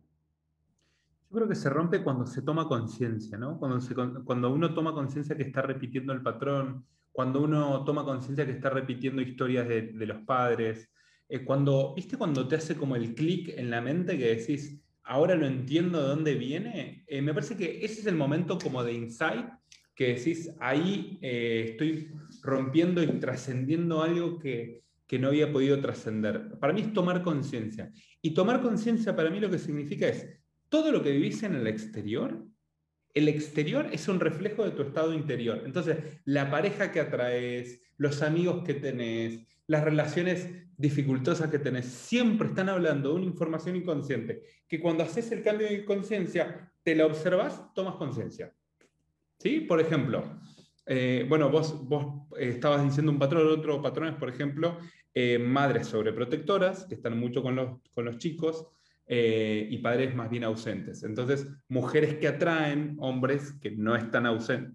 Yo 1.31 1.37
creo 1.37 1.49
que 1.49 1.55
se 1.55 1.71
rompe 1.71 2.05
cuando 2.05 2.27
se 2.27 2.43
toma 2.43 2.69
conciencia, 2.69 3.39
¿no? 3.39 3.59
Cuando, 3.59 4.25
cuando 4.25 4.53
uno 4.53 4.75
toma 4.75 4.93
conciencia 4.93 5.37
que 5.37 5.43
está 5.43 5.63
repitiendo 5.63 6.13
el 6.13 6.23
patrón, 6.23 6.85
cuando 7.11 7.43
uno 7.43 7.83
toma 7.85 8.05
conciencia 8.05 8.45
que 8.45 8.53
está 8.53 8.71
repitiendo 8.71 9.23
historias 9.23 9.67
de, 9.67 10.07
los 10.07 10.23
padres, 10.23 10.91
eh, 11.29 11.45
cuando, 11.45 11.95
¿viste 11.95 12.19
cuando 12.19 12.47
te 12.47 12.57
hace 12.57 12.77
como 12.77 12.95
el 12.95 13.15
clic 13.15 13.49
en 13.57 13.71
la 13.71 13.81
mente 13.81 14.19
que 14.19 14.35
decís, 14.37 14.84
ahora 15.05 15.35
lo 15.35 15.47
entiendo 15.47 16.03
de 16.03 16.09
dónde 16.09 16.35
viene, 16.35 17.05
eh, 17.07 17.23
me 17.23 17.35
parece 17.35 17.57
que 17.57 17.85
ese 17.85 18.01
es 18.01 18.07
el 18.07 18.17
momento 18.17 18.59
como 18.59 18.83
de 18.83 18.95
insight 18.95 19.47
que 19.95 20.15
decís, 20.15 20.51
ahí 20.61 21.19
eh, 21.23 21.67
estoy 21.71 22.11
rompiendo 22.43 23.03
y 23.03 23.07
trascendiendo 23.21 24.03
algo 24.03 24.39
que, 24.39 24.83
que 25.07 25.19
no 25.19 25.29
había 25.29 25.53
podido 25.53 25.81
trascender. 25.81 26.59
Para 26.59 26.73
mí 26.73 26.81
es 26.81 26.93
tomar 26.93 27.23
conciencia. 27.23 27.93
Y 28.21 28.35
tomar 28.35 28.61
conciencia 28.61 29.15
para 29.15 29.31
mí 29.31 29.39
lo 29.39 29.51
que 29.51 29.59
significa 29.59 30.09
es, 30.09 30.27
todo 30.69 30.91
lo 30.91 31.03
que 31.03 31.13
vivís 31.13 31.43
en 31.45 31.55
el 31.55 31.67
exterior, 31.69 32.45
el 33.13 33.29
exterior 33.29 33.89
es 33.93 34.09
un 34.09 34.19
reflejo 34.19 34.65
de 34.65 34.73
tu 34.73 34.83
estado 34.83 35.15
interior. 35.15 35.63
Entonces, 35.65 35.99
la 36.25 36.51
pareja 36.51 36.91
que 36.91 37.01
atraes, 37.01 37.81
los 37.97 38.23
amigos 38.23 38.65
que 38.65 38.75
tenés, 38.75 39.47
las 39.67 39.85
relaciones 39.85 40.49
dificultosas 40.77 41.51
que 41.51 41.59
tenés, 41.59 41.87
siempre 41.87 42.49
están 42.49 42.69
hablando 42.69 43.11
de 43.11 43.15
una 43.17 43.27
información 43.27 43.77
inconsciente, 43.77 44.43
que 44.69 44.81
cuando 44.81 45.05
haces 45.05 45.31
el 45.33 45.43
cambio 45.43 45.69
de 45.69 45.85
conciencia, 45.85 46.73
te 46.83 46.95
la 46.95 47.07
observas, 47.07 47.73
tomas 47.75 47.95
conciencia. 47.97 48.55
¿Sí? 49.39 49.61
Por 49.61 49.81
ejemplo, 49.81 50.41
eh, 50.87 51.25
bueno, 51.29 51.51
vos, 51.51 51.87
vos 51.87 52.29
estabas 52.39 52.85
diciendo 52.85 53.13
un 53.13 53.19
patrón, 53.19 53.47
otro 53.49 53.81
patrón 53.81 54.09
es, 54.09 54.15
por 54.17 54.29
ejemplo, 54.29 54.79
eh, 55.15 55.39
madres 55.39 55.87
sobreprotectoras, 55.87 56.87
que 56.87 56.97
están 56.97 57.19
mucho 57.19 57.43
con 57.43 57.55
los, 57.55 57.81
con 57.95 58.05
los 58.05 58.19
chicos, 58.19 58.67
y 59.07 59.79
padres 59.79 60.15
más 60.15 60.31
bien 60.31 60.45
ausentes. 60.45 61.03
Entonces, 61.03 61.47
mujeres 61.69 62.15
que 62.15 62.29
atraen 62.29 62.97
hombres 62.99 63.53
que 63.61 63.71
no 63.71 63.97
están, 63.97 64.25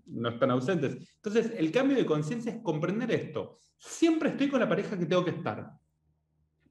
no 0.06 0.30
están 0.30 0.52
ausentes. 0.52 0.98
Entonces, 1.16 1.54
el 1.58 1.72
cambio 1.72 1.98
de 1.98 2.06
conciencia 2.06 2.52
es 2.52 2.60
comprender 2.62 3.12
esto. 3.12 3.58
Siempre 3.78 4.30
estoy 4.30 4.50
con 4.50 4.60
la 4.60 4.70
pareja 4.70 4.98
que 4.98 5.06
tengo 5.06 5.26
que 5.26 5.32
estar 5.32 5.72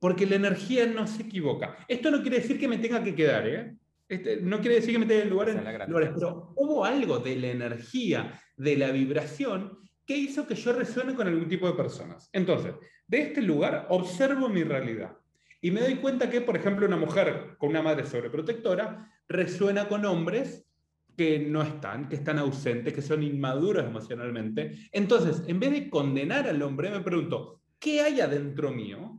porque 0.01 0.27
la 0.27 0.37
energía 0.37 0.87
no 0.87 1.07
se 1.07 1.23
equivoca. 1.23 1.77
Esto 1.89 2.11
no 2.11 2.23
quiere 2.23 2.39
decir 2.39 2.59
que 2.59 2.69
me 2.69 2.79
tenga 2.79 3.03
que 3.03 3.15
quedar, 3.15 3.49
¿eh? 3.49 3.77
Este, 4.09 4.41
no 4.41 4.61
quiere 4.61 4.77
decir 4.77 4.93
que 4.93 4.99
me 4.99 5.07
tenga 5.07 5.23
en 5.23 5.31
lugares, 5.31 5.57
pero 6.15 6.53
hubo 6.57 6.85
algo 6.85 7.19
de 7.19 7.37
la 7.37 7.49
energía, 7.49 8.41
de 8.57 8.77
la 8.77 8.91
vibración, 8.91 9.79
que 10.07 10.17
hizo 10.17 10.47
que 10.47 10.55
yo 10.55 10.73
resuene 10.73 11.15
con 11.15 11.27
algún 11.27 11.49
tipo 11.49 11.67
de 11.67 11.75
personas. 11.75 12.31
Entonces, 12.33 12.75
de 13.07 13.21
este 13.21 13.43
lugar 13.43 13.87
observo 13.91 14.49
mi 14.49 14.63
realidad 14.63 15.18
y 15.61 15.71
me 15.71 15.81
doy 15.81 15.97
cuenta 15.97 16.31
que, 16.31 16.41
por 16.41 16.57
ejemplo, 16.57 16.87
una 16.87 16.97
mujer 16.97 17.57
con 17.59 17.71
una 17.71 17.83
madre 17.83 18.07
sobreprotectora 18.07 19.13
resuena 19.29 19.89
con 19.89 20.05
hombres 20.05 20.67
que 21.17 21.41
no 21.41 21.63
están, 21.63 22.09
que 22.09 22.17
están 22.17 22.39
ausentes, 22.39 22.95
que 22.95 23.03
son 23.03 23.23
inmaduros 23.23 23.85
emocionalmente. 23.85 24.89
Entonces, 24.93 25.43
en 25.49 25.59
vez 25.59 25.73
de 25.73 25.91
condenar 25.91 26.47
al 26.47 26.63
hombre, 26.63 26.91
me 26.91 27.01
pregunto, 27.01 27.61
¿qué 27.81 28.03
hay 28.03 28.21
adentro 28.21 28.71
mío 28.71 29.19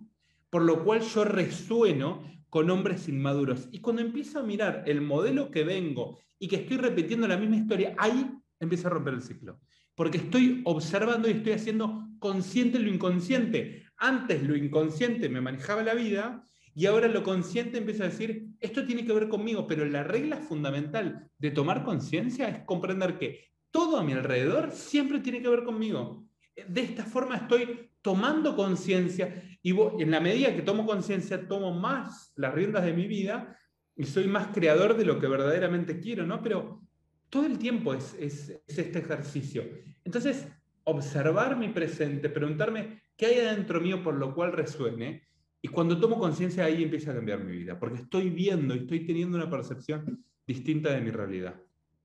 por 0.49 0.63
lo 0.63 0.83
cual 0.83 1.01
yo 1.01 1.23
resueno 1.23 2.23
con 2.49 2.69
hombres 2.69 3.07
inmaduros. 3.07 3.67
Y 3.71 3.79
cuando 3.79 4.01
empiezo 4.01 4.39
a 4.39 4.43
mirar 4.43 4.83
el 4.87 5.01
modelo 5.01 5.51
que 5.51 5.63
vengo 5.63 6.19
y 6.39 6.47
que 6.47 6.57
estoy 6.57 6.77
repitiendo 6.77 7.27
la 7.27 7.37
misma 7.37 7.57
historia, 7.57 7.95
ahí 7.97 8.31
empieza 8.59 8.87
a 8.87 8.91
romper 8.91 9.13
el 9.13 9.21
ciclo. 9.21 9.59
Porque 9.95 10.17
estoy 10.17 10.61
observando 10.65 11.27
y 11.27 11.33
estoy 11.33 11.53
haciendo 11.53 12.07
consciente 12.19 12.79
lo 12.79 12.89
inconsciente. 12.89 13.83
Antes 13.99 14.43
lo 14.43 14.55
inconsciente 14.55 15.29
me 15.29 15.41
manejaba 15.41 15.83
la 15.83 15.93
vida 15.93 16.43
y 16.73 16.85
ahora 16.85 17.07
lo 17.07 17.23
consciente 17.23 17.77
empieza 17.77 18.05
a 18.05 18.09
decir, 18.09 18.47
esto 18.59 18.85
tiene 18.85 19.05
que 19.05 19.13
ver 19.13 19.27
conmigo, 19.27 19.67
pero 19.67 19.85
la 19.85 20.03
regla 20.03 20.37
fundamental 20.37 21.29
de 21.37 21.51
tomar 21.51 21.83
conciencia 21.83 22.47
es 22.47 22.63
comprender 22.63 23.17
que 23.17 23.49
todo 23.71 23.97
a 23.97 24.03
mi 24.03 24.13
alrededor 24.13 24.71
siempre 24.71 25.19
tiene 25.19 25.41
que 25.41 25.49
ver 25.49 25.63
conmigo. 25.63 26.25
De 26.67 26.81
esta 26.81 27.03
forma 27.03 27.35
estoy 27.35 27.89
tomando 28.01 28.55
conciencia 28.55 29.43
y 29.61 29.71
en 29.71 30.11
la 30.11 30.19
medida 30.19 30.55
que 30.55 30.61
tomo 30.61 30.85
conciencia, 30.85 31.47
tomo 31.47 31.73
más 31.73 32.31
las 32.35 32.53
riendas 32.53 32.85
de 32.85 32.93
mi 32.93 33.07
vida 33.07 33.57
y 33.95 34.05
soy 34.05 34.27
más 34.27 34.47
creador 34.47 34.95
de 34.95 35.05
lo 35.05 35.19
que 35.19 35.27
verdaderamente 35.27 35.99
quiero, 35.99 36.25
¿no? 36.25 36.41
Pero 36.41 36.81
todo 37.29 37.45
el 37.45 37.57
tiempo 37.59 37.93
es, 37.93 38.15
este 38.17 38.99
ejercicio. 38.99 39.63
Entonces, 40.03 40.47
observar 40.89 41.57
mi 41.57 41.69
presente, 41.69 42.29
preguntarme 42.29 43.01
qué 43.15 43.27
hay 43.27 43.39
adentro 43.39 43.81
mío 43.81 44.03
por 44.03 44.15
lo 44.15 44.33
cual 44.33 44.53
resuene, 44.53 45.23
y 45.61 45.67
cuando 45.67 45.99
tomo 45.99 46.17
conciencia 46.17 46.65
ahí 46.65 46.83
empieza 46.83 47.11
a 47.11 47.15
cambiar 47.15 47.43
mi 47.43 47.51
vida, 47.51 47.77
porque 47.79 48.01
estoy 48.01 48.29
viendo 48.29 48.75
y 48.75 48.79
estoy 48.79 49.05
teniendo 49.05 49.37
una 49.37 49.49
percepción 49.49 50.23
distinta 50.47 50.91
de 50.91 51.01
mi 51.01 51.11
realidad. 51.11 51.55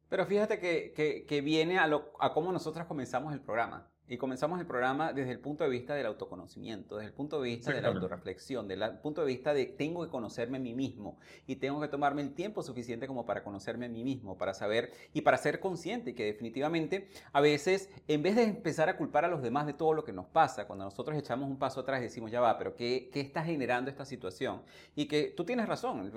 Pero 0.09 0.27
fíjate 0.27 0.59
que, 0.59 1.25
que, 1.27 1.41
viene 1.41 1.79
a, 1.79 1.89
a 2.21 2.33
cómo 2.33 2.53
nosotros 2.53 2.87
comenzamos 2.87 3.33
el 3.33 3.41
programa. 3.41 3.91
Y 4.07 4.19
comenzamos 4.19 4.61
el 4.61 4.67
programa 4.67 5.15
desde 5.15 5.31
el 5.31 5.39
punto 5.39 5.65
de 5.65 5.71
vista 5.71 5.95
del 5.95 6.05
autoconocimiento, 6.05 6.97
desde 6.97 7.09
el 7.09 7.15
punto 7.15 7.41
de 7.41 7.49
vista 7.49 7.73
de 7.73 7.81
la 7.81 7.89
autorreflexión, 7.89 8.69
desde 8.69 8.85
el 8.85 8.99
punto 8.99 9.23
de 9.23 9.27
vista 9.27 9.55
de 9.55 9.65
tengo 9.65 10.05
que 10.05 10.11
conocerme 10.11 10.59
a 10.59 10.61
mí 10.61 10.75
mismo 10.75 11.19
y 11.47 11.57
tengo 11.57 11.81
que 11.81 11.89
tomarme 11.89 12.21
el 12.21 12.35
tiempo 12.35 12.63
suficiente 12.63 13.07
como 13.07 13.25
para 13.25 13.43
conocerme 13.43 13.87
a 13.87 13.89
mí 13.89 14.05
mismo, 14.05 14.37
para 14.37 14.53
saber 14.53 14.93
y 15.15 15.23
para 15.23 15.39
ser 15.39 15.59
consciente 15.59 16.15
que 16.15 16.27
definitivamente 16.27 17.09
a 17.33 17.41
veces 17.41 17.89
en 18.07 18.23
vez 18.23 18.37
de 18.37 18.43
empezar 18.43 18.91
a 18.91 18.99
culpar 18.99 19.25
a 19.25 19.29
los 19.29 19.41
demás 19.41 19.65
de 19.65 19.73
todo 19.73 19.95
lo 19.95 20.05
que 20.05 20.13
nos 20.13 20.27
pasa, 20.27 20.67
cuando 20.67 20.85
nosotros 20.85 21.17
echamos 21.17 21.49
un 21.49 21.59
paso 21.59 21.81
atrás 21.81 22.01
y 22.01 22.05
decimos 22.05 22.31
ya 22.31 22.43
va, 22.43 22.59
pero 22.59 22.77
¿qué, 22.77 23.09
qué 23.11 23.23
está 23.23 23.43
generando 23.43 23.91
esta 23.91 24.05
situación? 24.05 24.65
Y 24.95 25.07
que 25.07 25.33
tú 25.35 25.45
tienes 25.47 25.67
razón, 25.67 26.13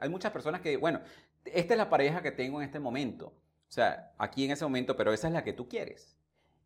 hay 0.00 0.08
muchas 0.08 0.30
personas 0.30 0.60
que, 0.60 0.76
bueno, 0.76 1.00
esta 1.44 1.74
es 1.74 1.78
la 1.78 1.90
pareja 1.90 2.22
que 2.22 2.30
tengo 2.30 2.60
en 2.60 2.66
este 2.66 2.78
momento, 2.78 3.26
o 3.26 3.72
sea, 3.74 4.12
aquí 4.18 4.44
en 4.44 4.52
ese 4.52 4.64
momento, 4.64 4.96
pero 4.96 5.12
esa 5.12 5.26
es 5.26 5.32
la 5.32 5.42
que 5.42 5.52
tú 5.52 5.68
quieres. 5.68 6.16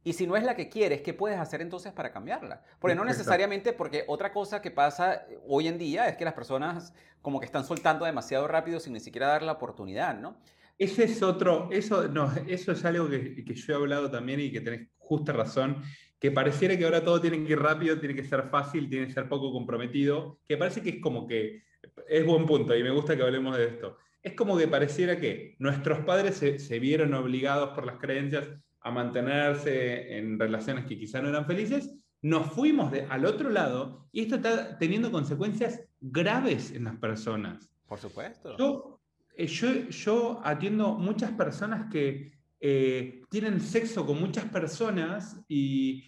Y 0.04 0.12
si 0.12 0.26
no 0.26 0.36
es 0.36 0.44
la 0.44 0.54
que 0.54 0.68
quieres, 0.68 1.02
¿qué 1.02 1.12
puedes 1.12 1.38
hacer 1.38 1.60
entonces 1.60 1.92
para 1.92 2.12
cambiarla? 2.12 2.62
Porque 2.78 2.94
no 2.94 3.04
necesariamente, 3.04 3.72
porque 3.72 4.04
otra 4.06 4.32
cosa 4.32 4.62
que 4.62 4.70
pasa 4.70 5.26
hoy 5.46 5.68
en 5.68 5.76
día 5.76 6.08
es 6.08 6.16
que 6.16 6.24
las 6.24 6.34
personas 6.34 6.94
como 7.20 7.40
que 7.40 7.46
están 7.46 7.64
soltando 7.64 8.04
demasiado 8.04 8.46
rápido 8.46 8.80
sin 8.80 8.92
ni 8.92 9.00
siquiera 9.00 9.26
dar 9.26 9.42
la 9.42 9.52
oportunidad, 9.52 10.18
¿no? 10.18 10.38
Ese 10.78 11.04
es 11.04 11.22
otro, 11.22 11.68
eso, 11.72 12.06
no, 12.08 12.32
eso 12.46 12.72
es 12.72 12.84
algo 12.84 13.08
que, 13.08 13.44
que 13.44 13.54
yo 13.54 13.72
he 13.72 13.76
hablado 13.76 14.10
también 14.10 14.38
y 14.38 14.52
que 14.52 14.60
tenés 14.60 14.88
justa 14.96 15.32
razón, 15.32 15.82
que 16.20 16.30
pareciera 16.30 16.76
que 16.76 16.84
ahora 16.84 17.04
todo 17.04 17.20
tiene 17.20 17.44
que 17.44 17.52
ir 17.52 17.58
rápido, 17.58 17.98
tiene 17.98 18.14
que 18.14 18.24
ser 18.24 18.44
fácil, 18.48 18.88
tiene 18.88 19.08
que 19.08 19.12
ser 19.12 19.28
poco 19.28 19.52
comprometido, 19.52 20.38
que 20.46 20.56
parece 20.56 20.80
que 20.80 20.90
es 20.90 21.00
como 21.00 21.26
que 21.26 21.64
es 22.08 22.24
buen 22.24 22.46
punto 22.46 22.76
y 22.76 22.82
me 22.82 22.90
gusta 22.90 23.16
que 23.16 23.22
hablemos 23.22 23.56
de 23.56 23.66
esto. 23.66 23.96
Es 24.22 24.34
como 24.34 24.56
que 24.56 24.68
pareciera 24.68 25.18
que 25.18 25.56
nuestros 25.58 26.00
padres 26.00 26.36
se, 26.36 26.58
se 26.60 26.78
vieron 26.78 27.12
obligados 27.14 27.70
por 27.70 27.84
las 27.84 27.98
creencias 27.98 28.48
a 28.80 28.90
mantenerse 28.90 30.16
en 30.16 30.38
relaciones 30.38 30.84
que 30.86 30.98
quizá 30.98 31.20
no 31.20 31.28
eran 31.28 31.46
felices, 31.46 31.90
nos 32.22 32.52
fuimos 32.52 32.90
de, 32.90 33.04
al 33.04 33.24
otro 33.24 33.50
lado 33.50 34.08
y 34.12 34.22
esto 34.22 34.36
está 34.36 34.78
teniendo 34.78 35.10
consecuencias 35.10 35.80
graves 36.00 36.72
en 36.72 36.84
las 36.84 36.96
personas. 36.96 37.72
Por 37.86 37.98
supuesto. 37.98 38.56
Yo, 38.58 39.00
eh, 39.36 39.46
yo, 39.46 39.88
yo 39.88 40.40
atiendo 40.44 40.94
muchas 40.94 41.30
personas 41.32 41.90
que 41.90 42.32
eh, 42.60 43.22
tienen 43.30 43.60
sexo 43.60 44.04
con 44.04 44.18
muchas 44.18 44.44
personas 44.46 45.36
y 45.48 46.04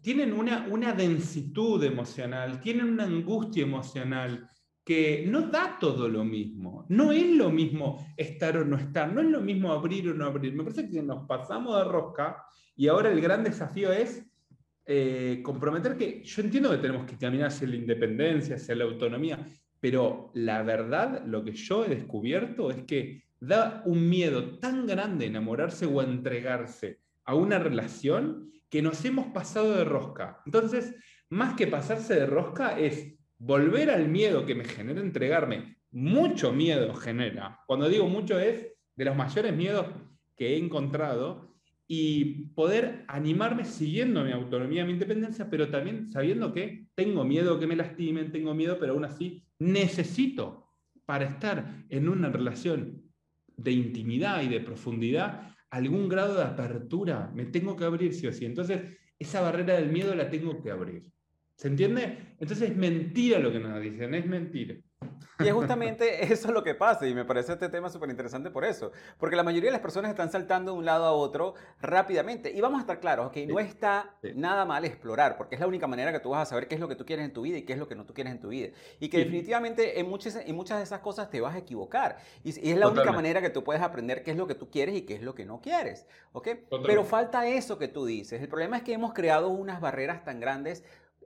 tienen 0.00 0.32
una, 0.32 0.66
una 0.68 0.92
densitud 0.92 1.82
emocional, 1.84 2.60
tienen 2.60 2.86
una 2.86 3.04
angustia 3.04 3.62
emocional 3.62 4.48
que 4.84 5.24
no 5.28 5.42
da 5.42 5.76
todo 5.78 6.08
lo 6.08 6.24
mismo. 6.24 6.86
No 6.88 7.12
es 7.12 7.26
lo 7.30 7.50
mismo 7.50 8.06
estar 8.16 8.56
o 8.56 8.64
no 8.64 8.76
estar, 8.76 9.12
no 9.12 9.20
es 9.20 9.28
lo 9.28 9.40
mismo 9.40 9.72
abrir 9.72 10.08
o 10.10 10.14
no 10.14 10.26
abrir. 10.26 10.54
Me 10.54 10.64
parece 10.64 10.88
que 10.88 11.02
nos 11.02 11.26
pasamos 11.26 11.76
de 11.76 11.84
rosca 11.84 12.44
y 12.76 12.88
ahora 12.88 13.10
el 13.10 13.20
gran 13.20 13.44
desafío 13.44 13.92
es 13.92 14.26
eh, 14.86 15.40
comprometer 15.42 15.96
que 15.96 16.22
yo 16.24 16.42
entiendo 16.42 16.70
que 16.70 16.78
tenemos 16.78 17.06
que 17.06 17.16
caminar 17.16 17.48
hacia 17.48 17.68
la 17.68 17.76
independencia, 17.76 18.56
hacia 18.56 18.74
la 18.74 18.84
autonomía, 18.84 19.46
pero 19.78 20.30
la 20.34 20.62
verdad, 20.62 21.24
lo 21.26 21.44
que 21.44 21.52
yo 21.52 21.84
he 21.84 21.88
descubierto 21.88 22.70
es 22.70 22.82
que 22.84 23.24
da 23.38 23.82
un 23.86 24.08
miedo 24.08 24.58
tan 24.58 24.86
grande 24.86 25.26
enamorarse 25.26 25.86
o 25.86 26.02
entregarse 26.02 27.00
a 27.24 27.34
una 27.34 27.58
relación 27.58 28.50
que 28.68 28.82
nos 28.82 29.04
hemos 29.04 29.28
pasado 29.28 29.76
de 29.76 29.84
rosca. 29.84 30.40
Entonces, 30.44 30.94
más 31.28 31.54
que 31.54 31.66
pasarse 31.66 32.14
de 32.14 32.26
rosca 32.26 32.78
es 32.78 33.14
volver 33.40 33.90
al 33.90 34.06
miedo 34.06 34.46
que 34.46 34.54
me 34.54 34.64
genera 34.64 35.00
entregarme. 35.00 35.78
Mucho 35.90 36.52
miedo 36.52 36.94
genera. 36.94 37.58
Cuando 37.66 37.88
digo 37.88 38.06
mucho 38.06 38.38
es 38.38 38.68
de 38.94 39.04
los 39.04 39.16
mayores 39.16 39.56
miedos 39.56 39.86
que 40.36 40.54
he 40.54 40.58
encontrado 40.58 41.56
y 41.88 42.44
poder 42.54 43.04
animarme 43.08 43.64
siguiendo 43.64 44.22
mi 44.22 44.30
autonomía, 44.30 44.84
mi 44.84 44.92
independencia, 44.92 45.50
pero 45.50 45.68
también 45.70 46.06
sabiendo 46.06 46.52
que 46.52 46.86
tengo 46.94 47.24
miedo 47.24 47.58
que 47.58 47.66
me 47.66 47.74
lastimen, 47.74 48.30
tengo 48.30 48.54
miedo, 48.54 48.78
pero 48.78 48.92
aún 48.92 49.04
así 49.04 49.42
necesito 49.58 50.68
para 51.04 51.24
estar 51.24 51.84
en 51.88 52.08
una 52.08 52.28
relación 52.28 53.02
de 53.56 53.72
intimidad 53.72 54.42
y 54.42 54.48
de 54.48 54.60
profundidad 54.60 55.50
algún 55.70 56.08
grado 56.08 56.36
de 56.36 56.44
apertura, 56.44 57.30
me 57.34 57.46
tengo 57.46 57.76
que 57.76 57.84
abrir 57.84 58.12
sí 58.12 58.26
o 58.26 58.32
sí. 58.32 58.44
Entonces, 58.44 58.82
esa 59.18 59.40
barrera 59.40 59.74
del 59.74 59.90
miedo 59.90 60.14
la 60.14 60.28
tengo 60.28 60.62
que 60.62 60.70
abrir. 60.70 61.10
¿Se 61.60 61.68
entiende? 61.68 62.36
Entonces 62.40 62.70
es 62.70 62.76
mentira 62.76 63.38
lo 63.38 63.52
que 63.52 63.60
nos 63.60 63.78
dicen, 63.82 64.14
es 64.14 64.24
mentira. 64.24 64.76
Y 65.40 65.46
es 65.46 65.52
justamente 65.52 66.24
eso 66.32 66.52
lo 66.52 66.64
que 66.64 66.74
pasa 66.74 67.06
y 67.06 67.12
me 67.12 67.26
parece 67.26 67.52
este 67.52 67.68
tema 67.68 67.90
súper 67.90 68.08
interesante 68.08 68.50
por 68.50 68.64
eso, 68.64 68.92
porque 69.18 69.36
la 69.36 69.42
mayoría 69.42 69.68
de 69.68 69.72
las 69.72 69.82
personas 69.82 70.10
están 70.10 70.32
saltando 70.32 70.72
de 70.72 70.78
un 70.78 70.86
lado 70.86 71.04
a 71.04 71.12
otro 71.12 71.52
rápidamente. 71.82 72.50
Y 72.50 72.62
vamos 72.62 72.78
a 72.78 72.80
estar 72.80 72.98
claros, 72.98 73.30
que 73.30 73.46
no 73.46 73.60
está 73.60 74.16
nada 74.34 74.64
mal 74.64 74.86
explorar, 74.86 75.36
porque 75.36 75.56
es 75.56 75.60
la 75.60 75.66
única 75.66 75.86
manera 75.86 76.12
que 76.12 76.20
tú 76.20 76.30
vas 76.30 76.40
a 76.40 76.46
saber 76.46 76.66
qué 76.66 76.76
es 76.76 76.80
lo 76.80 76.88
que 76.88 76.96
tú 76.96 77.04
quieres 77.04 77.26
en 77.26 77.34
tu 77.34 77.42
vida 77.42 77.58
y 77.58 77.62
qué 77.62 77.74
es 77.74 77.78
lo 77.78 77.86
que 77.86 77.94
no 77.94 78.06
tú 78.06 78.14
quieres 78.14 78.32
en 78.32 78.40
tu 78.40 78.48
vida. 78.48 78.68
Y 78.98 79.10
que 79.10 79.18
definitivamente 79.18 80.00
en 80.00 80.08
muchas, 80.08 80.36
en 80.36 80.56
muchas 80.56 80.78
de 80.78 80.84
esas 80.84 81.00
cosas 81.00 81.28
te 81.28 81.42
vas 81.42 81.54
a 81.54 81.58
equivocar. 81.58 82.16
Y, 82.42 82.70
es 82.70 82.78
la 82.78 82.88
única 82.88 83.12
manera 83.12 83.42
que 83.42 83.50
tú 83.50 83.62
puedes 83.64 83.82
aprender 83.82 84.22
qué 84.22 84.30
es 84.30 84.38
lo 84.38 84.46
que 84.46 84.54
tú 84.54 84.70
quieres 84.70 84.94
y 84.94 85.02
qué 85.02 85.16
es 85.16 85.22
lo 85.22 85.34
que 85.34 85.44
no 85.44 85.60
quieres. 85.60 86.06
¿ok? 86.32 86.48
Pero 86.86 87.04
falta 87.04 87.46
eso 87.46 87.78
que 87.78 87.88
tú 87.88 88.06
dices. 88.06 88.40
El 88.40 88.48
problema 88.48 88.78
es 88.78 88.82
que 88.82 88.94
hemos 88.94 89.12
creado 89.12 89.50
unas 89.50 89.82
barreras 89.82 90.24
tan 90.24 90.40
grandes 90.40 90.84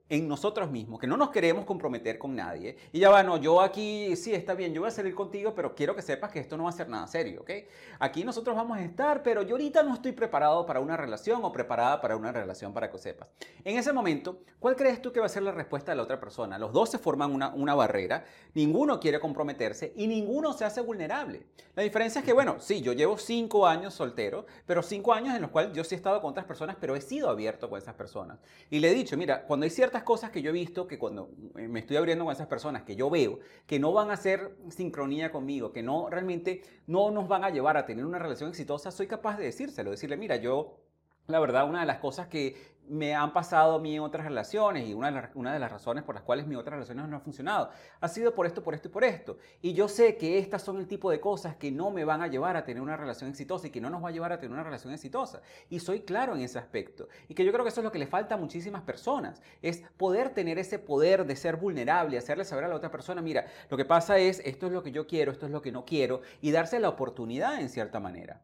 en 0.09 0.29
nosotros 0.29 0.71
mismos, 0.71 1.01
que 1.01 1.07
no 1.07 1.17
nos 1.17 1.31
queremos 1.31 1.65
comprometer 1.65 2.19
con 2.19 2.37
nadie. 2.37 2.77
Y 2.93 3.01
ya 3.01 3.11
bueno, 3.11 3.39
yo 3.39 3.63
aquí, 3.63 4.15
sí, 4.17 4.35
está 4.35 4.55
bien, 4.55 4.75
yo 4.75 4.83
voy 4.83 4.89
a 4.89 4.91
salir 4.91 5.15
contigo, 5.15 5.55
pero 5.55 5.75
quiero 5.75 5.97
que 5.97 6.03
sepas 6.03 6.31
que 6.31 6.41
esto 6.41 6.59
no 6.59 6.65
va 6.65 6.71
a 6.71 6.73
ser 6.75 6.89
nada 6.89 7.07
serio, 7.07 7.41
¿ok? 7.41 7.51
Aquí 7.99 8.23
nosotros 8.23 8.55
vamos 8.55 8.77
a 8.77 8.83
estar, 8.83 9.23
pero 9.23 9.43
yo 9.43 9.55
ahorita 9.55 9.83
no 9.83 9.95
estoy 9.95 10.13
preparado 10.13 10.67
para 10.67 10.81
una 10.81 10.97
relación 10.97 11.43
o 11.43 11.53
preparada 11.53 12.03
para 12.03 12.17
una 12.17 12.33
relación 12.33 12.75
para 12.75 12.91
que 12.91 12.99
sepas. 12.99 13.29
En 13.65 13.79
ese 13.79 13.93
momento, 13.93 14.41
¿cuál 14.59 14.77
crees 14.77 15.01
tú 15.01 15.11
que 15.11 15.21
va 15.21 15.27
a 15.27 15.31
ser 15.31 15.43
la 15.43 15.53
respuesta 15.53 15.93
de 15.93 15.97
la 15.97 16.03
otra 16.03 16.21
persona? 16.21 16.59
Los 16.59 16.73
dos 16.73 16.91
se 16.91 16.99
forman 16.99 17.33
una, 17.33 17.55
una 17.55 17.75
barrera, 17.75 18.25
ninguno 18.53 19.01
quiere 19.01 19.19
comprometerse 19.21 19.95
y 19.97 20.07
ninguno 20.07 20.53
se 20.53 20.67
hace 20.67 20.83
vulnerable. 20.83 21.47
La 21.75 21.83
diferencia 21.83 22.19
es 22.19 22.25
que, 22.25 22.35
bueno, 22.35 22.57
sí, 22.61 22.83
yo 22.83 22.93
llevo 22.93 23.17
cinco 23.17 23.67
años 23.67 23.95
soltero, 23.95 24.45
pero 24.67 24.83
cinco 24.83 25.15
años 25.15 25.35
en 25.35 25.41
los 25.41 25.51
cuales 25.51 25.73
yo 25.73 25.83
sí 25.83 25.95
he 25.95 25.97
estado 25.97 26.21
con 26.21 26.31
otras 26.31 26.45
personas, 26.45 26.77
pero 26.79 26.95
he 26.95 27.01
sido 27.01 27.31
abierto 27.31 27.71
con 27.71 27.79
esas 27.79 27.95
personas. 27.95 28.39
Y 28.71 28.81
le 28.81 28.91
he 28.91 28.95
dicho, 28.95 29.17
mira, 29.17 29.45
cuando 29.47 29.65
hay 29.65 29.71
cierta 29.95 30.05
cosas 30.05 30.31
que 30.31 30.43
yo 30.43 30.51
he 30.51 30.53
visto 30.53 30.89
que 30.89 30.99
cuando 30.99 31.31
me 31.55 31.79
estoy 31.79 31.97
abriendo 31.97 32.25
con 32.25 32.33
esas 32.33 32.49
personas 32.49 32.83
que 32.83 32.97
yo 32.97 33.11
veo 33.11 33.39
que 33.67 33.79
no 33.79 33.93
van 33.93 34.11
a 34.11 34.15
hacer 34.15 34.57
sincronía 34.69 35.31
conmigo, 35.31 35.73
que 35.73 35.85
no 35.85 36.11
realmente 36.11 36.63
no 36.89 37.13
nos 37.13 37.29
van 37.29 37.45
a 37.45 37.51
llevar 37.51 37.77
a 37.77 37.87
tener 37.87 38.05
una 38.05 38.19
relación 38.19 38.51
exitosa, 38.51 38.91
soy 38.91 39.07
capaz 39.07 39.39
de 39.39 39.45
decírselo, 39.45 39.93
decirle, 39.93 40.17
mira, 40.17 40.37
yo 40.37 40.81
la 41.27 41.39
verdad, 41.39 41.69
una 41.69 41.81
de 41.81 41.87
las 41.87 41.99
cosas 41.99 42.27
que 42.27 42.74
me 42.89 43.15
han 43.15 43.33
pasado 43.33 43.75
a 43.75 43.79
mí 43.79 43.97
en 43.97 44.03
otras 44.03 44.25
relaciones 44.27 44.89
y 44.89 44.95
una 44.95 45.11
de, 45.11 45.59
las, 45.59 45.73
razones 45.73 46.05
por 46.05 46.15
las 46.15 46.25
cuales 46.25 46.47
mis 46.47 46.59
otras 46.59 46.75
relaciones 46.75 47.09
no 47.09 47.17
han 47.17 47.23
funcionado 47.23 47.71
ha 48.01 48.09
sido 48.09 48.35
por 48.35 48.47
esto, 48.47 48.63
por 48.63 48.75
esto 48.75 48.89
y 48.89 48.91
por 48.91 49.05
esto. 49.05 49.39
Y 49.63 49.73
yo 49.73 49.89
sé 49.89 50.17
que 50.17 50.39
estas 50.39 50.63
son 50.63 50.79
el 50.79 50.87
tipo 50.87 51.11
de 51.11 51.21
cosas 51.21 51.57
que 51.57 51.71
no 51.71 51.91
me 51.91 52.05
van 52.05 52.23
a 52.23 52.27
llevar 52.27 52.57
a 52.57 52.65
tener 52.65 52.83
una 52.83 52.97
relación 52.97 53.31
exitosa 53.31 53.67
y 53.67 53.71
que 53.71 53.81
no 53.81 53.91
nos 53.91 54.05
va 54.05 54.09
a 54.09 54.13
llevar 54.13 54.33
a 54.33 54.39
tener 54.39 54.53
una 54.53 54.63
relación 54.63 54.93
exitosa. 54.93 55.41
Y 55.71 55.81
soy 55.81 56.01
claro 56.01 56.35
en 56.35 56.43
ese 56.43 56.59
aspecto. 56.59 57.09
Y 57.29 57.35
que 57.35 57.45
yo 57.45 57.53
creo 57.53 57.65
que 57.65 57.71
eso 57.71 57.81
es 57.81 57.85
lo 57.85 57.93
que 57.93 57.99
le 57.99 58.07
falta 58.07 58.35
a 58.35 58.39
muchísimas 58.39 58.83
personas, 58.83 59.43
es 59.63 59.83
poder 59.97 60.31
tener 60.31 60.59
ese 60.59 60.79
poder 60.79 61.25
de 61.27 61.37
ser 61.37 61.57
vulnerable, 61.57 62.19
hacerle 62.19 62.45
saber 62.45 62.65
a 62.65 62.69
la 62.69 62.77
otra 62.77 62.91
persona, 62.91 63.23
mira, 63.23 63.47
lo 63.71 63.77
que 63.77 63.85
pasa 63.85 64.19
es, 64.19 64.41
esto 64.45 64.67
es 64.67 64.73
lo 64.73 64.83
que 64.83 64.93
yo 64.93 65.07
quiero, 65.07 65.33
esto 65.33 65.47
es 65.47 65.53
lo 65.53 65.63
que 65.63 65.73
no 65.73 65.85
quiero, 65.85 66.21
y 66.41 66.51
darse 66.51 66.81
la 66.81 66.89
oportunidad 66.89 67.61
en 67.61 67.69
cierta 67.69 68.01
manera. 68.01 68.43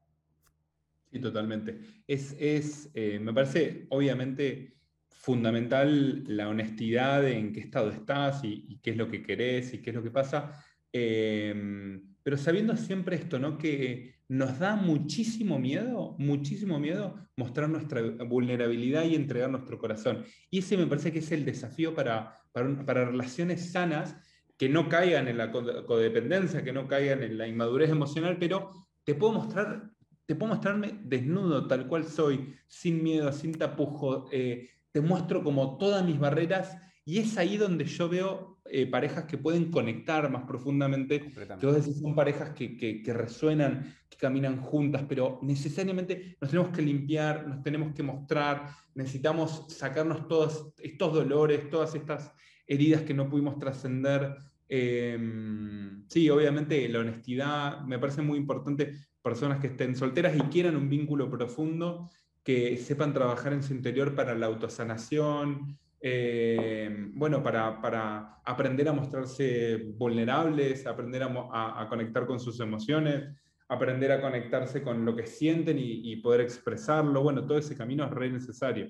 Sí, 1.11 1.19
totalmente. 1.19 1.81
Es, 2.07 2.37
es 2.39 2.91
eh, 2.95 3.19
me 3.19 3.33
parece, 3.33 3.87
obviamente, 3.91 4.77
fundamental 5.09 6.25
la 6.27 6.49
honestidad 6.49 7.29
en 7.29 7.53
qué 7.53 7.61
estado 7.61 7.91
estás 7.91 8.43
y, 8.45 8.79
qué 8.83 8.93
es 8.93 8.97
lo 8.97 9.11
que 9.11 9.23
querés 9.23 9.75
y 9.75 9.79
qué 9.79 9.91
es 9.91 9.97
lo 9.97 10.03
que 10.03 10.11
pasa. 10.11 10.65
Em, 10.93 12.15
pero 12.23 12.37
sabiendo 12.37 12.77
siempre 12.77 13.17
esto, 13.17 13.39
¿no? 13.39 13.59
Que 13.59 14.15
nos 14.29 14.59
da 14.61 14.77
muchísimo 14.77 15.59
miedo, 15.59 16.15
muchísimo 16.19 16.79
miedo 16.79 17.17
mostrar 17.37 17.69
nuestra 17.69 18.03
vulnerabilidad 18.03 19.05
y 19.05 19.17
entregar 19.17 19.51
nuestro 19.51 19.79
corazón. 19.79 20.25
Y 20.49 20.61
ese 20.61 20.77
me 20.77 20.87
parece 20.87 21.13
que 21.13 21.19
es 21.19 21.33
el 21.33 21.45
desafío 21.45 21.95
para, 21.95 22.39
para, 22.53 22.85
para 22.87 23.05
relaciones 23.05 23.73
sanas 23.73 24.17
que 24.57 24.69
no 24.69 24.89
caigan 24.89 25.27
en 25.27 25.39
la 25.39 25.51
codependencia, 25.51 26.63
que 26.63 26.73
no 26.73 26.87
caigan 26.87 27.23
en 27.23 27.37
la 27.39 27.49
inmadurez 27.49 27.91
emocional, 27.91 28.37
pero 28.39 28.73
te 29.05 29.15
puedo 29.15 29.33
mostrar 29.33 29.91
te 30.31 30.37
puedo 30.37 30.53
mostrarme 30.53 31.01
desnudo, 31.03 31.67
tal 31.67 31.89
cual 31.89 32.05
soy, 32.05 32.55
sin 32.69 33.03
miedo, 33.03 33.33
sin 33.33 33.53
tapujo. 33.53 34.29
Eh, 34.31 34.69
te 34.93 35.01
muestro 35.01 35.43
como 35.43 35.77
todas 35.77 36.05
mis 36.05 36.21
barreras 36.21 36.77
y 37.05 37.19
es 37.19 37.37
ahí 37.37 37.57
donde 37.57 37.85
yo 37.85 38.09
veo 38.09 38.61
eh, 38.67 38.87
parejas 38.87 39.25
que 39.25 39.39
pueden 39.39 39.73
conectar 39.73 40.31
más 40.31 40.45
profundamente. 40.45 41.33
Decís, 41.61 41.99
son 42.01 42.15
parejas 42.15 42.51
que, 42.51 42.77
que, 42.77 43.13
resuenan, 43.13 43.93
que 44.09 44.19
caminan 44.19 44.61
juntas, 44.61 45.05
pero 45.09 45.41
necesariamente 45.43 46.37
nos 46.41 46.49
tenemos 46.49 46.71
que 46.77 46.83
limpiar, 46.83 47.49
nos 47.49 47.65
tenemos 47.65 47.93
que 47.93 48.05
mostrar, 48.05 48.69
necesitamos 48.95 49.65
sacarnos 49.67 50.29
todos 50.29 50.73
estos 50.79 51.13
dolores, 51.13 51.69
todas 51.71 51.93
estas 51.97 52.31
heridas 52.69 53.03
que 53.03 53.15
no 53.15 53.29
pudimos 53.29 53.59
trascender. 53.59 54.37
Em, 54.69 56.05
sí, 56.09 56.31
obviamente 56.31 56.89
la 56.89 57.01
honestidad 57.01 57.81
me 57.81 57.99
parece 57.99 58.23
muy 58.23 58.39
importante 58.39 58.95
personas 59.23 59.61
que 59.61 59.69
estén 59.69 59.97
solteras 59.97 60.37
y 60.37 60.41
quieran 60.43 60.77
un 60.77 60.89
vínculo 60.89 61.31
profundo, 61.31 62.09
que 62.43 62.77
sepan 62.79 63.13
trabajar 63.13 63.53
en 63.53 63.63
su 63.63 63.75
interior 63.75 64.15
para 64.15 64.35
la 64.35 64.47
autosanación, 64.47 65.79
eh, 66.01 67.11
bueno, 67.13 67.43
para, 67.43 67.81
para, 67.83 68.41
aprender 68.45 68.89
a 68.89 68.93
mostrarse 68.93 69.77
vulnerables, 69.99 70.87
aprender 70.87 71.23
a, 71.23 71.83
a, 71.83 71.89
conectar 71.89 72.27
con 72.27 72.41
sus 72.41 72.59
emociones, 72.61 73.29
aprender 73.69 74.11
a 74.11 74.21
conectarse 74.21 74.83
con 74.83 75.05
lo 75.05 75.15
que 75.15 75.27
sienten 75.27 75.77
y, 75.79 76.17
poder 76.17 76.41
expresarlo. 76.41 77.23
Bueno, 77.23 77.45
todo 77.47 77.59
ese 77.59 77.77
camino 77.77 78.05
es 78.05 78.11
re 78.11 78.31
necesario. 78.31 78.89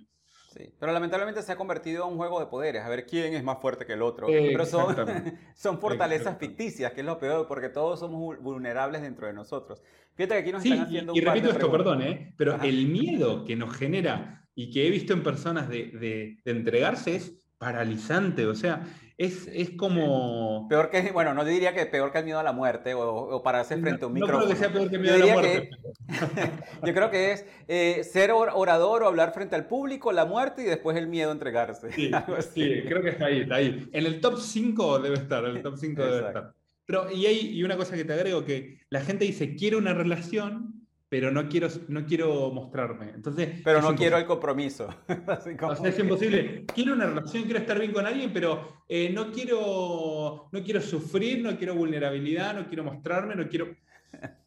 Sí, 0.51 0.68
pero 0.80 0.92
lamentablemente 0.92 1.42
se 1.42 1.53
ha 1.53 1.57
convertido 1.57 2.05
en 2.05 2.12
un 2.12 2.18
juego 2.18 2.40
de 2.40 2.46
poderes, 2.46 2.82
a 2.82 2.88
ver 2.88 3.07
quién 3.07 3.34
es 3.34 3.44
más 3.44 3.61
fuerte 3.61 3.86
que 3.86 3.92
el 3.92 4.03
otro. 4.03 4.26
pero 4.26 4.66
son, 4.66 4.96
son 5.55 5.78
fortalezas 5.78 6.38
ficticias, 6.38 6.92
que 6.92 7.03
es 7.03 7.07
lo 7.07 7.20
peor, 7.20 7.46
porque 7.46 7.68
todos 7.68 8.01
somos 8.01 8.36
vulnerables 8.40 9.03
dentro 9.03 9.28
de 9.28 9.32
nosotros. 9.32 9.80
Fíjate 10.14 10.34
que 10.34 10.40
aquí 10.40 10.53
nos 10.53 10.64
están 10.64 10.80
haciendo 10.86 11.14
y, 11.14 11.18
y 11.18 11.20
repito 11.20 11.51
esto, 11.51 11.70
perdón, 11.70 12.03
¿eh? 12.03 12.34
pero 12.36 12.61
el 12.62 12.88
miedo 12.88 13.44
que 13.44 13.55
nos 13.55 13.76
genera 13.76 14.44
y 14.57 14.72
que 14.72 14.88
he 14.88 14.90
visto 14.90 15.12
en 15.12 15.22
personas 15.22 15.68
de, 15.68 15.86
de, 15.92 16.38
de 16.44 16.51
entregarse 16.51 17.14
es 17.14 17.46
paralizante, 17.57 18.46
o 18.46 18.55
sea, 18.57 18.84
es, 19.21 19.47
es, 19.53 19.71
como... 19.73 20.66
Peor 20.71 20.89
que, 20.89 21.12
bueno, 21.12 21.35
no 21.35 21.45
diría 21.45 21.75
que 21.75 21.85
peor 21.85 22.11
que 22.11 22.21
el 22.21 22.25
miedo 22.25 22.39
a 22.39 22.43
la 22.43 22.55
muerte 22.55 22.95
o, 22.95 23.03
o 23.05 23.43
pararse 23.43 23.77
frente 23.77 24.05
a 24.05 24.09
un 24.09 24.14
micrófono. 24.14 24.39
No 24.39 24.45
creo 24.47 24.57
que 24.57 24.64
sea 24.64 24.73
peor 24.73 24.89
que 24.89 24.97
el 24.97 25.03
miedo 25.03 25.14
a 25.14 25.18
la 25.18 25.35
muerte. 25.35 25.71
yo 26.87 26.95
creo 26.95 27.11
que 27.11 27.33
es 27.33 27.45
eh, 27.68 28.03
ser 28.03 28.31
orador 28.33 29.03
o 29.03 29.09
hablar 29.09 29.35
frente 29.35 29.57
al 29.57 29.66
público, 29.66 30.11
la 30.11 30.25
muerte 30.25 30.62
y 30.62 30.64
después 30.64 30.97
el 30.97 31.07
miedo 31.07 31.29
a 31.29 31.33
entregarse. 31.35 31.93
Sí, 31.93 32.11
sí 32.55 32.83
creo 32.87 33.03
que 33.03 33.11
está 33.11 33.27
ahí, 33.27 33.41
está 33.43 33.57
ahí. 33.57 33.91
En 33.93 34.07
el 34.07 34.23
top 34.23 34.39
5 34.39 35.01
debe 35.01 35.16
estar, 35.16 35.45
en 35.45 35.57
el 35.57 35.62
top 35.62 35.77
5 35.77 36.03
debe 36.03 36.27
estar. 36.27 36.55
Pero, 36.87 37.11
y 37.12 37.27
hay 37.27 37.59
y 37.59 37.62
una 37.62 37.77
cosa 37.77 37.97
que 37.97 38.07
te 38.07 38.14
agrego, 38.14 38.47
que 38.47 38.79
la 38.89 39.03
gente 39.03 39.27
dice, 39.27 39.55
quiere 39.55 39.77
una 39.77 39.93
relación, 39.93 40.80
pero 41.11 41.33
no 41.33 41.49
quiero, 41.49 41.67
no 41.89 42.07
quiero 42.07 42.53
mostrarme. 42.53 43.11
Entonces, 43.11 43.61
pero 43.65 43.83
no 43.83 43.97
quiero 43.97 44.17
el 44.17 44.25
compromiso. 44.25 44.89
es 45.85 45.99
imposible. 45.99 46.65
Quiero 46.73 46.93
una 46.95 47.07
relación, 47.07 47.43
quiero 47.43 47.59
estar 47.59 47.81
bien 47.81 47.93
con 47.93 48.07
alguien, 48.07 48.33
pero 48.33 48.85
eh, 48.89 49.11
no, 49.13 49.33
quiero, 49.33 50.49
no 50.53 50.63
quiero 50.63 50.81
sufrir, 50.81 51.43
no 51.43 51.59
quiero 51.59 51.75
vulnerabilidad, 51.75 52.55
no 52.55 52.69
quiero 52.69 52.85
mostrarme, 52.85 53.35
no 53.35 53.49
quiero... 53.49 53.75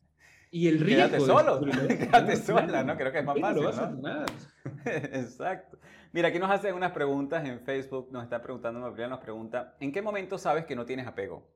Y 0.51 0.67
el 0.67 0.79
riesgo... 0.79 1.07
Quédate 1.17 1.25
solo, 1.25 1.61
quédate 1.87 2.35
sola, 2.35 2.83
¿no? 2.83 2.95
Creo 2.95 3.11
que 3.11 3.19
es 3.19 3.25
más 3.25 3.39
fácil, 3.39 4.01
¿no? 4.03 4.23
Exacto. 4.85 5.79
Mira, 6.11 6.27
aquí 6.27 6.37
nos 6.37 6.51
hacen 6.51 6.75
unas 6.75 6.91
preguntas 6.91 7.43
en 7.43 7.59
Facebook, 7.61 8.09
nos 8.11 8.23
está 8.23 8.39
preguntando, 8.39 8.79
nos 8.79 9.19
pregunta, 9.19 9.75
¿en 9.79 9.91
qué 9.91 10.03
momento 10.03 10.37
sabes 10.37 10.65
que 10.65 10.75
no 10.75 10.85
tienes 10.85 11.07
apego? 11.07 11.51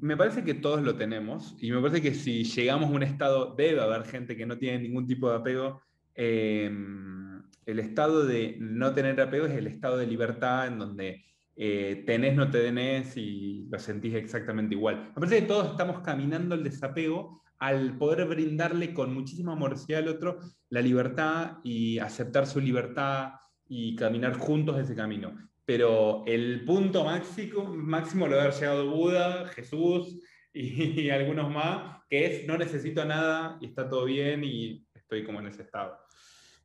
Me 0.00 0.16
parece 0.16 0.44
que 0.44 0.54
todos 0.54 0.82
lo 0.82 0.96
tenemos 0.96 1.56
y 1.60 1.72
me 1.72 1.80
parece 1.80 2.00
que 2.00 2.14
si 2.14 2.44
llegamos 2.44 2.90
a 2.90 2.94
un 2.94 3.02
estado, 3.02 3.54
debe 3.56 3.80
haber 3.80 4.04
gente 4.04 4.36
que 4.36 4.46
no 4.46 4.56
tiene 4.58 4.80
ningún 4.80 5.06
tipo 5.06 5.28
de 5.28 5.36
apego. 5.36 5.82
Em, 6.14 7.42
el 7.66 7.78
estado 7.78 8.24
de 8.24 8.56
no 8.60 8.94
tener 8.94 9.20
apego 9.20 9.46
es 9.46 9.54
el 9.54 9.66
estado 9.66 9.96
de 9.96 10.06
libertad 10.06 10.68
en 10.68 10.78
donde 10.78 11.24
eh, 11.56 12.04
tenés, 12.06 12.36
no 12.36 12.50
te 12.50 12.60
tenés 12.60 13.16
y 13.16 13.66
lo 13.70 13.78
sentís 13.78 14.14
exactamente 14.14 14.74
igual. 14.74 15.08
Me 15.08 15.14
parece 15.14 15.40
que 15.40 15.46
todos 15.46 15.70
estamos 15.72 16.00
caminando 16.00 16.54
el 16.54 16.62
desapego 16.62 17.42
al 17.58 17.98
poder 17.98 18.26
brindarle 18.26 18.94
con 18.94 19.12
muchísima 19.12 19.52
amorosidad 19.52 20.02
al 20.02 20.08
otro 20.08 20.38
la 20.70 20.80
libertad 20.80 21.58
y 21.64 21.98
aceptar 21.98 22.46
su 22.46 22.60
libertad 22.60 23.32
y 23.68 23.96
caminar 23.96 24.38
juntos 24.38 24.78
ese 24.78 24.94
camino 24.94 25.32
pero 25.68 26.22
el 26.24 26.64
punto 26.64 27.04
máximo, 27.04 27.64
máximo 27.64 28.26
lo 28.26 28.40
haber 28.40 28.54
llegado 28.54 28.90
Buda, 28.90 29.48
Jesús 29.48 30.18
y, 30.54 31.10
algunos 31.10 31.50
más, 31.50 32.00
que 32.08 32.24
es 32.24 32.46
no 32.46 32.56
necesito 32.56 33.04
nada 33.04 33.58
y 33.60 33.66
está 33.66 33.86
todo 33.86 34.06
bien 34.06 34.42
y 34.44 34.88
estoy 34.94 35.26
como 35.26 35.40
en 35.40 35.48
ese 35.48 35.64
estado. 35.64 35.98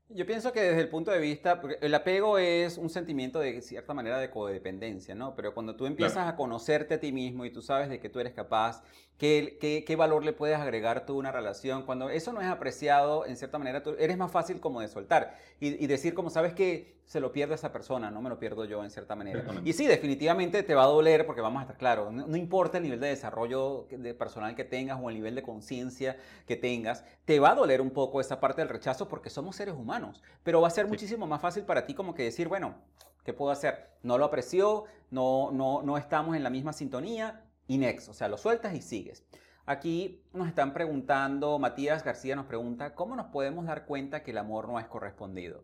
Yo 0.07 0.25
pienso 0.25 0.53
que 0.53 0.61
desde 0.61 0.79
el 0.79 0.87
punto 0.87 1.11
de 1.11 1.19
vista, 1.19 1.61
el 1.81 1.93
apego 1.93 2.37
es 2.37 2.77
un 2.77 2.89
sentimiento 2.89 3.39
de 3.39 3.61
cierta 3.61 3.93
manera 3.93 4.19
de 4.19 4.29
codependencia, 4.29 5.15
¿no? 5.15 5.35
Pero 5.35 5.53
cuando 5.53 5.75
tú 5.75 5.85
empiezas 5.85 6.25
a 6.25 6.37
conocerte 6.37 6.93
a 6.93 6.99
ti 7.01 7.11
mismo 7.11 7.43
y 7.43 7.51
tú 7.51 7.61
sabes 7.61 7.89
de 7.89 7.99
que 7.99 8.07
tú 8.07 8.21
eres 8.21 8.31
capaz, 8.31 8.83
qué, 9.17 9.57
qué, 9.59 9.83
qué 9.85 9.95
valor 9.95 10.23
le 10.23 10.33
puedes 10.33 10.57
agregar 10.57 11.05
tú 11.05 11.13
a 11.13 11.17
una 11.17 11.31
relación, 11.31 11.83
cuando 11.83 12.09
eso 12.09 12.33
no 12.33 12.41
es 12.41 12.47
apreciado, 12.47 13.25
en 13.25 13.37
cierta 13.37 13.57
manera, 13.57 13.83
tú, 13.83 13.95
eres 13.99 14.17
más 14.17 14.31
fácil 14.31 14.59
como 14.59 14.81
de 14.81 14.87
soltar 14.87 15.37
y, 15.59 15.83
y 15.83 15.87
decir 15.87 16.13
como, 16.13 16.29
sabes 16.29 16.53
que 16.53 16.93
se 17.05 17.19
lo 17.19 17.31
pierde 17.31 17.55
esa 17.55 17.71
persona, 17.71 18.09
no 18.09 18.21
me 18.21 18.29
lo 18.29 18.39
pierdo 18.39 18.65
yo 18.65 18.83
en 18.83 18.89
cierta 18.89 19.15
manera. 19.15 19.43
Y 19.63 19.73
sí, 19.73 19.85
definitivamente 19.85 20.63
te 20.63 20.73
va 20.73 20.83
a 20.83 20.87
doler 20.87 21.25
porque 21.25 21.41
vamos 21.41 21.59
a 21.59 21.63
estar 21.63 21.77
claros, 21.77 22.11
no, 22.11 22.35
importa 22.35 22.77
el 22.77 22.83
nivel 22.83 22.99
de 22.99 23.07
desarrollo 23.07 23.87
de 23.89 24.13
personal 24.13 24.55
que 24.55 24.63
tengas 24.63 24.99
o 25.01 25.09
el 25.09 25.15
nivel 25.15 25.35
de 25.35 25.43
conciencia 25.43 26.17
que 26.47 26.55
tengas, 26.55 27.03
te 27.25 27.39
va 27.39 27.51
a 27.51 27.55
doler 27.55 27.81
un 27.81 27.91
poco 27.91 28.21
esa 28.21 28.39
parte 28.39 28.61
del 28.61 28.69
rechazo 28.69 29.07
porque 29.07 29.29
somos 29.29 29.55
seres 29.55 29.75
humanos, 29.75 30.23
pero 30.43 30.61
va 30.61 30.67
a 30.67 30.71
ser 30.71 30.87
muchísimo 30.87 31.27
más 31.27 31.41
fácil 31.41 31.63
para 31.63 31.85
ti 31.85 31.93
como 31.93 32.15
que 32.15 32.23
decir, 32.23 32.47
bueno, 32.47 32.75
¿qué 33.23 33.33
puedo 33.33 33.51
hacer? 33.51 33.89
No 34.01 34.17
lo 34.17 34.25
apreció, 34.25 34.85
no, 35.11 35.51
no, 35.51 35.83
no 35.83 35.97
estamos 35.97 36.35
en 36.35 36.43
la 36.43 36.49
misma 36.49 36.73
sintonía 36.73 37.43
y 37.67 37.77
next, 37.77 38.09
o 38.09 38.13
sea, 38.13 38.27
lo 38.27 38.37
sueltas 38.37 38.75
y 38.75 38.81
sigues. 38.81 39.25
Aquí 39.65 40.21
nos 40.33 40.47
están 40.47 40.73
preguntando, 40.73 41.57
Matías 41.57 42.03
García 42.03 42.35
nos 42.35 42.45
pregunta, 42.45 42.95
¿cómo 42.95 43.15
nos 43.15 43.27
podemos 43.27 43.65
dar 43.65 43.85
cuenta 43.85 44.23
que 44.23 44.31
el 44.31 44.37
amor 44.37 44.67
no 44.67 44.79
es 44.79 44.87
correspondido? 44.87 45.63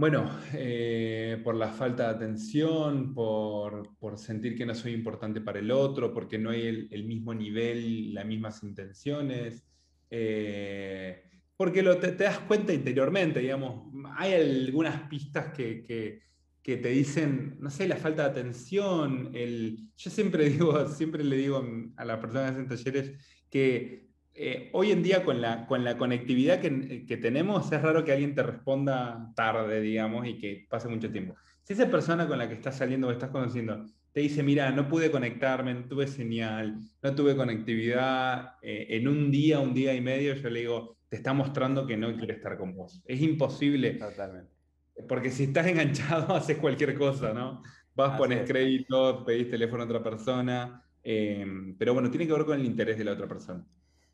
Bueno, 0.00 0.30
eh, 0.54 1.38
por 1.44 1.54
la 1.54 1.68
falta 1.68 2.04
de 2.04 2.14
atención, 2.16 3.12
por, 3.12 3.86
sentir 4.16 4.56
que 4.56 4.64
no 4.64 4.74
soy 4.74 4.94
importante 4.94 5.42
para 5.42 5.58
el 5.58 5.70
otro, 5.70 6.14
porque 6.14 6.38
no 6.38 6.48
hay 6.48 6.88
el, 6.90 7.04
mismo 7.04 7.34
nivel, 7.34 8.14
las 8.14 8.24
mismas 8.24 8.62
intenciones, 8.62 9.62
eh, 10.08 11.22
porque 11.54 11.82
lo, 11.82 11.98
te, 11.98 12.12
das 12.12 12.38
cuenta 12.38 12.72
interiormente, 12.72 13.40
digamos, 13.40 13.92
hay 14.16 14.32
algunas 14.32 15.02
pistas 15.10 15.52
que, 15.52 16.22
te 16.62 16.88
dicen, 16.88 17.56
no 17.58 17.70
sé, 17.70 17.88
la 17.88 17.96
falta 17.96 18.24
de 18.24 18.30
atención, 18.30 19.30
el, 19.34 19.88
yo 19.96 20.10
siempre 20.10 20.44
digo, 20.50 20.86
siempre 20.88 21.24
le 21.24 21.36
digo 21.36 21.64
a 21.96 22.04
las 22.04 22.18
personas 22.18 22.56
en 22.56 22.68
talleres 22.68 23.12
que 23.50 24.08
eh, 24.34 24.70
hoy 24.72 24.92
en 24.92 25.02
día 25.02 25.24
con 25.24 25.40
la, 25.40 25.66
con 25.66 25.84
la 25.84 25.98
conectividad 25.98 26.60
que, 26.60 27.04
que, 27.06 27.16
tenemos, 27.16 27.70
es 27.72 27.82
raro 27.82 28.04
que 28.04 28.12
alguien 28.12 28.34
te 28.34 28.42
responda 28.42 29.32
tarde, 29.34 29.80
digamos, 29.80 30.26
y 30.26 30.38
que 30.38 30.66
pase 30.68 30.88
mucho 30.88 31.10
tiempo. 31.10 31.34
Si 31.62 31.72
esa 31.72 31.90
persona 31.90 32.26
con 32.26 32.38
la 32.38 32.48
que 32.48 32.54
estás 32.54 32.78
saliendo 32.78 33.08
o 33.08 33.10
estás 33.10 33.30
conociendo 33.30 33.84
te 34.12 34.20
dice, 34.20 34.42
mira, 34.42 34.70
no 34.72 34.88
pude 34.88 35.10
conectarme, 35.10 35.74
no 35.74 35.84
tuve 35.84 36.06
señal, 36.06 36.78
no 37.02 37.14
tuve 37.14 37.36
conectividad, 37.36 38.54
eh, 38.62 38.86
en 38.90 39.06
un 39.06 39.30
día, 39.30 39.60
un 39.60 39.72
día 39.72 39.94
y 39.94 40.00
medio, 40.00 40.34
yo 40.34 40.50
le 40.50 40.60
digo, 40.60 40.96
te 41.08 41.16
está 41.16 41.32
mostrando 41.32 41.86
que 41.86 41.96
no 41.96 42.16
quiere 42.16 42.34
estar 42.34 42.56
con 42.56 42.74
vos. 42.74 43.02
Es 43.04 43.20
imposible. 43.20 43.92
Totalmente. 43.92 44.59
Porque 45.08 45.30
si 45.30 45.44
estás 45.44 45.66
enganchado, 45.66 46.34
haces 46.36 46.58
cualquier 46.58 46.94
cosa, 46.94 47.32
¿no? 47.32 47.62
Vas, 47.94 48.16
pones 48.16 48.48
crédito, 48.48 49.24
pedís 49.24 49.50
teléfono 49.50 49.82
a 49.82 49.86
otra 49.86 50.02
persona, 50.02 50.84
eh, 51.02 51.44
pero 51.78 51.92
bueno, 51.92 52.10
tiene 52.10 52.26
que 52.26 52.32
ver 52.32 52.44
con 52.44 52.58
el 52.58 52.64
interés 52.64 52.96
de 52.98 53.04
la 53.04 53.12
otra 53.12 53.26
persona. 53.26 53.64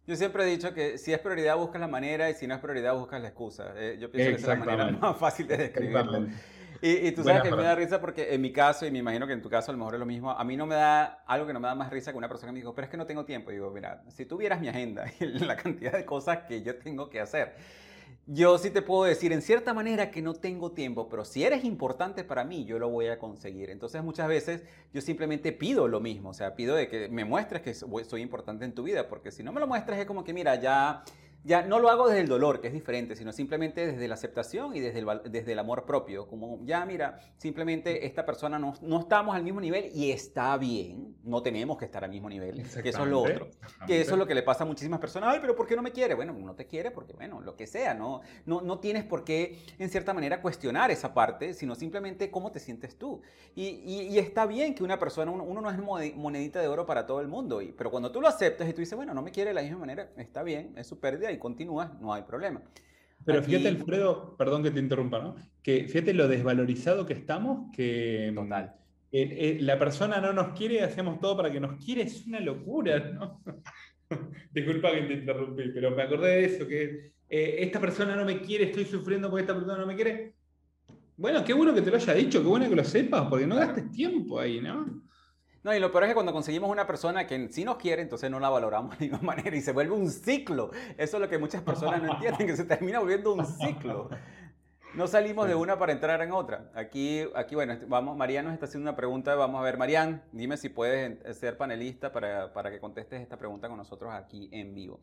Yo 0.06 0.14
siempre 0.14 0.44
he 0.44 0.46
dicho 0.46 0.72
que 0.72 0.98
si 0.98 1.12
es 1.12 1.18
prioridad 1.18 1.56
buscas 1.56 1.80
la 1.80 1.88
manera 1.88 2.30
y 2.30 2.34
si 2.34 2.46
no 2.46 2.54
es 2.54 2.60
prioridad 2.60 2.94
buscas 2.94 3.20
la 3.20 3.28
excusa. 3.28 3.74
Eh, 3.76 3.98
yo 4.00 4.10
pienso 4.10 4.30
que 4.30 4.36
esa 4.36 4.52
es 4.52 4.58
la 4.60 4.64
manera 4.64 4.90
más 5.00 5.16
fácil 5.16 5.46
de 5.48 5.56
describirlo. 5.56 6.28
Y, 6.82 7.08
y, 7.08 7.12
tú 7.12 7.24
sabes 7.24 7.42
que 7.42 7.50
me 7.50 7.62
da 7.62 7.74
risa 7.74 8.00
porque 8.00 8.34
en 8.34 8.40
mi 8.40 8.52
caso, 8.52 8.86
y 8.86 8.90
me 8.90 8.98
imagino 8.98 9.26
que 9.26 9.32
en 9.32 9.42
tu 9.42 9.48
caso 9.48 9.70
a 9.70 9.72
lo 9.72 9.78
mejor 9.78 9.94
es 9.94 10.00
lo 10.00 10.06
mismo, 10.06 10.30
a 10.30 10.44
mí 10.44 10.56
no 10.56 10.66
me 10.66 10.74
da 10.74 11.22
algo 11.26 11.46
que 11.46 11.52
no 11.52 11.60
me 11.60 11.68
da 11.68 11.74
más 11.74 11.90
risa 11.90 12.12
que 12.12 12.18
una 12.18 12.28
persona 12.28 12.50
que 12.50 12.54
me 12.54 12.58
dijo, 12.60 12.74
pero 12.74 12.84
es 12.84 12.90
que 12.90 12.96
no 12.96 13.06
tengo 13.06 13.24
tiempo. 13.24 13.50
digo, 13.50 13.70
mira, 13.70 14.02
si 14.08 14.26
tuvieras 14.26 14.60
mi 14.60 14.68
agenda 14.68 15.06
y 15.20 15.24
la 15.24 15.56
cantidad 15.56 15.92
de 15.92 16.04
cosas 16.04 16.40
que 16.46 16.62
yo 16.62 16.76
tengo 16.76 17.08
que 17.08 17.20
hacer, 17.20 17.54
yo 18.26 18.58
sí 18.58 18.70
te 18.70 18.82
puedo 18.82 19.04
decir 19.04 19.32
en 19.32 19.40
cierta 19.40 19.72
manera 19.72 20.10
que 20.10 20.20
no 20.20 20.34
tengo 20.34 20.72
tiempo, 20.72 21.08
pero 21.08 21.24
si 21.24 21.44
eres 21.44 21.64
importante 21.64 22.24
para 22.24 22.44
mí, 22.44 22.64
yo 22.64 22.78
lo 22.78 22.88
voy 22.88 23.06
a 23.06 23.18
conseguir. 23.18 23.70
Entonces 23.70 24.02
muchas 24.02 24.26
veces 24.26 24.64
yo 24.92 25.00
simplemente 25.00 25.52
pido 25.52 25.86
lo 25.86 26.00
mismo, 26.00 26.30
o 26.30 26.34
sea, 26.34 26.56
pido 26.56 26.74
de 26.74 26.88
que 26.88 27.08
me 27.08 27.24
muestres 27.24 27.62
que 27.62 27.74
soy 27.74 28.22
importante 28.22 28.64
en 28.64 28.74
tu 28.74 28.82
vida, 28.82 29.08
porque 29.08 29.30
si 29.30 29.44
no 29.44 29.52
me 29.52 29.60
lo 29.60 29.68
muestras 29.68 30.00
es 30.00 30.06
como 30.06 30.24
que, 30.24 30.32
mira, 30.32 30.56
ya 30.60 31.04
ya 31.46 31.62
no 31.62 31.78
lo 31.78 31.90
hago 31.90 32.08
desde 32.08 32.22
el 32.22 32.28
dolor, 32.28 32.60
que 32.60 32.66
es 32.66 32.72
diferente, 32.72 33.14
sino 33.14 33.32
simplemente 33.32 33.86
desde 33.86 34.08
la 34.08 34.14
aceptación 34.14 34.74
y 34.74 34.80
desde 34.80 34.98
el, 34.98 35.06
desde 35.30 35.52
el 35.52 35.58
amor 35.60 35.86
propio. 35.86 36.26
Como, 36.26 36.58
ya 36.64 36.84
mira, 36.84 37.20
simplemente 37.36 38.04
esta 38.04 38.26
persona 38.26 38.58
no, 38.58 38.74
no, 38.82 38.98
estamos 38.98 39.36
al 39.36 39.44
mismo 39.44 39.60
nivel 39.60 39.90
y 39.94 40.10
está 40.10 40.56
bien, 40.56 41.14
no 41.22 41.42
tenemos 41.42 41.78
que 41.78 41.84
estar 41.84 42.02
al 42.02 42.10
mismo 42.10 42.28
nivel, 42.28 42.56
que 42.82 42.88
eso 42.88 43.02
es 43.04 43.08
lo 43.08 43.20
otro. 43.20 43.48
Que 43.86 44.00
eso 44.00 44.14
es 44.14 44.18
lo 44.18 44.26
que 44.26 44.34
le 44.34 44.42
pasa 44.42 44.64
a 44.64 44.66
muchísimas 44.66 44.98
personas, 44.98 45.32
ay, 45.32 45.38
pero 45.40 45.54
¿por 45.54 45.68
qué 45.68 45.76
no 45.76 45.82
me 45.82 45.92
quiere? 45.92 46.14
Bueno, 46.14 46.32
no 46.32 46.56
te 46.56 46.66
quiere 46.66 46.90
porque, 46.90 47.12
bueno, 47.12 47.40
lo 47.40 47.54
que 47.54 47.68
sea, 47.68 47.94
no, 47.94 48.22
no, 48.44 48.60
no 48.60 48.80
tienes 48.80 49.04
por 49.04 49.22
qué, 49.22 49.60
en 49.78 49.88
cierta 49.88 50.12
manera, 50.12 50.42
cuestionar 50.42 50.90
esa 50.90 51.14
parte, 51.14 51.54
sino 51.54 51.76
simplemente 51.76 52.28
cómo 52.28 52.50
te 52.50 52.58
sientes 52.58 52.98
tú. 52.98 53.22
Y, 53.54 53.68
y, 53.84 54.18
está 54.18 54.46
bien 54.46 54.74
que 54.74 54.82
una 54.82 54.98
persona, 54.98 55.30
uno, 55.30 55.60
no 55.60 56.00
es 56.00 56.14
monedita 56.16 56.60
de 56.60 56.66
oro 56.66 56.86
para 56.86 57.06
todo 57.06 57.20
el 57.20 57.28
mundo, 57.28 57.62
y, 57.62 57.70
pero 57.70 57.92
cuando 57.92 58.10
tú 58.10 58.20
lo 58.20 58.26
aceptas 58.26 58.68
y 58.68 58.72
tú 58.72 58.80
dices, 58.80 58.96
bueno, 58.96 59.14
no 59.14 59.22
me 59.22 59.30
quiere 59.30 59.50
de 59.50 59.54
la 59.54 59.62
misma 59.62 59.78
manera, 59.78 60.10
está 60.16 60.42
bien, 60.42 60.74
es 60.76 60.88
su 60.88 60.98
pérdida 60.98 61.30
y 61.36 61.38
continúas, 61.38 61.98
no 62.00 62.12
hay 62.12 62.22
problema. 62.22 62.62
Pero 63.24 63.42
fíjate, 63.42 63.68
Alfredo, 63.68 64.36
perdón 64.36 64.62
que 64.62 64.70
te 64.70 64.80
interrumpa, 64.80 65.18
¿no? 65.18 65.36
Que 65.62 65.88
fíjate 65.88 66.14
lo 66.14 66.28
desvalorizado 66.28 67.06
que 67.06 67.14
estamos, 67.14 67.70
que 67.74 68.32
Total. 68.34 68.74
Eh, 69.12 69.36
eh, 69.38 69.58
la 69.60 69.78
persona 69.78 70.20
no 70.20 70.32
nos 70.32 70.56
quiere 70.56 70.82
hacemos 70.82 71.20
todo 71.20 71.36
para 71.36 71.50
que 71.50 71.60
nos 71.60 71.82
quiere, 71.82 72.02
es 72.02 72.26
una 72.26 72.40
locura, 72.40 72.98
¿no? 72.98 73.42
Disculpa 74.52 74.92
que 74.92 75.02
te 75.02 75.14
interrumpí, 75.14 75.70
pero 75.72 75.90
me 75.92 76.02
acordé 76.02 76.36
de 76.36 76.44
eso, 76.44 76.66
que 76.66 77.12
eh, 77.28 77.56
esta 77.60 77.80
persona 77.80 78.14
no 78.14 78.24
me 78.24 78.40
quiere, 78.40 78.64
estoy 78.64 78.84
sufriendo 78.84 79.30
porque 79.30 79.42
esta 79.42 79.54
persona 79.54 79.78
no 79.78 79.86
me 79.86 79.96
quiere. 79.96 80.34
Bueno, 81.16 81.42
qué 81.44 81.54
bueno 81.54 81.74
que 81.74 81.82
te 81.82 81.90
lo 81.90 81.96
haya 81.96 82.12
dicho, 82.14 82.42
qué 82.42 82.48
bueno 82.48 82.68
que 82.68 82.76
lo 82.76 82.84
sepas, 82.84 83.26
porque 83.28 83.46
no 83.46 83.56
gastes 83.56 83.90
tiempo 83.90 84.38
ahí, 84.38 84.60
¿no? 84.60 85.02
No, 85.66 85.74
y 85.74 85.80
lo 85.80 85.90
peor 85.90 86.04
es 86.04 86.10
que 86.10 86.14
cuando 86.14 86.32
conseguimos 86.32 86.70
una 86.70 86.86
persona 86.86 87.26
que 87.26 87.48
sí 87.48 87.64
nos 87.64 87.76
quiere, 87.76 88.00
entonces 88.00 88.30
no 88.30 88.38
la 88.38 88.48
valoramos 88.48 88.96
de 88.96 89.06
ninguna 89.06 89.22
manera 89.34 89.56
y 89.56 89.60
se 89.60 89.72
vuelve 89.72 89.94
un 89.94 90.08
ciclo. 90.12 90.70
Eso 90.96 91.16
es 91.16 91.20
lo 91.20 91.28
que 91.28 91.38
muchas 91.38 91.60
personas 91.60 92.00
no 92.00 92.12
entienden, 92.12 92.46
que 92.46 92.56
se 92.56 92.62
termina 92.62 93.00
volviendo 93.00 93.32
un 93.32 93.44
ciclo. 93.44 94.08
No 94.94 95.08
salimos 95.08 95.48
de 95.48 95.56
una 95.56 95.76
para 95.76 95.90
entrar 95.90 96.22
en 96.22 96.30
otra. 96.30 96.70
Aquí, 96.72 97.24
aquí 97.34 97.56
bueno, 97.56 97.72
este, 97.72 97.84
vamos, 97.86 98.16
Marian 98.16 98.44
nos 98.44 98.54
está 98.54 98.66
haciendo 98.66 98.88
una 98.88 98.96
pregunta. 98.96 99.34
Vamos 99.34 99.60
a 99.60 99.64
ver, 99.64 99.76
Marian, 99.76 100.22
dime 100.30 100.56
si 100.56 100.68
puedes 100.68 101.36
ser 101.36 101.56
panelista 101.56 102.12
para, 102.12 102.52
para 102.52 102.70
que 102.70 102.78
contestes 102.78 103.20
esta 103.20 103.36
pregunta 103.36 103.66
con 103.66 103.76
nosotros 103.76 104.12
aquí 104.14 104.48
en 104.52 104.72
vivo. 104.72 105.00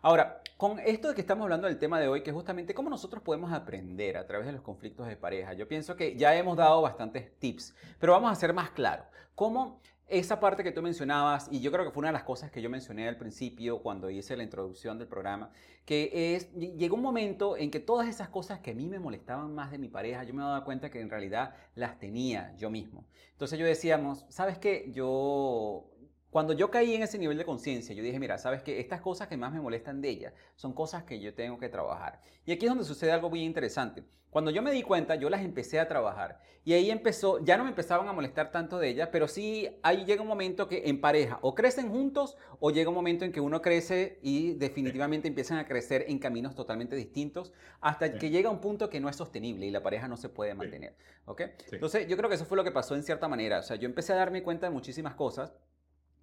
Ahora, 0.00 0.40
con 0.56 0.78
esto 0.78 1.08
de 1.08 1.14
que 1.14 1.20
estamos 1.20 1.42
hablando 1.42 1.66
del 1.66 1.78
tema 1.78 2.00
de 2.00 2.08
hoy, 2.08 2.22
que 2.22 2.30
es 2.30 2.34
justamente 2.34 2.72
cómo 2.72 2.88
nosotros 2.88 3.22
podemos 3.22 3.52
aprender 3.52 4.16
a 4.16 4.26
través 4.26 4.46
de 4.46 4.54
los 4.54 4.62
conflictos 4.62 5.08
de 5.08 5.16
pareja, 5.16 5.52
yo 5.52 5.68
pienso 5.68 5.94
que 5.94 6.16
ya 6.16 6.34
hemos 6.34 6.56
dado 6.56 6.80
bastantes 6.80 7.38
tips, 7.38 7.74
pero 8.00 8.14
vamos 8.14 8.32
a 8.32 8.34
ser 8.34 8.54
más 8.54 8.70
claro. 8.70 9.04
¿Cómo 9.34 9.82
esa 10.08 10.38
parte 10.38 10.62
que 10.62 10.70
tú 10.70 10.82
mencionabas, 10.82 11.48
y 11.50 11.60
yo 11.60 11.72
creo 11.72 11.84
que 11.84 11.90
fue 11.90 12.00
una 12.00 12.08
de 12.08 12.12
las 12.12 12.22
cosas 12.22 12.50
que 12.50 12.62
yo 12.62 12.70
mencioné 12.70 13.08
al 13.08 13.16
principio 13.16 13.78
cuando 13.78 14.08
hice 14.08 14.36
la 14.36 14.44
introducción 14.44 14.98
del 14.98 15.08
programa, 15.08 15.50
que 15.84 16.34
es, 16.34 16.52
llegó 16.54 16.94
un 16.94 17.02
momento 17.02 17.56
en 17.56 17.70
que 17.70 17.80
todas 17.80 18.08
esas 18.08 18.28
cosas 18.28 18.60
que 18.60 18.70
a 18.70 18.74
mí 18.74 18.86
me 18.86 19.00
molestaban 19.00 19.54
más 19.54 19.70
de 19.72 19.78
mi 19.78 19.88
pareja, 19.88 20.22
yo 20.22 20.32
me 20.32 20.42
daba 20.42 20.64
cuenta 20.64 20.90
que 20.90 21.00
en 21.00 21.10
realidad 21.10 21.54
las 21.74 21.98
tenía 21.98 22.54
yo 22.56 22.70
mismo. 22.70 23.04
Entonces 23.32 23.58
yo 23.58 23.66
decíamos, 23.66 24.24
¿sabes 24.28 24.58
qué? 24.58 24.90
Yo 24.92 25.90
cuando 26.36 26.52
yo 26.52 26.70
caí 26.70 26.94
en 26.94 27.02
ese 27.02 27.16
nivel 27.16 27.38
de 27.38 27.46
conciencia, 27.46 27.94
yo 27.94 28.02
dije, 28.02 28.18
mira, 28.18 28.36
sabes 28.36 28.62
que 28.62 28.78
estas 28.78 29.00
cosas 29.00 29.26
que 29.26 29.38
más 29.38 29.54
me 29.54 29.60
molestan 29.62 30.02
de 30.02 30.10
ella 30.10 30.34
son 30.54 30.74
cosas 30.74 31.04
que 31.04 31.18
yo 31.18 31.32
tengo 31.32 31.58
que 31.58 31.70
trabajar. 31.70 32.20
Y 32.44 32.52
aquí 32.52 32.66
es 32.66 32.70
donde 32.70 32.84
sucede 32.84 33.10
algo 33.10 33.30
muy 33.30 33.42
interesante. 33.42 34.04
Cuando 34.28 34.50
yo 34.50 34.60
me 34.60 34.70
di 34.70 34.82
cuenta, 34.82 35.14
yo 35.14 35.30
las 35.30 35.40
empecé 35.40 35.80
a 35.80 35.88
trabajar. 35.88 36.38
Y 36.62 36.74
ahí 36.74 36.90
empezó, 36.90 37.42
ya 37.42 37.56
no 37.56 37.64
me 37.64 37.70
empezaban 37.70 38.06
a 38.06 38.12
molestar 38.12 38.50
tanto 38.50 38.78
de 38.78 38.90
ella, 38.90 39.10
pero 39.10 39.28
sí 39.28 39.78
ahí 39.82 40.04
llega 40.04 40.20
un 40.20 40.28
momento 40.28 40.68
que 40.68 40.82
en 40.90 41.00
pareja 41.00 41.38
o 41.40 41.54
crecen 41.54 41.88
juntos 41.88 42.36
o 42.60 42.70
llega 42.70 42.90
un 42.90 42.96
momento 42.96 43.24
en 43.24 43.32
que 43.32 43.40
uno 43.40 43.62
crece 43.62 44.18
y 44.20 44.52
definitivamente 44.56 45.28
empiezan 45.28 45.56
a 45.56 45.64
crecer 45.64 46.04
en 46.06 46.18
caminos 46.18 46.54
totalmente 46.54 46.96
distintos 46.96 47.54
hasta 47.80 48.18
que 48.18 48.28
llega 48.28 48.50
un 48.50 48.60
punto 48.60 48.90
que 48.90 49.00
no 49.00 49.08
es 49.08 49.16
sostenible 49.16 49.64
y 49.64 49.70
la 49.70 49.82
pareja 49.82 50.06
no 50.06 50.18
se 50.18 50.28
puede 50.28 50.52
mantener. 50.52 50.96
¿ok? 51.24 51.40
Entonces 51.72 52.06
yo 52.06 52.14
creo 52.18 52.28
que 52.28 52.34
eso 52.34 52.44
fue 52.44 52.58
lo 52.58 52.64
que 52.64 52.72
pasó 52.72 52.94
en 52.94 53.04
cierta 53.04 53.26
manera. 53.26 53.60
O 53.60 53.62
sea, 53.62 53.76
yo 53.76 53.86
empecé 53.86 54.12
a 54.12 54.16
darme 54.16 54.42
cuenta 54.42 54.66
de 54.66 54.72
muchísimas 54.74 55.14
cosas 55.14 55.54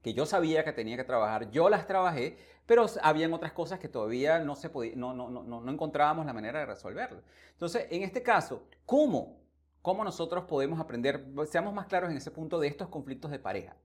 que 0.04 0.14
yo 0.14 0.26
sabía 0.26 0.64
que 0.66 0.74
tenía 0.74 0.98
que 0.98 1.06
trabajar, 1.06 1.50
yo 1.50 1.70
las 1.70 1.88
trabajé, 1.88 2.38
pero 2.66 2.86
habían 3.02 3.34
otras 3.34 3.54
cosas 3.54 3.80
que 3.80 3.88
todavía 3.88 4.40
no, 4.40 4.56
se 4.56 4.70
podía, 4.70 4.96
no, 4.96 5.14
no, 5.14 5.30
no, 5.30 5.42
no 5.44 5.72
encontrábamos 5.72 6.26
la 6.26 6.34
manera 6.34 6.60
de 6.60 6.66
resolverlo. 6.66 7.22
Entonces, 7.52 7.88
en 7.90 8.04
este 8.04 8.22
caso, 8.22 8.68
¿cómo? 8.86 9.42
¿Cómo 9.82 10.04
nosotros 10.04 10.44
podemos 10.46 10.80
aprender, 10.80 11.26
seamos 11.50 11.74
más 11.74 11.88
claros 11.88 12.12
en 12.12 12.18
ese 12.18 12.32
punto, 12.32 12.60
de 12.60 12.68
estos 12.68 12.90
conflictos 12.90 13.32
de 13.32 13.40
pareja? 13.40 13.76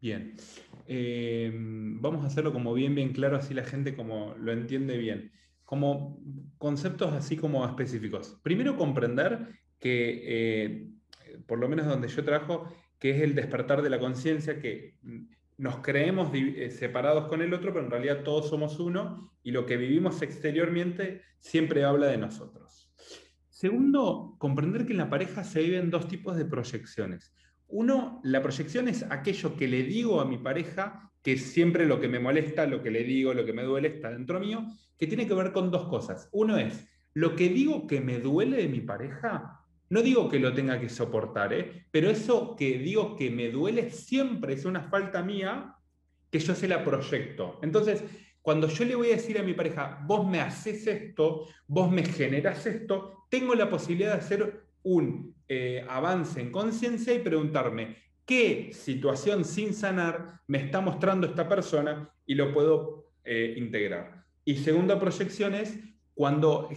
Bien, 0.00 0.34
eh, 0.86 1.50
vamos 1.52 2.24
a 2.24 2.28
hacerlo 2.28 2.52
como 2.52 2.72
bien, 2.74 2.94
bien 2.94 3.12
claro, 3.12 3.36
así 3.36 3.54
la 3.54 3.64
gente 3.64 3.94
como 3.94 4.34
lo 4.36 4.52
entiende 4.52 4.96
bien. 4.96 5.32
Como 5.64 6.18
conceptos 6.58 7.12
así 7.12 7.36
como 7.36 7.64
específicos. 7.66 8.38
Primero 8.42 8.76
comprender 8.76 9.48
que, 9.78 10.22
eh, 10.24 10.88
por 11.46 11.58
lo 11.58 11.68
menos 11.68 11.86
donde 11.86 12.08
yo 12.08 12.24
trabajo, 12.24 12.72
que 13.00 13.10
es 13.10 13.22
el 13.22 13.34
despertar 13.34 13.82
de 13.82 13.90
la 13.90 13.98
conciencia, 13.98 14.60
que 14.60 14.94
nos 15.56 15.78
creemos 15.78 16.30
eh, 16.32 16.70
separados 16.70 17.26
con 17.28 17.42
el 17.42 17.52
otro, 17.52 17.72
pero 17.72 17.84
en 17.84 17.90
realidad 17.90 18.22
todos 18.22 18.48
somos 18.48 18.78
uno 18.78 19.32
y 19.42 19.50
lo 19.50 19.66
que 19.66 19.76
vivimos 19.76 20.22
exteriormente 20.22 21.22
siempre 21.38 21.84
habla 21.84 22.06
de 22.06 22.18
nosotros. 22.18 22.92
Segundo, 23.48 24.36
comprender 24.38 24.86
que 24.86 24.92
en 24.92 24.98
la 24.98 25.10
pareja 25.10 25.44
se 25.44 25.62
viven 25.62 25.90
dos 25.90 26.08
tipos 26.08 26.36
de 26.36 26.44
proyecciones. 26.44 27.34
Uno, 27.68 28.20
la 28.22 28.42
proyección 28.42 28.88
es 28.88 29.04
aquello 29.10 29.56
que 29.56 29.68
le 29.68 29.82
digo 29.82 30.20
a 30.20 30.24
mi 30.24 30.38
pareja, 30.38 31.10
que 31.22 31.36
siempre 31.36 31.86
lo 31.86 32.00
que 32.00 32.08
me 32.08 32.18
molesta, 32.18 32.66
lo 32.66 32.82
que 32.82 32.90
le 32.90 33.04
digo, 33.04 33.34
lo 33.34 33.44
que 33.44 33.52
me 33.52 33.62
duele 33.62 33.88
está 33.88 34.10
dentro 34.10 34.40
mío, 34.40 34.66
que 34.98 35.06
tiene 35.06 35.26
que 35.26 35.34
ver 35.34 35.52
con 35.52 35.70
dos 35.70 35.88
cosas. 35.88 36.28
Uno 36.32 36.56
es, 36.56 36.88
lo 37.14 37.34
que 37.36 37.48
digo 37.48 37.86
que 37.86 38.00
me 38.00 38.18
duele 38.18 38.58
de 38.58 38.68
mi 38.68 38.80
pareja, 38.80 39.59
no 39.90 40.02
digo 40.02 40.28
que 40.28 40.38
lo 40.38 40.54
tenga 40.54 40.80
que 40.80 40.88
soportar, 40.88 41.52
¿eh? 41.52 41.86
pero 41.90 42.10
eso 42.10 42.54
que 42.56 42.78
digo 42.78 43.16
que 43.16 43.30
me 43.30 43.50
duele 43.50 43.90
siempre 43.90 44.54
es 44.54 44.64
una 44.64 44.84
falta 44.84 45.22
mía 45.22 45.74
que 46.30 46.38
yo 46.38 46.54
se 46.54 46.68
la 46.68 46.84
proyecto. 46.84 47.58
Entonces, 47.62 48.04
cuando 48.40 48.68
yo 48.68 48.84
le 48.84 48.94
voy 48.94 49.08
a 49.08 49.16
decir 49.16 49.38
a 49.38 49.42
mi 49.42 49.52
pareja, 49.52 50.00
vos 50.06 50.26
me 50.26 50.40
haces 50.40 50.86
esto, 50.86 51.46
vos 51.66 51.90
me 51.90 52.04
generas 52.04 52.64
esto, 52.66 53.26
tengo 53.28 53.54
la 53.54 53.68
posibilidad 53.68 54.12
de 54.12 54.18
hacer 54.18 54.64
un 54.82 55.34
eh, 55.48 55.84
avance 55.88 56.40
en 56.40 56.52
conciencia 56.52 57.12
y 57.12 57.18
preguntarme 57.18 57.96
qué 58.24 58.70
situación 58.72 59.44
sin 59.44 59.74
sanar 59.74 60.40
me 60.46 60.58
está 60.58 60.80
mostrando 60.80 61.26
esta 61.26 61.48
persona 61.48 62.08
y 62.24 62.36
lo 62.36 62.54
puedo 62.54 63.12
eh, 63.24 63.54
integrar. 63.56 64.24
Y 64.44 64.56
segunda 64.56 64.98
proyección 65.00 65.54
es 65.54 65.78
cuando, 66.14 66.68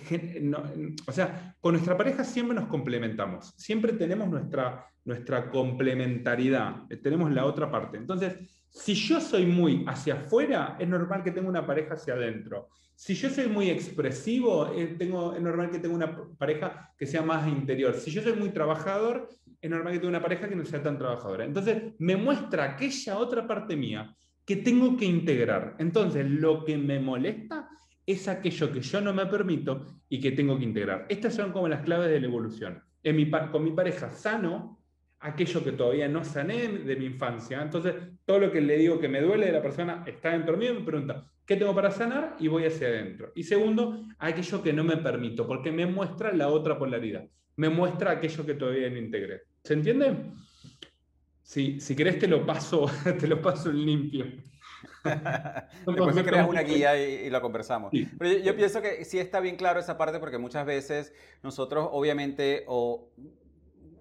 o 1.08 1.12
sea, 1.12 1.56
con 1.60 1.74
nuestra 1.74 1.98
pareja 1.98 2.24
siempre 2.24 2.56
nos 2.56 2.68
complementamos, 2.68 3.54
siempre 3.58 3.94
tenemos 3.94 4.30
nuestra, 4.30 4.86
nuestra 5.06 5.50
complementariedad, 5.50 6.84
eh, 6.90 6.98
tenemos 6.98 7.32
la 7.32 7.46
otra 7.46 7.70
parte. 7.70 7.98
Entonces, 7.98 8.36
si 8.70 8.96
yo 8.96 9.20
soy 9.20 9.46
muy 9.46 9.84
hacia 9.88 10.16
afuera, 10.16 10.78
es 10.80 10.88
normal 10.88 11.24
que 11.24 11.32
tenga 11.32 11.50
una 11.50 11.66
pareja 11.66 11.96
hacia 11.96 12.14
adentro. 12.14 12.70
Si 12.96 13.16
yo 13.16 13.30
soy 13.30 13.48
muy 13.48 13.70
expresivo, 13.70 14.72
eh, 14.74 14.96
tengo, 14.98 15.34
es 15.34 15.42
normal 15.42 15.70
que 15.70 15.80
tenga 15.80 15.96
una 15.96 16.16
pareja 16.38 16.94
que 16.98 17.06
sea 17.06 17.22
más 17.22 17.48
interior. 17.48 17.96
Si 17.96 18.12
yo 18.12 18.22
soy 18.22 18.34
muy 18.34 18.50
trabajador, 18.50 19.30
es 19.62 19.70
normal 19.70 19.94
que 19.94 20.00
tenga 20.00 20.10
una 20.10 20.22
pareja 20.22 20.48
que 20.48 20.56
no 20.56 20.66
sea 20.66 20.82
tan 20.82 20.98
trabajadora. 20.98 21.46
Entonces, 21.46 21.94
me 22.00 22.16
muestra 22.16 22.64
aquella 22.64 23.18
otra 23.18 23.46
parte 23.48 23.76
mía 23.76 24.16
que 24.46 24.58
tengo 24.58 24.98
que 24.98 25.06
integrar. 25.06 25.76
Entonces, 25.80 26.30
lo 26.30 26.66
que 26.66 26.78
me 26.78 27.00
molesta 27.00 27.70
es 28.06 28.28
aquello 28.28 28.72
que 28.72 28.82
yo 28.82 29.02
no 29.02 29.14
me 29.14 29.26
permito 29.26 29.86
y 30.10 30.20
que 30.20 30.32
tengo 30.32 30.58
que 30.58 30.66
integrar. 30.66 31.06
Estas 31.10 31.36
son 31.36 31.52
como 31.52 31.68
las 31.68 31.82
claves 31.82 32.10
de 32.10 32.20
la 32.20 32.28
evolución. 32.28 32.84
En 33.04 33.16
mi, 33.16 33.30
con 33.30 33.64
mi 33.64 33.72
pareja 33.72 34.12
sano 34.12 34.84
aquello 35.24 35.64
que 35.64 35.72
todavía 35.72 36.08
no 36.08 36.24
sané 36.24 36.68
de 36.68 36.96
mi 36.98 37.06
infancia. 37.06 37.62
Entonces, 37.62 37.96
todo 38.26 38.40
lo 38.40 38.52
que 38.52 38.62
le 38.62 38.78
digo 38.78 39.00
que 39.00 39.08
me 39.08 39.22
duele 39.22 39.48
de 39.48 39.52
la 39.54 39.62
persona 39.62 40.04
está 40.06 40.32
dentro 40.32 40.58
mío 40.58 40.74
y 40.74 40.80
me 40.80 40.86
pregunta, 40.86 41.26
¿qué 41.46 41.56
tengo 41.56 41.74
para 41.74 41.92
sanar? 41.92 42.36
Y 42.40 42.50
voy 42.50 42.66
hacia 42.66 42.90
adentro. 42.90 43.32
Y 43.34 43.44
segundo, 43.44 44.06
aquello 44.20 44.62
que 44.62 44.74
no 44.74 44.84
me 44.84 44.98
permito, 44.98 45.48
porque 45.48 45.72
me 45.72 45.86
muestra 45.86 46.34
la 46.34 46.50
otra 46.50 46.78
polaridad. 46.78 47.26
Me 47.56 47.70
muestra 47.70 48.12
aquello 48.12 48.46
que 48.46 48.54
todavía 48.56 48.90
no 48.90 48.98
integré. 48.98 49.44
¿Se 49.64 49.74
entiende? 49.74 50.32
Si, 51.42 51.80
si 51.80 51.96
querés 51.96 52.20
te 52.20 52.28
lo 52.28 52.46
paso, 52.46 52.86
te 53.20 53.28
lo 53.28 53.42
paso 53.42 53.72
limpio. 53.72 54.26
Después 55.86 56.16
me 56.16 56.24
creas 56.24 56.48
una 56.48 56.62
guía 56.62 56.98
y, 56.98 57.30
lo 57.30 57.42
conversamos. 57.42 57.92
Pero 58.18 58.40
yo, 58.40 58.56
pienso 58.56 58.82
que 58.82 59.06
sí 59.06 59.20
está 59.20 59.40
bien 59.40 59.56
claro 59.56 59.80
esa 59.80 59.98
parte 59.98 60.20
porque 60.20 60.38
muchas 60.38 60.66
veces 60.66 61.14
nosotros 61.42 61.90
obviamente 61.92 62.64
o 62.68 63.10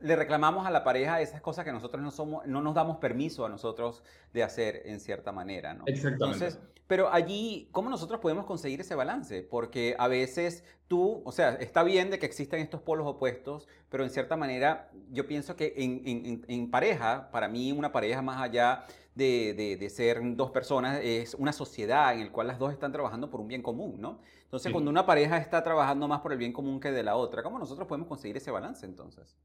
le 0.01 0.17
reclamamos 0.17 0.67
a 0.67 0.71
la 0.71 0.85
pareja 0.85 1.21
esas 1.21 1.41
cosas 1.41 1.65
que 1.65 1.73
nosotros 1.73 2.03
no 2.03 2.11
somos, 2.11 2.47
no 2.47 2.61
nos 2.61 2.75
damos 2.75 2.99
permiso 2.99 3.47
a 3.47 3.49
nosotros 3.49 4.03
de 4.33 4.43
hacer 4.43 4.83
en 4.85 5.01
cierta 5.01 5.33
manera, 5.33 5.75
¿no? 5.75 5.85
Exactamente. 5.87 6.25
Entonces, 6.25 6.59
pero 6.89 7.11
allí, 7.13 7.69
¿cómo 7.73 7.89
nosotros 7.89 8.21
podemos 8.21 8.45
conseguir 8.45 8.81
ese 8.81 8.95
balance? 8.95 9.43
Porque 9.43 9.95
a 9.99 10.09
veces 10.09 10.65
tú, 10.89 11.23
o 11.25 11.33
sea, 11.33 11.55
está 11.55 11.85
bien 11.85 12.11
de 12.11 12.19
que 12.19 12.27
existen 12.27 12.61
estos 12.61 12.83
polos 12.83 13.07
opuestos, 13.07 13.69
pero 13.89 14.05
en 14.05 14.11
cierta 14.11 14.37
manera 14.37 14.91
yo 15.11 15.27
pienso 15.27 15.57
que 15.57 15.73
en, 15.77 16.03
en, 16.05 16.45
en 16.47 16.71
pareja, 16.71 17.31
para 17.31 17.49
mí 17.49 17.73
una 17.73 17.93
pareja 17.93 18.21
más 18.21 18.43
allá 18.43 18.85
de, 19.15 19.77
de, 19.79 19.91
ser 19.91 20.21
dos 20.37 20.51
personas, 20.51 21.01
es 21.03 21.35
una 21.35 21.53
sociedad 21.53 22.15
en 22.15 22.27
la 22.27 22.33
cual 22.33 22.47
las 22.47 22.59
dos 22.59 22.73
están 22.73 22.93
trabajando 22.93 23.31
por 23.31 23.41
un 23.41 23.49
bien 23.49 23.63
común, 23.63 24.01
¿no? 24.01 24.21
Entonces, 24.45 24.73
cuando 24.73 24.91
una 24.91 25.07
pareja 25.07 25.39
está 25.39 25.63
trabajando 25.63 26.09
más 26.09 26.21
por 26.21 26.33
el 26.33 26.39
bien 26.39 26.53
común 26.53 26.81
que 26.81 26.91
de 26.93 27.03
la 27.03 27.17
otra, 27.17 27.43
¿cómo 27.43 27.59
nosotros 27.59 27.87
podemos 27.87 28.09
conseguir 28.09 28.37
ese 28.37 28.51
balance 28.51 28.85
entonces? 28.87 29.37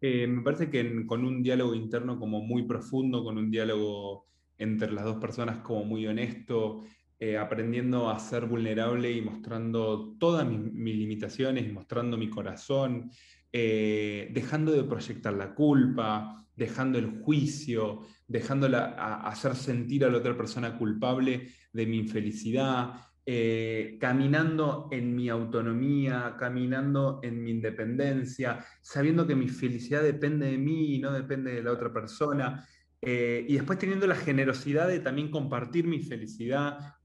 Eh, 0.00 0.26
me 0.26 0.42
parece 0.42 0.70
que 0.70 1.06
con 1.06 1.24
un 1.24 1.42
diálogo 1.42 1.74
interno 1.74 2.18
como 2.18 2.40
muy 2.40 2.62
profundo, 2.62 3.24
con 3.24 3.36
un 3.36 3.50
diálogo 3.50 4.26
entre 4.58 4.92
las 4.92 5.04
dos 5.04 5.16
personas 5.16 5.58
como 5.58 5.84
muy 5.84 6.06
honesto, 6.06 6.84
eh, 7.20 7.36
aprendiendo 7.36 8.08
a 8.08 8.18
ser 8.20 8.46
vulnerable 8.46 9.10
y 9.10 9.20
mostrando 9.20 10.14
todas 10.18 10.46
mis, 10.46 10.96
limitaciones 10.96 11.72
mostrando 11.72 12.16
mi 12.16 12.30
corazón, 12.30 13.10
eh, 13.52 14.28
dejando 14.32 14.72
de 14.72 14.84
proyectar 14.84 15.32
la 15.34 15.54
culpa, 15.54 16.46
dejando 16.54 16.98
el 16.98 17.20
juicio, 17.22 18.00
dejándola 18.26 19.20
hacer 19.24 19.54
sentir 19.54 20.04
a 20.04 20.10
la 20.10 20.18
otra 20.18 20.36
persona 20.36 20.76
culpable 20.76 21.48
de 21.72 21.86
mi 21.86 21.98
infelicidad, 21.98 22.94
eh, 23.24 23.98
caminando 24.00 24.88
en 24.90 25.14
mi 25.14 25.28
autonomía, 25.28 26.34
caminando 26.38 27.20
en 27.22 27.42
mi 27.42 27.50
independencia, 27.50 28.64
sabiendo 28.80 29.26
que 29.26 29.34
mi 29.34 29.48
felicidad 29.48 30.02
depende 30.02 30.46
de 30.46 30.58
mí 30.58 30.94
y 30.94 30.98
no 30.98 31.12
depende 31.12 31.52
de 31.52 31.62
la 31.62 31.72
otra 31.72 31.92
persona. 31.92 32.66
Eh, 33.00 33.46
y 33.48 33.54
después 33.54 33.78
teniendo 33.78 34.08
la 34.08 34.16
generosidad 34.16 34.88
de 34.88 34.98
también 34.98 35.30
compartir 35.30 35.86
mi 35.86 36.00
felicidad, 36.00 36.96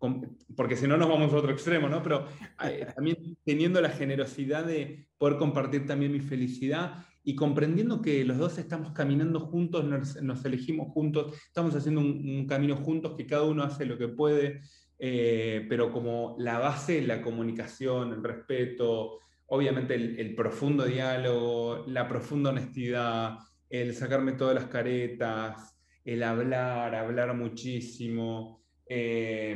porque 0.56 0.76
si 0.76 0.88
no 0.88 0.98
nos 0.98 1.08
vamos 1.08 1.32
a 1.32 1.38
otro 1.38 1.52
extremo, 1.52 1.88
¿no? 1.88 2.02
Pero 2.02 2.28
eh, 2.64 2.88
también 2.96 3.38
teniendo 3.46 3.80
la 3.80 3.89
generosidad 3.89 4.66
de 4.66 5.08
poder 5.18 5.38
compartir 5.38 5.86
también 5.86 6.12
mi 6.12 6.20
felicidad 6.20 7.06
y 7.24 7.36
comprendiendo 7.36 8.02
que 8.02 8.26
los 8.26 8.38
dos 8.38 8.58
estamos 8.58 8.91
caminando 8.91 9.39
juntos, 9.39 9.86
nos, 9.86 10.46
elegimos 10.46 10.91
juntos, 10.91 11.36
estamos 11.48 11.76
haciendo 11.76 12.02
un, 12.02 12.46
camino 12.48 12.76
juntos, 12.76 13.14
que 13.16 13.26
cada 13.26 13.44
uno 13.44 13.64
hace 13.64 13.86
lo 13.86 13.98
que 13.98 14.10
puede, 14.10 14.62
eh, 15.00 15.66
pero 15.70 15.91
como 15.91 16.36
la 16.39 16.60
base, 16.60 17.02
la 17.02 17.22
comunicación, 17.22 18.12
el 18.12 18.24
respeto, 18.24 19.20
obviamente 19.46 19.94
el, 19.94 20.36
profundo 20.36 20.84
diálogo, 20.84 21.86
la 21.88 22.08
profunda 22.08 22.50
honestidad, 22.50 23.38
el 23.70 23.94
sacarme 23.94 24.34
todas 24.34 24.56
las 24.56 24.66
caretas, 24.66 25.72
el 26.06 26.24
hablar, 26.24 26.95
hablar 26.95 27.34
muchísimo, 27.34 28.62
eh, 28.88 29.56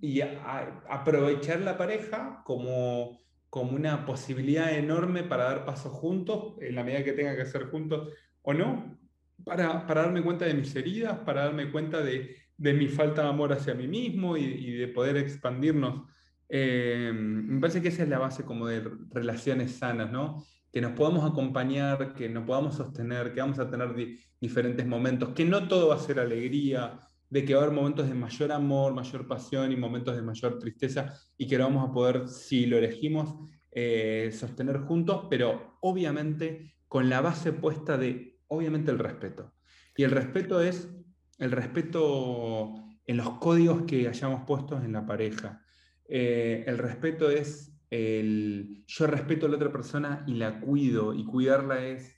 y 0.00 0.20
aprovechar 0.20 1.60
la 1.60 1.76
pareja 1.76 2.42
como 2.44 3.26
como 3.56 3.72
una 3.72 4.04
posibilidad 4.04 4.70
enorme 4.76 5.22
para 5.22 5.44
dar 5.44 5.64
pasos 5.64 5.90
juntos, 5.90 6.56
en 6.60 6.74
la 6.74 6.84
medida 6.84 7.04
que 7.04 7.14
tenga 7.14 7.34
que 7.34 7.40
hacer 7.40 7.70
juntos 7.70 8.12
o 8.42 8.52
no, 8.52 8.98
para, 9.44 9.86
para 9.86 10.02
darme 10.02 10.22
cuenta 10.22 10.44
de 10.44 10.52
mis 10.52 10.76
heridas, 10.76 11.20
para 11.20 11.44
darme 11.44 11.70
cuenta 11.70 12.02
de, 12.02 12.36
de 12.56 12.74
mi 12.74 12.88
falta 12.88 13.22
de 13.22 13.28
amor 13.28 13.54
hacia 13.54 13.72
mí 13.72 13.88
mismo 13.88 14.36
y, 14.36 14.72
de 14.76 14.88
poder 14.88 15.16
expandirnos. 15.16 16.02
Eh, 16.50 17.10
me 17.14 17.58
parece 17.58 17.80
que 17.80 17.88
esa 17.88 18.02
es 18.02 18.10
la 18.10 18.18
base 18.18 18.44
como 18.44 18.66
de 18.66 18.88
relaciones 19.10 19.72
sanas, 19.72 20.10
¿no? 20.10 20.44
Que 20.76 20.82
nos 20.82 20.92
podamos 20.92 21.24
acompañar, 21.24 22.12
que 22.12 22.28
nos 22.28 22.44
podamos 22.44 22.74
sostener, 22.74 23.32
que 23.32 23.40
vamos 23.40 23.58
a 23.58 23.70
tener 23.70 23.94
diferentes 24.38 24.86
momentos, 24.86 25.30
que 25.30 25.46
no 25.46 25.66
todo 25.68 25.88
va 25.88 25.94
a 25.94 25.98
ser 25.98 26.20
alegría, 26.20 27.00
de 27.30 27.46
que 27.46 27.54
va 27.54 27.60
a 27.60 27.64
haber 27.64 27.74
momentos 27.74 28.06
de 28.06 28.12
mayor 28.12 28.52
amor, 28.52 28.92
mayor 28.92 29.26
pasión 29.26 29.72
y 29.72 29.76
momentos 29.76 30.14
de 30.14 30.20
mayor 30.20 30.58
tristeza 30.58 31.14
y 31.38 31.46
que 31.46 31.56
lo 31.56 31.64
vamos 31.64 31.88
a 31.88 31.94
poder, 31.94 32.28
si 32.28 32.66
lo 32.66 32.76
elegimos, 32.76 33.36
eh, 33.70 34.30
sostener 34.38 34.80
juntos, 34.80 35.28
pero 35.30 35.78
obviamente 35.80 36.74
con 36.88 37.08
la 37.08 37.22
base 37.22 37.54
puesta 37.54 37.96
de, 37.96 38.38
obviamente, 38.48 38.90
el 38.90 38.98
respeto. 38.98 39.54
Y 39.96 40.02
el 40.02 40.10
respeto 40.10 40.60
es 40.60 40.94
el 41.38 41.52
respeto 41.52 42.74
en 43.06 43.16
los 43.16 43.30
códigos 43.38 43.84
que 43.84 44.08
hayamos 44.08 44.42
puestos 44.46 44.84
en 44.84 44.92
la 44.92 45.06
pareja. 45.06 45.58
Eh, 46.06 46.64
el 46.66 46.76
respeto 46.76 47.30
es 47.30 47.75
yo 47.90 49.06
respeto 49.06 49.46
a 49.46 49.48
la 49.48 49.56
otra 49.56 49.72
persona 49.72 50.24
y 50.26 50.34
la 50.34 50.60
cuido, 50.60 51.14
y 51.14 51.24
cuidarla 51.24 51.84
es 51.84 52.16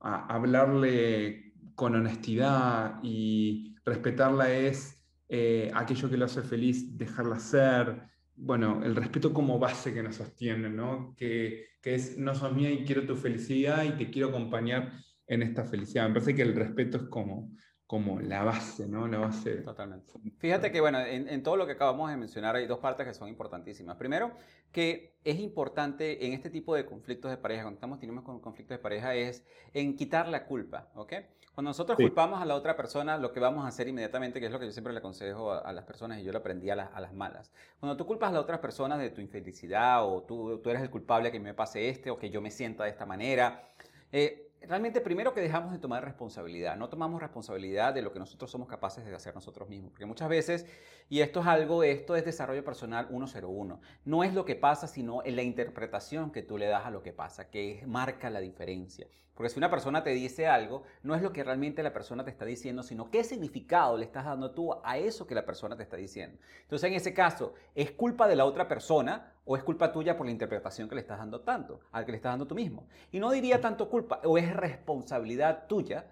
hablarle 0.00 1.52
con 1.74 1.94
honestidad 1.94 3.00
y 3.02 3.74
respetarla 3.84 4.52
es 4.52 5.00
eh, 5.28 5.70
aquello 5.74 6.10
que 6.10 6.16
lo 6.16 6.24
hace 6.24 6.42
feliz, 6.42 6.96
dejarla 6.96 7.38
ser. 7.38 8.02
Bueno, 8.34 8.82
el 8.82 8.96
respeto 8.96 9.32
como 9.32 9.58
base 9.58 9.92
que 9.92 10.02
nos 10.02 10.16
sostiene, 10.16 10.70
¿no? 10.70 11.14
Que, 11.16 11.66
que 11.82 11.94
es, 11.94 12.18
no 12.18 12.34
sos 12.34 12.54
mía 12.54 12.70
y 12.70 12.84
quiero 12.84 13.06
tu 13.06 13.16
felicidad 13.16 13.84
y 13.84 13.92
te 13.92 14.10
quiero 14.10 14.28
acompañar 14.28 14.92
en 15.26 15.42
esta 15.42 15.64
felicidad. 15.64 16.08
Me 16.08 16.14
parece 16.14 16.34
que 16.34 16.42
el 16.42 16.54
respeto 16.54 16.96
es 16.96 17.02
como, 17.04 17.52
como 17.90 18.20
la 18.20 18.44
base, 18.44 18.86
¿no? 18.86 19.08
La 19.08 19.18
base. 19.18 19.56
Totalmente. 19.62 20.12
Fíjate 20.38 20.70
que, 20.70 20.80
bueno, 20.80 21.00
en, 21.00 21.42
todo 21.42 21.56
lo 21.56 21.66
que 21.66 21.72
acabamos 21.72 22.08
de 22.08 22.16
mencionar 22.16 22.54
hay 22.54 22.68
dos 22.68 22.78
partes 22.78 23.04
que 23.04 23.14
son 23.14 23.28
importantísimas. 23.28 23.96
Primero, 23.96 24.30
que 24.70 25.16
es 25.24 25.40
importante 25.40 26.24
en 26.24 26.32
este 26.32 26.50
tipo 26.50 26.76
de 26.76 26.86
conflictos 26.86 27.32
de 27.32 27.36
pareja, 27.36 27.62
cuando 27.62 27.78
estamos 27.78 27.98
teniendo 27.98 28.22
conflictos 28.22 28.76
de 28.76 28.78
pareja, 28.80 29.16
es 29.16 29.44
en 29.74 29.96
quitar 29.96 30.28
la 30.28 30.46
culpa, 30.46 30.92
¿ok? 30.94 31.14
Cuando 31.52 31.70
nosotros 31.70 31.96
culpamos 31.96 32.40
a 32.40 32.44
la 32.44 32.54
otra 32.54 32.76
persona, 32.76 33.18
lo 33.18 33.32
que 33.32 33.40
vamos 33.40 33.64
a 33.64 33.68
hacer 33.68 33.88
inmediatamente, 33.88 34.38
que 34.38 34.46
es 34.46 34.52
lo 34.52 34.60
que 34.60 34.66
yo 34.66 34.72
siempre 34.72 34.92
le 34.92 35.00
aconsejo 35.00 35.50
a, 35.50 35.72
las 35.72 35.84
personas 35.84 36.20
y 36.20 36.22
yo 36.22 36.30
lo 36.30 36.38
aprendí 36.38 36.70
a 36.70 36.76
las, 36.76 36.94
a 36.94 37.00
las, 37.00 37.12
malas, 37.12 37.50
cuando 37.80 37.96
tú 37.96 38.06
culpas 38.06 38.30
a 38.30 38.34
la 38.34 38.40
otra 38.40 38.60
persona 38.60 38.96
de 38.98 39.10
tu 39.10 39.20
infelicidad 39.20 40.06
o 40.06 40.22
tú, 40.22 40.60
tú 40.62 40.70
eres 40.70 40.80
el 40.80 40.90
culpable 40.90 41.32
que 41.32 41.40
me 41.40 41.54
pase 41.54 41.88
este 41.88 42.12
o 42.12 42.16
que 42.16 42.30
yo 42.30 42.40
me 42.40 42.52
sienta 42.52 42.84
de 42.84 42.90
esta 42.90 43.04
manera, 43.04 43.68
eh, 44.12 44.49
realmente 44.62 45.00
primero 45.00 45.32
que 45.32 45.40
dejamos 45.40 45.72
de 45.72 45.78
tomar 45.78 46.04
responsabilidad, 46.04 46.76
no 46.76 46.88
tomamos 46.88 47.20
responsabilidad 47.20 47.94
de 47.94 48.02
lo 48.02 48.12
que 48.12 48.18
nosotros 48.18 48.50
somos 48.50 48.68
capaces 48.68 49.04
de 49.04 49.14
hacer 49.14 49.34
nosotros 49.34 49.68
mismos, 49.68 49.90
porque 49.90 50.06
muchas 50.06 50.28
veces, 50.28 50.66
y 51.08 51.20
esto 51.20 51.40
es 51.40 51.46
algo, 51.46 51.82
esto 51.82 52.16
es 52.16 52.24
desarrollo 52.24 52.64
personal 52.64 53.08
101, 53.08 53.80
no 54.04 54.24
es 54.24 54.34
lo 54.34 54.44
que 54.44 54.56
pasa, 54.56 54.86
sino 54.86 55.24
en 55.24 55.36
la 55.36 55.42
interpretación 55.42 56.30
que 56.30 56.42
tú 56.42 56.58
le 56.58 56.66
das 56.66 56.86
a 56.86 56.90
lo 56.90 57.02
que 57.02 57.12
pasa, 57.12 57.50
que 57.50 57.82
marca 57.86 58.30
la 58.30 58.40
diferencia. 58.40 59.06
Porque 59.40 59.54
si 59.54 59.58
una 59.58 59.70
persona 59.70 60.04
te 60.04 60.10
dice 60.10 60.46
algo, 60.46 60.82
no 61.02 61.14
es 61.14 61.22
lo 61.22 61.32
que 61.32 61.42
realmente 61.42 61.82
la 61.82 61.94
persona 61.94 62.22
te 62.22 62.30
está 62.30 62.44
diciendo, 62.44 62.82
sino 62.82 63.10
qué 63.10 63.24
significado 63.24 63.96
le 63.96 64.04
estás 64.04 64.26
dando 64.26 64.50
tú 64.50 64.74
a 64.84 64.98
eso 64.98 65.26
que 65.26 65.34
la 65.34 65.46
persona 65.46 65.78
te 65.78 65.82
está 65.82 65.96
diciendo. 65.96 66.38
Entonces, 66.60 66.90
en 66.90 66.94
ese 66.94 67.14
caso, 67.14 67.54
¿es 67.74 67.90
culpa 67.90 68.28
de 68.28 68.36
la 68.36 68.44
otra 68.44 68.68
persona 68.68 69.32
o 69.46 69.56
es 69.56 69.62
culpa 69.62 69.92
tuya 69.92 70.14
por 70.18 70.26
la 70.26 70.32
interpretación 70.32 70.90
que 70.90 70.94
le 70.94 71.00
estás 71.00 71.20
dando 71.20 71.40
tanto, 71.40 71.80
al 71.90 72.04
que 72.04 72.12
le 72.12 72.16
estás 72.16 72.32
dando 72.32 72.46
tú 72.46 72.54
mismo? 72.54 72.86
Y 73.12 73.18
no 73.18 73.30
diría 73.30 73.62
tanto 73.62 73.88
culpa, 73.88 74.20
o 74.24 74.36
es 74.36 74.54
responsabilidad 74.54 75.66
tuya 75.68 76.04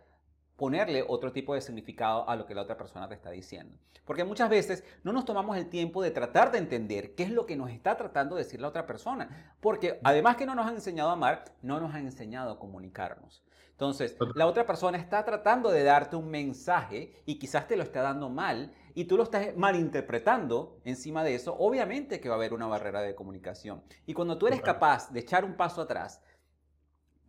ponerle 0.58 1.04
otro 1.06 1.30
tipo 1.30 1.54
de 1.54 1.60
significado 1.60 2.28
a 2.28 2.34
lo 2.34 2.44
que 2.44 2.54
la 2.54 2.62
otra 2.62 2.76
persona 2.76 3.08
te 3.08 3.14
está 3.14 3.30
diciendo. 3.30 3.78
Porque 4.04 4.24
muchas 4.24 4.50
veces 4.50 4.82
no 5.04 5.12
nos 5.12 5.24
tomamos 5.24 5.56
el 5.56 5.70
tiempo 5.70 6.02
de 6.02 6.10
tratar 6.10 6.50
de 6.50 6.58
entender 6.58 7.14
qué 7.14 7.22
es 7.22 7.30
lo 7.30 7.46
que 7.46 7.54
nos 7.54 7.70
está 7.70 7.96
tratando 7.96 8.34
de 8.34 8.42
decir 8.42 8.60
la 8.60 8.66
otra 8.66 8.84
persona. 8.84 9.54
Porque 9.60 10.00
además 10.02 10.36
que 10.36 10.46
no 10.46 10.56
nos 10.56 10.66
han 10.66 10.74
enseñado 10.74 11.10
a 11.10 11.12
amar, 11.12 11.44
no 11.62 11.78
nos 11.78 11.94
han 11.94 12.06
enseñado 12.06 12.50
a 12.50 12.58
comunicarnos. 12.58 13.44
Entonces, 13.70 14.16
la 14.34 14.48
otra 14.48 14.66
persona 14.66 14.98
está 14.98 15.24
tratando 15.24 15.70
de 15.70 15.84
darte 15.84 16.16
un 16.16 16.28
mensaje 16.28 17.12
y 17.24 17.38
quizás 17.38 17.68
te 17.68 17.76
lo 17.76 17.84
está 17.84 18.02
dando 18.02 18.28
mal 18.28 18.72
y 18.94 19.04
tú 19.04 19.16
lo 19.16 19.22
estás 19.22 19.56
malinterpretando 19.56 20.80
encima 20.84 21.22
de 21.22 21.36
eso, 21.36 21.54
obviamente 21.56 22.18
que 22.20 22.28
va 22.28 22.34
a 22.34 22.38
haber 22.38 22.52
una 22.52 22.66
barrera 22.66 23.00
de 23.00 23.14
comunicación. 23.14 23.84
Y 24.06 24.14
cuando 24.14 24.36
tú 24.36 24.48
eres 24.48 24.60
capaz 24.60 25.12
de 25.12 25.20
echar 25.20 25.44
un 25.44 25.56
paso 25.56 25.80
atrás, 25.80 26.20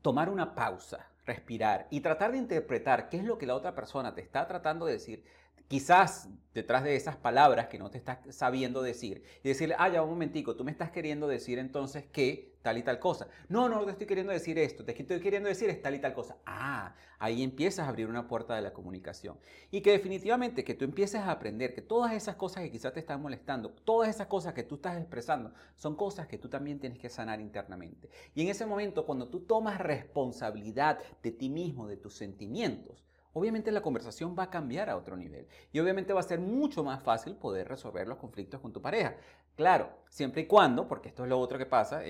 tomar 0.02 0.30
una 0.30 0.56
pausa, 0.56 1.08
respirar 1.30 1.88
y 1.92 2.02
tratar 2.02 2.32
de 2.32 2.40
interpretar 2.40 3.10
qué 3.10 3.18
es 3.18 3.24
lo 3.24 3.38
que 3.38 3.46
la 3.46 3.56
otra 3.56 3.76
persona 3.76 4.16
te 4.16 4.22
está 4.22 4.48
tratando 4.48 4.88
de 4.88 4.94
decir, 4.94 5.24
quizás 5.70 6.28
detrás 6.54 6.84
de 6.84 6.96
esas 6.96 7.16
palabras 7.16 7.68
que 7.68 7.78
no 7.78 7.90
te 7.90 8.00
estás 8.00 8.18
sabiendo 8.36 8.82
decir 8.82 9.24
y 9.44 9.48
decirle, 9.48 9.76
ah, 9.78 9.88
ya 9.88 10.02
un 10.02 10.10
momentico, 10.10 10.56
tú 10.56 10.66
me 10.66 10.72
estás 10.72 10.92
queriendo 10.92 11.28
decir 11.28 11.60
entonces 11.60 12.06
que 12.12 12.58
tal 12.64 12.78
y 12.78 12.84
tal 12.84 13.00
cosa. 13.00 13.28
No, 13.48 13.70
no, 13.70 13.86
te 13.86 13.92
estoy 13.92 14.08
queriendo 14.08 14.34
decir 14.34 14.58
esto, 14.58 14.84
te 14.84 15.00
estoy 15.00 15.22
queriendo 15.22 15.48
decir 15.48 15.70
es 15.70 15.82
tal 15.82 15.96
y 15.96 16.00
tal 16.00 16.14
cosa. 16.14 16.38
Ah, 16.46 16.96
ahí 17.20 17.44
empiezas 17.44 17.86
a 17.86 17.90
abrir 17.90 18.08
una 18.08 18.28
puerta 18.28 18.56
de 18.56 18.64
la 18.64 18.74
comunicación. 18.74 19.38
Y 19.70 19.82
que 19.82 19.92
definitivamente 19.92 20.64
que 20.64 20.74
tú 20.74 20.86
empieces 20.86 21.22
a 21.22 21.32
aprender 21.32 21.74
que 21.76 21.84
todas 21.84 22.14
esas 22.14 22.36
cosas 22.36 22.64
que 22.64 22.72
quizás 22.72 22.92
te 22.92 23.00
están 23.00 23.22
molestando, 23.22 23.70
todas 23.70 24.10
esas 24.10 24.28
cosas 24.28 24.54
que 24.54 24.64
tú 24.64 24.76
estás 24.76 24.98
expresando, 24.98 25.54
son 25.76 25.96
cosas 25.96 26.28
que 26.28 26.40
tú 26.40 26.50
también 26.50 26.80
tienes 26.80 26.98
que 26.98 27.10
sanar 27.10 27.40
internamente. 27.40 28.10
Y 28.34 28.42
en 28.42 28.50
ese 28.50 28.66
momento, 28.66 29.06
cuando 29.06 29.30
tú 29.30 29.42
tomas 29.42 29.80
responsabilidad 29.80 31.00
de 31.22 31.32
ti 31.32 31.48
mismo, 31.48 31.88
de 31.88 31.96
tus 31.96 32.16
sentimientos, 32.16 33.06
obviamente 33.34 33.72
la 33.72 33.82
conversación 33.82 34.36
va 34.38 34.44
a 34.44 34.50
cambiar 34.50 34.90
a 34.90 34.98
otro 34.98 35.16
nivel 35.16 35.48
y 35.72 35.80
obviamente 35.80 36.14
va 36.14 36.20
a 36.20 36.24
ser 36.24 36.40
mucho 36.40 36.84
más 36.84 37.04
fácil 37.04 37.36
poder 37.36 37.68
resolver 37.68 38.08
los 38.08 38.18
conflictos 38.18 38.60
con 38.60 38.74
tu 38.74 38.82
pareja. 38.82 39.16
Claro, 39.56 39.90
siempre 40.10 40.44
y 40.44 40.46
cuando, 40.46 40.88
porque 40.88 41.10
esto 41.10 41.24
es 41.24 41.30
lo 41.30 41.40
otro 41.40 41.58
que 41.58 41.66
pasa, 41.66 42.02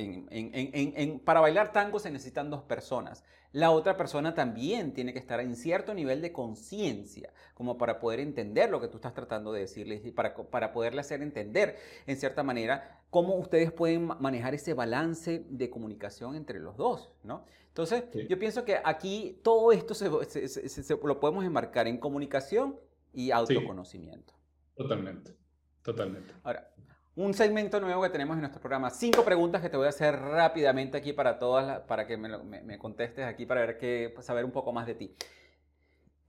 para 1.25 1.39
bailar 1.39 1.71
tango 1.71 1.99
se 1.99 2.11
necesitan 2.11 2.49
dos 2.49 2.61
personas. 2.63 3.23
La 3.51 3.71
otra 3.71 3.97
persona 3.97 4.35
también 4.35 4.93
tiene 4.93 5.11
que 5.11 5.17
estar 5.17 5.39
en 5.39 5.55
cierto 5.55 5.95
nivel 5.95 6.21
de 6.21 6.31
conciencia, 6.31 7.33
como 7.55 7.79
para 7.79 7.99
poder 7.99 8.19
entender 8.19 8.69
lo 8.69 8.79
que 8.79 8.87
tú 8.87 8.97
estás 8.97 9.15
tratando 9.15 9.51
de 9.51 9.61
decirle 9.61 9.99
y 10.03 10.11
para, 10.11 10.35
para 10.35 10.71
poderle 10.71 11.01
hacer 11.01 11.23
entender, 11.23 11.77
en 12.05 12.17
cierta 12.17 12.43
manera, 12.43 13.01
cómo 13.09 13.35
ustedes 13.35 13.71
pueden 13.71 14.05
manejar 14.19 14.53
ese 14.53 14.75
balance 14.75 15.43
de 15.49 15.69
comunicación 15.71 16.35
entre 16.35 16.59
los 16.59 16.77
dos, 16.77 17.09
¿no? 17.23 17.45
Entonces, 17.81 18.27
yo 18.27 18.37
pienso 18.37 18.65
que 18.65 18.77
aquí 18.83 19.39
todo 19.41 19.71
esto 19.71 19.93
se, 19.93 20.09
lo 20.09 21.19
podemos 21.21 21.45
enmarcar 21.45 21.87
en 21.87 21.97
comunicación 21.97 22.77
y 23.13 23.31
autoconocimiento. 23.31 24.33
Totalmente, 24.75 25.33
totalmente. 25.81 26.33
Ahora, 26.43 26.73
un 27.15 27.33
segmento 27.33 27.79
nuevo 27.79 28.01
que 28.01 28.09
tenemos 28.09 28.35
en 28.35 28.41
nuestro 28.41 28.59
programa. 28.59 28.89
Cinco 28.89 29.23
preguntas 29.23 29.61
que 29.61 29.69
te 29.69 29.77
voy 29.77 29.85
a 29.85 29.89
hacer 29.89 30.13
rápidamente 30.13 30.97
aquí 30.97 31.13
para 31.13 31.39
todas, 31.39 31.79
para 31.81 32.05
que 32.05 32.17
me, 32.17 32.77
contestes 32.77 33.25
aquí, 33.25 33.45
para 33.45 33.61
ver 33.61 33.77
qué, 33.77 34.11
pues, 34.13 34.25
saber 34.25 34.43
un 34.43 34.51
poco 34.51 34.73
más 34.73 34.85
de 34.85 34.95
ti. 34.95 35.15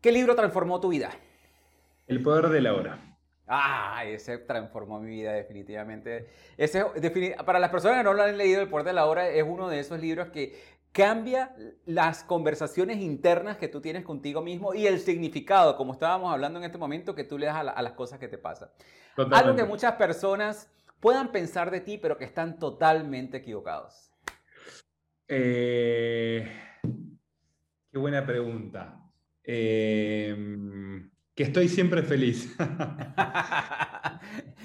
¿Qué 0.00 0.12
libro 0.12 0.36
transformó 0.36 0.80
tu 0.80 0.90
vida? 0.90 1.10
El 2.06 2.22
poder 2.22 2.48
de 2.50 2.60
la 2.60 2.74
hora. 2.74 3.18
Ah, 3.48 4.04
ese 4.06 4.38
transformó 4.38 5.00
mi 5.00 5.10
vida 5.10 5.32
definitivamente. 5.32 6.28
Ese, 6.56 6.84
para 7.44 7.58
las 7.58 7.70
personas 7.70 7.98
que 7.98 8.04
no 8.04 8.14
lo 8.14 8.22
han 8.22 8.38
leído, 8.38 8.60
El 8.60 8.68
poder 8.68 8.86
de 8.86 8.92
la 8.92 9.06
hora 9.06 9.28
es 9.28 9.42
uno 9.42 9.68
de 9.68 9.80
esos 9.80 9.98
libros 10.00 10.28
que 10.28 10.56
cambia 10.92 11.54
las 11.86 12.24
conversaciones 12.24 12.98
internas 12.98 13.56
que 13.56 13.68
tú 13.68 13.80
tienes 13.80 14.04
contigo 14.04 14.42
mismo 14.42 14.74
y 14.74 14.86
el 14.86 14.98
significado, 15.00 15.76
como 15.76 15.92
estábamos 15.92 16.32
hablando 16.32 16.58
en 16.58 16.64
este 16.64 16.78
momento, 16.78 17.14
que 17.14 17.24
tú 17.24 17.38
le 17.38 17.46
das 17.46 17.56
a, 17.56 17.82
las 17.82 17.92
cosas 17.92 18.18
que 18.18 18.28
te 18.28 18.38
pasan. 18.38 18.70
Algo 19.16 19.54
que 19.54 19.64
muchas 19.64 19.94
personas 19.94 20.70
puedan 21.00 21.32
pensar 21.32 21.70
de 21.70 21.80
ti, 21.80 21.98
pero 21.98 22.16
que 22.16 22.24
están 22.24 22.58
totalmente 22.58 23.38
equivocados? 23.38 24.12
Eh, 25.28 26.48
qué 27.90 27.98
buena 27.98 28.26
pregunta. 28.26 29.00
Em, 29.44 31.10
que 31.34 31.44
estoy 31.44 31.68
siempre 31.68 32.02
feliz. 32.02 32.54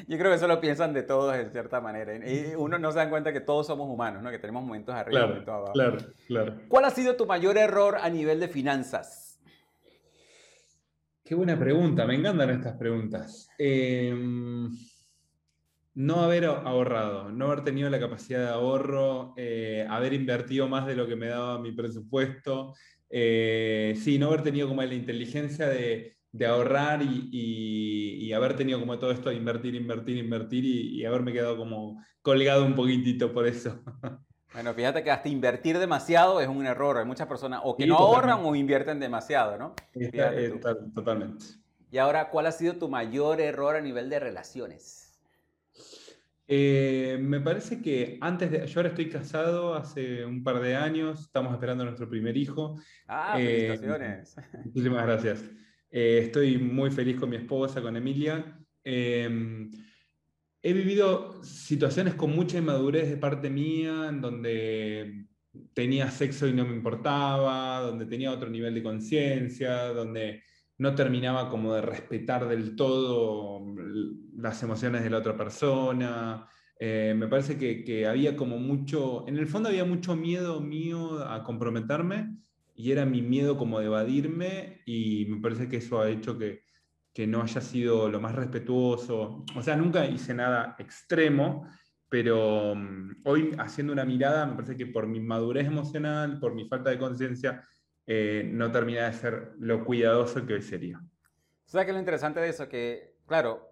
Yo 0.08 0.18
creo 0.18 0.30
que 0.30 0.36
eso 0.36 0.48
lo 0.48 0.62
piensan 0.62 0.94
de 0.94 1.04
todos 1.04 1.36
en 1.36 1.52
cierta 1.52 1.82
manera. 1.82 2.16
Y 2.16 2.54
uno 2.56 2.78
no 2.78 2.92
se 2.92 3.00
da 3.00 3.10
cuenta 3.10 3.34
que 3.34 3.42
todos 3.42 3.68
somos 3.68 3.90
humanos, 3.90 4.22
¿no? 4.22 4.30
Que 4.30 4.40
tenemos 4.40 4.64
momentos 4.64 4.94
arriba 4.94 5.22
y 5.22 5.28
momentos 5.28 5.54
abajo. 5.54 5.74
Claro, 5.74 5.98
claro. 6.28 6.56
¿Cuál 6.68 6.86
ha 6.86 6.92
sido 6.92 7.16
tu 7.16 7.26
mayor 7.26 7.58
error 7.58 7.98
a 8.02 8.10
nivel 8.10 8.40
de 8.40 8.48
finanzas? 8.48 9.40
Qué 11.24 11.34
buena 11.34 11.58
pregunta, 11.58 12.06
me 12.06 12.16
encantan 12.16 12.52
estas 12.52 12.78
preguntas. 12.78 13.50
Em, 13.58 14.70
no 15.96 16.20
haber 16.20 16.46
ahorrado, 16.46 17.32
no 17.32 17.48
haber 17.48 17.64
tenido 17.64 17.90
la 17.90 18.00
capacidad 18.00 18.42
de 18.42 18.50
ahorro, 18.50 19.34
eh, 19.36 19.88
haber 19.90 20.14
invertido 20.14 20.68
más 20.68 20.86
de 20.86 20.96
lo 20.96 21.08
que 21.08 21.16
me 21.16 21.28
daba 21.28 21.58
mi 21.58 21.72
presupuesto, 21.72 22.76
eh, 23.10 23.96
sí, 23.98 24.20
no 24.20 24.28
haber 24.28 24.44
tenido 24.44 24.68
como 24.68 24.84
la 24.84 24.94
inteligencia 24.94 25.68
de, 25.68 26.15
ahorrar 26.44 27.02
y, 27.02 28.34
haber 28.34 28.56
tenido 28.56 28.80
como 28.80 29.00
todo 29.00 29.12
esto 29.12 29.30
de 29.30 29.36
invertir, 29.36 29.76
invertir, 29.76 30.18
invertir 30.18 30.66
y, 30.66 31.06
haberme 31.06 31.32
quedado 31.32 31.56
como 31.56 32.04
colgado 32.22 32.66
un 32.66 32.76
poquitito 32.76 33.32
por 33.34 33.48
eso. 33.48 33.82
Bueno, 34.54 34.74
fíjate 34.74 35.04
que 35.04 35.12
hasta 35.12 35.28
invertir 35.28 35.78
demasiado 35.80 36.40
es 36.40 36.48
un 36.48 36.66
error. 36.66 36.98
Hay 36.98 37.04
muchas 37.04 37.28
personas 37.28 37.60
o 37.66 37.76
que 37.76 37.86
no 37.86 37.98
ahorran 37.98 38.40
o 38.42 38.56
invierten 38.56 39.02
demasiado, 39.02 39.58
¿no? 39.58 39.76
Eh, 39.94 40.58
totalmente. 40.94 41.44
Y 41.92 41.98
ahora, 41.98 42.30
¿cuál 42.30 42.46
ha 42.46 42.54
sido 42.54 42.78
tu 42.78 42.88
mayor 42.88 43.42
error 43.42 43.76
a 43.76 43.82
nivel 43.82 44.10
de 44.10 44.18
relaciones? 44.18 45.06
Eh, 46.48 47.18
me 47.22 47.42
parece 47.42 47.82
que 47.82 48.18
antes 48.22 48.52
de. 48.52 48.68
Yo 48.68 48.80
ahora 48.80 48.90
estoy 48.90 49.10
casado 49.10 49.74
hace 49.74 50.24
un 50.24 50.44
par 50.44 50.60
de 50.60 50.76
años, 50.76 51.22
estamos 51.22 51.54
esperando 51.54 51.84
a 51.84 51.88
nuestro 51.88 52.08
primer 52.08 52.38
hijo. 52.38 52.76
Ah, 53.08 53.36
eh, 53.40 53.68
felicitaciones. 53.68 54.36
muchísimas 54.66 55.06
gracias. 55.06 55.44
Eh, 55.90 56.20
estoy 56.24 56.58
muy 56.58 56.92
feliz 56.92 57.20
con 57.20 57.30
mi 57.30 57.38
esposa, 57.38 57.82
con 57.82 57.96
Emilia. 57.96 58.60
Em, 58.84 59.72
he 60.62 60.74
vivido 60.74 61.44
situaciones 61.44 62.16
con 62.16 62.36
mucha 62.36 62.58
inmadurez 62.58 63.10
de 63.10 63.18
parte 63.18 63.50
mía, 63.50 64.08
en 64.10 64.22
donde 64.22 65.26
tenía 65.74 66.12
sexo 66.12 66.48
y 66.48 66.54
no 66.54 66.66
me 66.66 66.76
importaba, 66.76 67.82
donde 67.82 68.06
tenía 68.06 68.32
otro 68.32 68.50
nivel 68.50 68.74
de 68.74 68.84
conciencia, 68.84 69.94
donde 69.94 70.44
no 70.78 70.94
terminaba 70.96 71.50
como 71.50 71.74
de 71.74 71.82
respetar 71.82 72.48
del 72.48 72.76
todo 72.76 73.64
las 74.38 74.62
emociones 74.64 75.04
de 75.04 75.10
la 75.10 75.20
otra 75.20 75.38
persona. 75.38 76.48
Eh, 76.78 77.14
me 77.16 77.28
parece 77.28 77.58
que, 77.58 78.06
había 78.06 78.36
como 78.36 78.58
mucho, 78.58 79.26
en 79.28 79.38
el 79.38 79.48
fondo 79.48 79.70
había 79.70 79.86
mucho 79.86 80.16
miedo 80.16 80.60
mío 80.60 81.24
a 81.24 81.44
comprometerme 81.44 82.36
y 82.76 82.92
era 82.92 83.06
mi 83.06 83.22
miedo 83.22 83.58
como 83.58 83.80
de 83.80 83.86
evadirme 83.86 84.82
y 84.86 85.26
me 85.30 85.42
parece 85.42 85.70
que 85.70 85.78
eso 85.78 86.02
ha 86.02 86.10
hecho 86.10 86.38
que, 86.38 86.64
que 87.14 87.26
no 87.26 87.42
haya 87.42 87.62
sido 87.62 88.10
lo 88.10 88.20
más 88.20 88.36
respetuoso. 88.36 89.46
O 89.56 89.62
sea, 89.64 89.78
nunca 89.78 90.06
hice 90.06 90.34
nada 90.34 90.76
extremo, 90.78 91.68
pero 92.10 92.76
mm, 92.76 93.22
hoy 93.24 93.56
haciendo 93.58 93.94
una 93.94 94.04
mirada, 94.04 94.46
me 94.46 94.56
parece 94.56 94.76
que 94.76 94.88
por 94.88 95.08
mi 95.08 95.22
madurez 95.22 95.68
emocional, 95.68 96.40
por 96.40 96.54
mi 96.54 96.68
falta 96.68 96.90
de 96.90 97.00
conciencia, 97.00 97.64
eh, 98.06 98.50
no 98.52 98.72
termina 98.72 99.06
de 99.06 99.14
ser 99.14 99.54
lo 99.60 99.84
cuidadoso 99.86 100.46
que 100.46 100.56
hoy 100.56 100.62
sería. 100.62 101.02
¿Sabes 101.66 101.86
qué 101.86 101.92
es 101.92 101.96
lo 101.96 102.00
interesante 102.00 102.40
de 102.42 102.50
eso? 102.50 102.68
Que, 102.68 103.16
claro, 103.26 103.72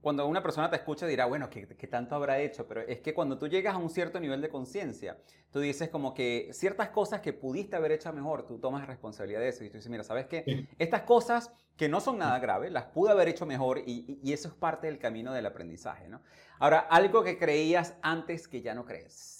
cuando 0.00 0.26
una 0.26 0.42
persona 0.42 0.70
te 0.70 0.76
escucha 0.76 1.06
dirá, 1.06 1.26
bueno, 1.26 1.50
¿qué, 1.50 1.66
tanto 1.86 2.14
habrá 2.14 2.38
hecho? 2.38 2.66
Pero 2.66 2.80
es 2.80 3.00
que 3.00 3.12
cuando 3.12 3.38
tú 3.38 3.48
llegas 3.48 3.74
a 3.74 3.78
un 3.78 3.90
cierto 3.90 4.18
nivel 4.18 4.40
de 4.40 4.48
conciencia, 4.48 5.18
tú 5.50 5.60
dices 5.60 5.88
como 5.88 6.14
que 6.14 6.48
ciertas 6.52 6.90
cosas 6.90 7.20
que 7.20 7.32
pudiste 7.32 7.76
haber 7.76 7.92
hecho 7.92 8.12
mejor, 8.12 8.46
tú 8.46 8.58
tomas 8.58 8.86
responsabilidad 8.86 9.40
de 9.40 9.48
eso 9.48 9.64
y 9.64 9.68
tú 9.68 9.76
dices, 9.76 9.90
mira, 9.90 10.04
¿sabes 10.04 10.26
qué? 10.26 10.66
Estas 10.78 11.02
cosas 11.02 11.52
que 11.76 11.88
no 11.88 12.00
son 12.00 12.18
nada 12.18 12.38
graves, 12.38 12.72
las 12.72 12.84
pude 12.84 13.10
haber 13.10 13.28
hecho 13.28 13.46
mejor 13.46 13.78
y, 13.86 14.20
y 14.22 14.32
eso 14.32 14.48
es 14.48 14.54
parte 14.54 14.86
del 14.86 14.98
camino 14.98 15.32
del 15.32 15.46
aprendizaje, 15.46 16.08
¿no? 16.08 16.20
Ahora, 16.58 16.80
algo 16.80 17.24
que 17.24 17.38
creías 17.38 17.96
antes 18.02 18.46
que 18.46 18.60
ya 18.60 18.74
no 18.74 18.84
crees. 18.84 19.39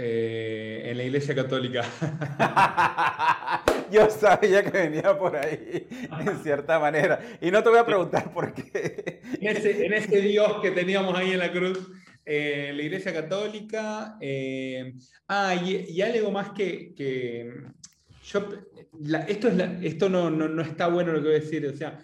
Eh, 0.00 0.82
en 0.84 0.96
la 0.96 1.02
iglesia 1.02 1.34
católica. 1.34 1.82
Yo 3.90 4.08
sabía 4.08 4.62
que 4.62 4.70
venía 4.70 5.18
por 5.18 5.34
ahí, 5.34 5.88
en 6.20 6.38
cierta 6.40 6.78
manera. 6.78 7.20
Y 7.40 7.50
no 7.50 7.64
te 7.64 7.70
voy 7.70 7.80
a 7.80 7.84
preguntar 7.84 8.32
por 8.32 8.54
qué. 8.54 9.20
En 9.40 9.92
ese, 9.92 10.20
Dios 10.20 10.60
que 10.62 10.70
teníamos 10.70 11.18
ahí 11.18 11.32
en 11.32 11.40
la 11.40 11.50
cruz, 11.50 11.90
eh, 12.24 12.70
la 12.76 12.82
iglesia 12.82 13.12
católica. 13.12 14.16
Eh, 14.20 14.94
ah, 15.26 15.56
y, 15.56 16.00
algo 16.00 16.30
más 16.30 16.50
que. 16.50 16.94
yo, 18.22 18.48
esto 19.26 19.48
es 19.48 19.64
esto 19.82 20.08
no, 20.08 20.30
no, 20.30 20.62
está 20.62 20.86
bueno 20.86 21.12
lo 21.12 21.18
que 21.18 21.26
voy 21.26 21.36
a 21.38 21.40
decir. 21.40 21.66
O 21.66 21.76
sea, 21.76 21.98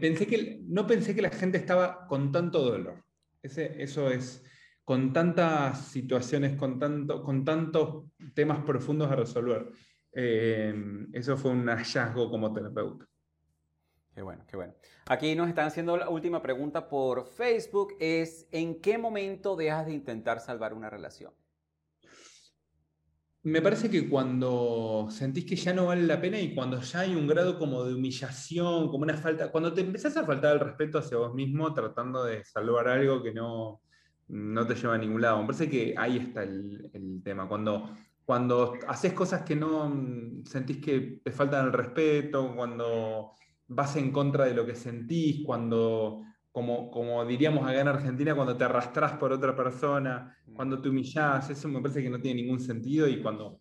pensé 0.00 0.28
que, 0.28 0.60
no 0.68 0.86
pensé 0.86 1.12
que 1.12 1.22
la 1.22 1.30
gente 1.30 1.58
estaba 1.58 2.06
con 2.06 2.30
tanto 2.30 2.62
dolor. 2.62 3.02
Ese, 3.42 3.82
eso 3.82 4.08
es 4.08 4.44
con 4.84 5.12
tantas 5.12 5.86
situaciones, 5.88 6.56
con, 6.56 6.78
tanto, 6.78 7.22
con 7.22 7.44
tantos 7.44 8.06
temas 8.34 8.64
profundos 8.64 9.10
a 9.10 9.16
resolver. 9.16 9.70
Eh, 10.12 10.74
eso 11.12 11.36
fue 11.36 11.52
un 11.52 11.66
hallazgo 11.68 12.30
como 12.30 12.52
terapeuta. 12.52 13.06
Qué 14.14 14.20
bueno, 14.20 14.44
qué 14.46 14.56
bueno. 14.56 14.74
Aquí 15.06 15.34
nos 15.34 15.48
están 15.48 15.68
haciendo 15.68 15.96
la 15.96 16.10
última 16.10 16.42
pregunta 16.42 16.88
por 16.88 17.26
Facebook, 17.26 17.94
es 17.98 18.46
¿en 18.50 18.80
qué 18.80 18.98
momento 18.98 19.56
dejas 19.56 19.86
de 19.86 19.94
intentar 19.94 20.40
salvar 20.40 20.74
una 20.74 20.90
relación? 20.90 21.32
Me 23.44 23.60
parece 23.60 23.90
que 23.90 24.08
cuando 24.08 25.08
sentís 25.10 25.44
que 25.44 25.56
ya 25.56 25.72
no 25.72 25.86
vale 25.86 26.02
la 26.02 26.20
pena 26.20 26.38
y 26.38 26.54
cuando 26.54 26.80
ya 26.80 27.00
hay 27.00 27.16
un 27.16 27.26
grado 27.26 27.58
como 27.58 27.82
de 27.82 27.94
humillación, 27.94 28.88
como 28.88 29.02
una 29.02 29.16
falta, 29.16 29.50
cuando 29.50 29.72
te 29.72 29.80
empezás 29.80 30.16
a 30.16 30.24
faltar 30.24 30.54
el 30.54 30.60
respeto 30.60 30.98
hacia 30.98 31.16
vos 31.16 31.34
mismo 31.34 31.72
tratando 31.74 32.22
de 32.22 32.44
salvar 32.44 32.86
algo 32.86 33.20
que 33.20 33.32
no, 33.32 33.80
no 34.32 34.66
te 34.66 34.74
lleva 34.74 34.94
a 34.94 34.98
ningún 34.98 35.20
lado. 35.20 35.40
Me 35.40 35.46
parece 35.46 35.68
que 35.68 35.94
ahí 35.96 36.16
está 36.16 36.42
el, 36.42 37.20
tema. 37.22 37.46
Cuando, 37.46 37.94
cuando 38.24 38.78
haces 38.88 39.12
cosas 39.12 39.42
que 39.42 39.54
no 39.54 39.88
mm, 39.90 40.44
sentís 40.46 40.78
que 40.78 41.20
te 41.22 41.30
faltan 41.30 41.66
el 41.66 41.72
respeto, 41.72 42.54
cuando 42.56 43.32
vas 43.68 43.96
en 43.96 44.10
contra 44.10 44.46
de 44.46 44.54
lo 44.54 44.64
que 44.64 44.74
sentís, 44.74 45.44
cuando, 45.44 46.22
como, 46.50 46.90
como 46.90 47.24
diríamos 47.26 47.62
acá 47.68 47.80
en 47.80 47.88
Argentina, 47.88 48.34
cuando 48.34 48.56
te 48.56 48.64
arrastras 48.64 49.12
por 49.18 49.32
otra 49.32 49.54
persona, 49.54 50.34
mm. 50.46 50.54
cuando 50.54 50.80
te 50.80 50.88
humillás, 50.88 51.50
eso 51.50 51.68
me 51.68 51.82
parece 51.82 52.02
que 52.02 52.10
no 52.10 52.20
tiene 52.20 52.42
ningún 52.42 52.60
sentido 52.60 53.06
y 53.06 53.20
cuando... 53.20 53.60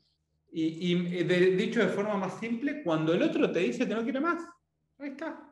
Y, 0.54 0.94
y 0.94 1.24
dicho 1.54 1.80
de 1.80 1.88
forma 1.88 2.16
más 2.18 2.38
simple, 2.40 2.82
cuando 2.84 3.14
el 3.14 3.22
otro 3.24 3.52
te 3.52 3.60
dice 3.60 3.88
que 3.88 3.94
no 3.94 4.04
quiere 4.04 4.20
más, 4.20 4.42
ahí 5.00 5.10
está. 5.12 5.50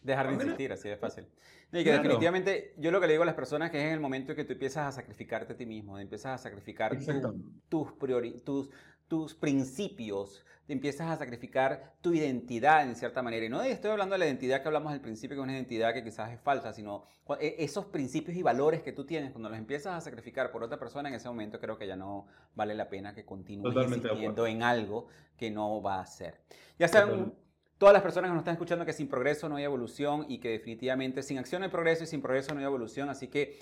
Dejar 0.00 0.28
de 0.28 0.34
insistir, 0.34 0.72
así 0.72 0.88
de 0.88 0.96
fácil. 0.96 1.26
Y 1.72 1.84
que 1.84 1.92
definitivamente, 1.92 2.74
yo 2.78 2.90
lo 2.90 3.00
que 3.00 3.06
le 3.06 3.14
digo 3.14 3.24
a 3.24 3.26
las 3.26 3.34
personas 3.34 3.70
que 3.70 3.78
es 3.78 3.84
en 3.86 3.92
el 3.92 4.00
momento 4.00 4.32
en 4.32 4.36
que 4.36 4.44
tú 4.44 4.52
empiezas 4.52 4.86
a 4.86 4.92
sacrificarte 4.92 5.52
a 5.52 5.56
ti 5.56 5.66
mismo, 5.66 5.98
empiezas 5.98 6.40
a 6.40 6.42
sacrificar 6.42 6.96
tus, 7.68 7.98
tus, 8.44 8.70
tus 9.08 9.34
principios, 9.34 10.44
te 10.66 10.72
empiezas 10.72 11.08
a 11.10 11.16
sacrificar 11.16 11.94
tu 12.00 12.12
identidad 12.12 12.82
en 12.88 12.96
cierta 12.96 13.22
manera. 13.22 13.46
Y 13.46 13.48
no 13.48 13.62
estoy 13.62 13.90
hablando 13.90 14.14
de 14.14 14.20
la 14.20 14.26
identidad 14.26 14.62
que 14.62 14.68
hablamos 14.68 14.92
al 14.92 15.00
principio, 15.00 15.36
que 15.36 15.40
es 15.40 15.44
una 15.44 15.54
identidad 15.54 15.92
que 15.92 16.02
quizás 16.02 16.32
es 16.32 16.40
falsa, 16.40 16.72
sino 16.72 17.04
e, 17.40 17.56
esos 17.58 17.86
principios 17.86 18.36
y 18.36 18.42
valores 18.42 18.82
que 18.82 18.92
tú 18.92 19.04
tienes, 19.04 19.32
cuando 19.32 19.48
los 19.48 19.58
empiezas 19.58 19.94
a 19.94 20.00
sacrificar 20.00 20.50
por 20.50 20.62
otra 20.62 20.78
persona, 20.78 21.08
en 21.08 21.16
ese 21.16 21.28
momento 21.28 21.60
creo 21.60 21.76
que 21.78 21.86
ya 21.86 21.96
no 21.96 22.26
vale 22.54 22.74
la 22.74 22.88
pena 22.88 23.14
que 23.14 23.24
continúes 23.24 23.74
insistiendo 23.74 24.46
en 24.46 24.62
algo 24.62 25.08
que 25.36 25.50
no 25.50 25.82
va 25.82 26.00
a 26.00 26.06
ser. 26.06 26.40
Ya 26.78 26.88
sean 26.88 27.34
todas 27.78 27.92
las 27.92 28.02
personas 28.02 28.30
que 28.30 28.34
nos 28.34 28.40
están 28.40 28.54
escuchando 28.54 28.84
que 28.84 28.92
sin 28.92 29.08
progreso 29.08 29.48
no 29.48 29.56
hay 29.56 29.64
evolución 29.64 30.26
y 30.28 30.38
que 30.38 30.50
definitivamente 30.50 31.22
sin 31.22 31.38
acción 31.38 31.62
hay 31.62 31.68
progreso 31.68 32.04
y 32.04 32.06
sin 32.06 32.22
progreso 32.22 32.54
no 32.54 32.60
hay 32.60 32.66
evolución. 32.66 33.10
Así 33.10 33.28
que 33.28 33.58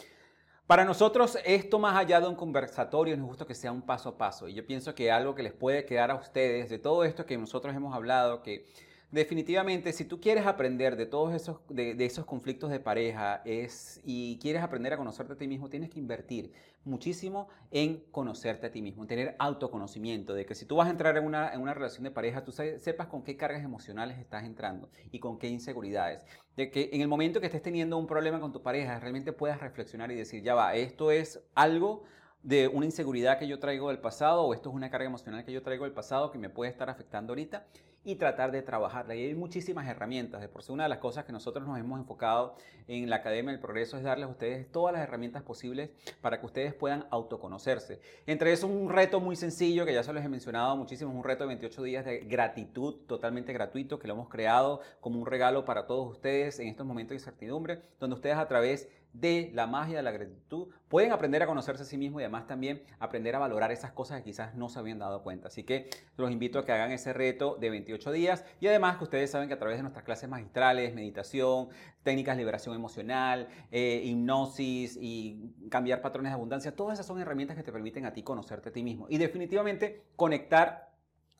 para 0.67 0.85
nosotros 0.85 1.37
esto 1.45 1.79
más 1.79 1.97
allá 1.97 2.21
de 2.21 2.29
un 2.29 2.37
conversatorio 2.37 3.17
nos 3.17 3.27
gusta 3.27 3.45
que 3.45 3.55
sea 3.55 3.73
un 3.73 3.83
paso 3.83 4.11
a 4.11 4.19
paso. 4.19 4.49
Y 4.49 4.55
yo 4.55 4.67
pienso 4.67 4.95
que 4.95 5.11
algo 5.11 5.35
que 5.35 5.43
les 5.43 5.53
puede 5.53 5.85
quedar 5.85 6.11
a 6.11 6.15
ustedes 6.15 6.71
de 6.71 6.79
todo 6.79 7.05
esto 7.05 7.27
que 7.27 7.37
nosotros 7.37 7.75
hemos 7.75 7.95
hablado, 7.95 8.43
que 8.43 8.67
definitivamente, 9.15 9.93
si 9.93 10.05
tú 10.05 10.21
quieres 10.21 10.45
aprender 10.45 10.97
de 10.97 11.07
todos 11.07 11.33
esos, 11.35 11.59
de, 11.69 11.95
esos 12.05 12.27
conflictos 12.27 12.69
de 12.69 12.81
pareja 12.81 13.43
es, 13.45 14.01
y 14.05 14.39
quieres 14.39 14.61
aprender 14.61 14.93
a 14.93 14.97
conocerte 14.97 15.35
a 15.35 15.37
ti 15.37 15.47
mismo, 15.47 15.71
tienes 15.71 15.89
que 15.89 16.01
invertir 16.01 16.53
muchísimo 16.85 17.49
en 17.71 18.03
conocerte 18.11 18.67
a 18.67 18.73
ti 18.73 18.83
mismo, 18.83 19.03
en 19.03 19.09
tener 19.09 19.37
autoconocimiento, 19.39 20.35
de 20.35 20.45
que 20.45 20.57
si 20.57 20.67
tú 20.67 20.77
vas 20.77 20.89
a 20.89 20.91
entrar 20.91 21.17
en 21.17 21.25
una, 21.25 21.55
en 21.55 21.61
una 21.61 21.75
relación 21.75 22.03
de 22.03 22.11
pareja, 22.11 22.43
tú 22.43 22.51
sepas 22.51 23.07
con 23.07 23.23
qué 23.23 23.37
cargas 23.37 23.63
emocionales 23.63 24.19
estás 24.19 24.43
entrando 24.43 24.91
y 25.13 25.21
con 25.21 25.39
qué 25.39 25.49
inseguridades. 25.49 26.27
De 26.57 26.73
que 26.73 26.91
en 26.93 27.01
el 27.01 27.07
momento 27.07 27.41
que 27.41 27.47
estés 27.47 27.63
teniendo 27.63 27.97
un 27.97 28.09
problema 28.09 28.41
con 28.41 28.53
tu 28.53 28.63
pareja, 28.63 28.99
realmente 28.99 29.33
puedas 29.33 29.61
reflexionar 29.61 30.11
y 30.11 30.17
decir, 30.17 30.43
ya 30.43 30.57
va, 30.57 30.75
esto 30.75 31.13
es 31.13 31.41
algo 31.55 32.03
de 32.43 32.67
una 32.67 32.85
inseguridad 32.85 33.39
que 33.39 33.47
yo 33.47 33.61
traigo 33.61 33.89
del 33.89 34.01
pasado 34.01 34.43
o 34.43 34.53
esto 34.55 34.71
es 34.71 34.75
una 34.75 34.91
carga 34.91 35.07
emocional 35.07 35.45
que 35.45 35.53
yo 35.53 35.63
traigo 35.63 35.85
del 35.85 35.95
pasado 35.95 36.33
que 36.33 36.39
me 36.39 36.51
puede 36.51 36.71
estar 36.71 36.91
afectando 36.91 37.31
ahorita 37.31 37.65
y 38.05 38.17
tratar 38.17 38.53
de 38.53 38.63
trabajarla. 38.63 39.15
Y 39.15 39.25
hay 39.25 39.35
muchísimas 39.35 39.89
herramientas. 39.89 40.41
De 40.41 40.49
por 40.49 40.63
sí, 40.63 40.73
una 40.73 40.85
de 40.85 40.91
las 40.91 40.99
cosas 40.99 41.25
que 41.25 41.33
nosotros 41.33 41.67
nos 41.67 41.79
hemos 41.79 41.99
enfocado 41.99 42.57
en 42.87 43.09
la 43.09 43.17
Academia 43.17 43.53
del 43.53 43.61
Progreso 43.61 43.97
es 43.97 44.03
darles 44.03 44.29
a 44.29 44.31
ustedes 44.31 44.71
todas 44.71 44.93
las 44.93 45.03
herramientas 45.03 45.43
posibles 45.43 45.91
para 46.21 46.39
que 46.39 46.47
ustedes 46.47 46.75
puedan 46.75 47.07
autoconocerse. 47.11 48.01
Entre 48.27 48.53
eso, 48.53 48.67
un 48.67 48.91
reto 48.91 49.21
muy 49.21 49.37
sencillo 49.37 49.87
que 49.87 49.95
ya 49.95 50.03
se 50.03 50.13
los 50.13 50.25
he 50.25 50.29
mencionado 50.29 50.77
muchísimo, 50.77 51.11
un 51.11 51.25
reto 51.25 51.45
de 51.45 51.49
28 51.49 51.83
días 51.83 52.05
de 52.05 52.21
gratitud 52.21 53.07
totalmente 53.07 53.53
gratuito 53.53 53.99
que 53.99 54.07
lo 54.07 54.15
hemos 54.15 54.29
creado 54.29 54.81
como 55.01 55.19
un 55.19 55.27
regalo 55.27 55.65
para 55.65 55.87
todos 55.87 56.11
ustedes 56.11 56.61
en 56.61 56.69
estos 56.69 56.87
momentos 56.87 57.11
de 57.11 57.17
incertidumbre, 57.17 57.81
donde 57.99 58.17
ustedes 58.17 58.37
a 58.37 58.47
través 58.47 58.89
de 59.15 59.51
la 59.55 59.67
magia 59.67 59.97
de 59.97 60.03
la 60.03 60.11
gratitud, 60.11 60.69
pueden 60.89 61.13
aprender 61.13 61.43
a 61.43 61.47
conocerse 61.47 61.85
a 61.85 61.87
sí 61.87 61.97
mismos 61.97 62.21
y 62.21 62.25
además 62.25 62.47
también 62.47 62.83
aprender 62.99 63.35
a 63.37 63.39
valorar 63.39 63.71
esas 63.71 63.93
cosas 63.93 64.19
que 64.19 64.25
quizás 64.25 64.55
no 64.55 64.69
se 64.69 64.79
habían 64.79 64.99
dado 64.99 65.23
cuenta. 65.23 65.49
Así 65.49 65.63
que 65.63 65.89
los 66.17 66.31
invito 66.31 66.59
a 66.59 66.65
que 66.65 66.73
hagan 66.73 66.91
ese 66.91 67.13
reto 67.13 67.57
de 67.61 67.71
28 67.71 68.13
días 68.13 68.45
y 68.61 68.67
además 68.67 68.99
que 68.99 69.05
ustedes 69.05 69.31
saben 69.31 69.49
que 69.49 69.55
a 69.55 69.59
través 69.59 69.79
de 69.79 69.83
nuestras 69.83 70.05
clases 70.05 70.29
magistrales, 70.29 70.95
meditación, 70.95 71.69
técnicas 72.03 72.37
de 72.37 72.43
liberación 72.43 72.75
emocional, 72.75 73.49
eh, 73.71 74.03
hipnosis 74.05 74.99
y 75.01 75.55
cambiar 75.71 76.03
patrones 76.03 76.31
de 76.31 76.35
abundancia, 76.35 76.75
todas 76.75 76.95
esas 76.95 77.07
son 77.07 77.21
herramientas 77.21 77.57
que 77.57 77.63
te 77.63 77.73
permiten 77.73 78.05
a 78.07 78.13
ti 78.13 78.25
conocerte 78.25 78.71
a 78.71 78.73
ti 78.73 78.83
mismo 78.83 79.07
y 79.09 79.19
definitivamente 79.19 80.05
conectar 80.17 80.93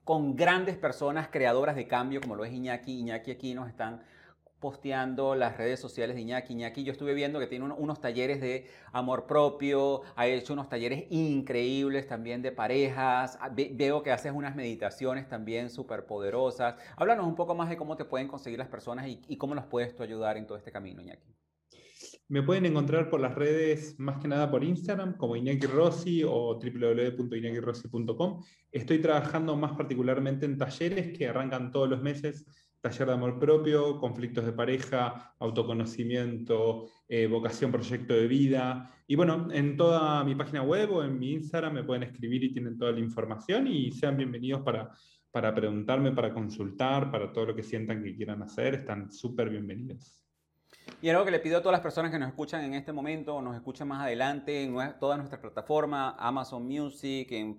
con 0.05 0.37
grandes 0.37 0.77
personas 0.77 1.29
creadoras 1.29 1.75
de 1.75 1.89
cambio 1.89 2.21
como 2.21 2.37
lo 2.37 2.45
es 2.45 2.53
Iñaki. 2.53 3.01
Iñaki 3.01 3.31
aquí 3.31 3.55
nos 3.55 3.69
están 3.69 4.03
posteando 4.61 5.35
las 5.35 5.57
redes 5.57 5.81
sociales 5.81 6.17
de 6.17 6.23
Iñaki. 6.23 6.55
Iñaki, 6.55 6.85
yo 6.85 6.93
estuve 6.93 7.15
viendo 7.15 7.39
que 7.39 7.47
tiene 7.47 7.67
unos 7.67 8.01
talleres 8.01 8.41
de 8.41 8.67
amor 8.93 9.27
propio, 9.27 10.03
ha 10.17 10.27
hecho 10.27 10.53
unos 10.53 10.69
talleres 10.69 11.05
increíbles 11.11 12.07
también 12.07 12.43
de 12.43 12.53
parejas, 12.53 13.39
ah, 13.41 13.51
veo 13.53 14.03
que 14.03 14.11
haces 14.11 14.33
unas 14.33 14.57
meditaciones 14.57 15.29
también 15.29 15.71
súper 15.71 16.07
poderosas. 16.07 16.77
Háblanos 16.97 17.27
un 17.27 17.35
poco 17.35 17.55
más 17.55 17.69
de 17.69 17.77
cómo 17.77 17.97
te 17.97 18.05
pueden 18.05 18.29
conseguir 18.29 18.59
las 18.59 18.69
personas 18.69 19.07
y, 19.07 19.37
cómo 19.37 19.55
los 19.55 19.67
puedes 19.67 19.95
tú 19.95 20.03
ayudar 20.03 20.37
en 20.37 20.47
todo 20.47 20.57
este 20.57 20.73
camino, 20.73 21.03
Iñaki. 21.03 21.35
Me 22.29 22.43
pueden 22.43 22.65
encontrar 22.65 23.11
por 23.11 23.21
las 23.21 23.35
redes, 23.35 23.99
más 23.99 24.21
que 24.21 24.29
nada 24.29 24.51
por 24.51 24.65
Instagram, 24.65 25.17
como 25.19 25.37
Iñaki 25.37 25.67
Rossi 25.67 26.23
o 26.25 26.59
www.iñakirossi.com. 26.59 28.43
Estoy 28.73 28.99
trabajando 29.01 29.57
más 29.57 29.73
particularmente 29.73 30.47
en 30.47 30.57
talleres 30.57 31.17
que 31.17 31.29
arrancan 31.29 31.71
todos 31.71 31.89
los 31.89 32.01
meses 32.01 32.47
taller 32.85 33.07
de 33.07 33.15
amor 33.15 33.39
propio, 33.39 33.99
conflictos 33.99 34.45
de 34.45 34.53
pareja, 34.53 35.35
autoconocimiento, 35.39 36.91
eh, 37.09 37.27
vocación, 37.27 37.73
proyecto 37.73 38.13
de 38.13 38.27
vida. 38.29 38.91
Y 39.07 39.17
bueno, 39.17 39.49
en 39.51 39.79
toda 39.79 40.23
mi 40.23 40.35
página 40.35 40.63
web 40.63 40.93
o 40.93 41.03
en 41.03 41.19
mi 41.19 41.33
Instagram 41.33 41.73
me 41.73 41.85
pueden 41.85 42.03
escribir 42.03 42.45
y 42.45 42.53
tienen 42.53 42.77
toda 42.77 42.93
la 42.93 43.01
información 43.01 43.67
y 43.69 43.91
sean 43.91 44.19
bienvenidos 44.19 44.61
para, 44.61 44.91
para 45.31 45.55
preguntarme, 45.55 46.13
para 46.13 46.35
consultar, 46.35 47.11
para 47.11 47.33
todo 47.33 47.47
lo 47.47 47.57
que 47.57 47.63
sientan 47.63 48.05
que 48.05 48.15
quieran 48.15 48.43
hacer. 48.43 48.75
Están 48.75 49.11
súper 49.11 49.49
bienvenidos. 49.49 50.24
Y 51.05 51.11
algo 51.11 51.25
que 51.25 51.31
le 51.31 51.39
pido 51.39 51.59
a 51.59 51.61
todas 51.61 51.73
las 51.73 51.83
personas 51.83 52.11
que 52.11 52.19
nos 52.19 52.29
escuchan 52.29 52.65
en 52.65 52.73
este 52.73 52.91
momento 52.91 53.37
o 53.37 53.43
nos 53.43 53.55
escuchan 53.55 53.89
más 53.89 54.03
adelante 54.03 54.63
en 54.63 54.75
todas 54.99 55.19
nuestras 55.19 55.41
plataformas, 55.41 56.15
Amazon 56.19 56.67
Music, 56.67 57.29
en, 57.31 57.59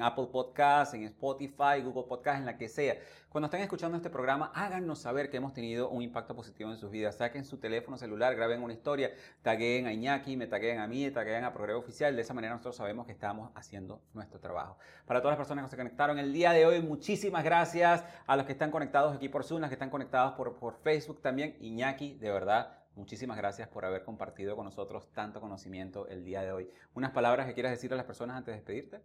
Apple 0.00 0.28
Podcasts, 0.30 0.94
en 0.94 1.02
Spotify, 1.04 1.82
Google 1.82 2.04
Podcasts, 2.08 2.40
en 2.40 2.46
la 2.46 2.56
que 2.56 2.68
sea. 2.68 2.94
Cuando 3.28 3.46
estén 3.46 3.60
escuchando 3.60 3.96
este 3.96 4.08
programa, 4.08 4.50
háganos 4.54 5.00
saber 5.00 5.28
que 5.28 5.36
hemos 5.36 5.52
tenido 5.52 5.90
un 5.90 6.00
impacto 6.00 6.34
positivo 6.34 6.70
en 6.70 6.78
sus 6.78 6.90
vidas. 6.90 7.16
Saquen 7.16 7.44
su 7.44 7.58
teléfono 7.58 7.98
celular, 7.98 8.34
graben 8.34 8.62
una 8.62 8.72
historia, 8.72 9.10
taguen 9.42 9.86
a 9.86 9.92
Iñaki, 9.92 10.36
me 10.36 10.46
taguen 10.46 10.78
a 10.78 10.86
mí, 10.86 11.10
taguen 11.10 11.44
a 11.44 11.52
Progreso 11.52 11.80
Oficial. 11.80 12.16
De 12.16 12.22
esa 12.22 12.32
manera 12.32 12.54
nosotros 12.54 12.76
sabemos 12.76 13.04
que 13.04 13.12
estamos 13.12 13.50
haciendo 13.54 14.00
nuestro 14.14 14.38
trabajo. 14.40 14.78
Para 15.06 15.20
todas 15.20 15.32
las 15.32 15.38
personas 15.38 15.64
que 15.64 15.70
se 15.72 15.76
conectaron 15.76 16.18
el 16.18 16.32
día 16.32 16.52
de 16.52 16.64
hoy, 16.64 16.80
muchísimas 16.80 17.44
gracias 17.44 18.04
a 18.26 18.36
los 18.36 18.46
que 18.46 18.52
están 18.52 18.70
conectados 18.70 19.14
aquí 19.14 19.28
por 19.28 19.44
Zoom, 19.44 19.58
a 19.58 19.60
los 19.62 19.70
que 19.70 19.74
están 19.74 19.90
conectados 19.90 20.32
por 20.32 20.78
Facebook 20.82 21.20
también. 21.20 21.56
Iñaki, 21.60 22.14
de 22.14 22.30
verdad, 22.30 22.55
Muchísimas 22.96 23.36
gracias 23.36 23.68
por 23.68 23.84
haber 23.84 24.04
compartido 24.04 24.56
con 24.56 24.64
nosotros 24.64 25.12
tanto 25.12 25.38
conocimiento 25.38 26.08
el 26.08 26.24
día 26.24 26.40
de 26.40 26.50
hoy. 26.50 26.70
¿Unas 26.94 27.10
palabras 27.12 27.46
que 27.46 27.52
quieras 27.52 27.72
decir 27.72 27.92
a 27.92 27.96
las 27.96 28.06
personas 28.06 28.38
antes 28.38 28.52
de 28.52 28.56
despedirte? 28.56 29.00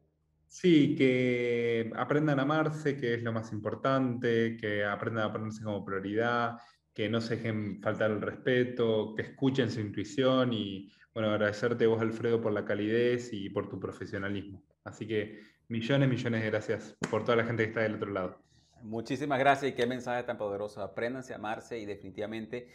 Sí, 0.47 0.95
que 0.95 1.91
aprendan 1.97 2.39
a 2.39 2.43
amarse, 2.43 2.95
que 2.95 3.15
es 3.15 3.21
lo 3.21 3.33
más 3.33 3.51
importante, 3.51 4.55
que 4.55 4.85
aprendan 4.85 5.25
a 5.25 5.33
ponerse 5.33 5.61
como 5.61 5.83
prioridad, 5.83 6.57
que 6.93 7.09
no 7.09 7.19
se 7.19 7.35
dejen 7.35 7.81
faltar 7.81 8.11
el 8.11 8.21
respeto, 8.21 9.13
que 9.13 9.23
escuchen 9.23 9.69
su 9.69 9.81
intuición 9.81 10.53
y, 10.53 10.89
bueno, 11.13 11.29
agradecerte 11.29 11.85
vos, 11.85 12.01
Alfredo, 12.01 12.41
por 12.41 12.53
la 12.53 12.63
calidez 12.63 13.33
y 13.33 13.49
por 13.49 13.67
tu 13.67 13.77
profesionalismo. 13.77 14.63
Así 14.85 15.05
que 15.05 15.41
millones, 15.67 16.07
millones 16.07 16.43
de 16.43 16.49
gracias 16.49 16.97
por 17.09 17.25
toda 17.25 17.35
la 17.35 17.43
gente 17.43 17.63
que 17.63 17.69
está 17.69 17.81
del 17.81 17.95
otro 17.95 18.11
lado. 18.11 18.41
Muchísimas 18.83 19.37
gracias 19.37 19.73
y 19.73 19.75
qué 19.75 19.85
mensaje 19.85 20.23
tan 20.23 20.37
poderoso. 20.37 20.81
Apréndanse 20.81 21.33
a 21.33 21.35
amarse 21.35 21.77
y 21.77 21.85
definitivamente 21.85 22.69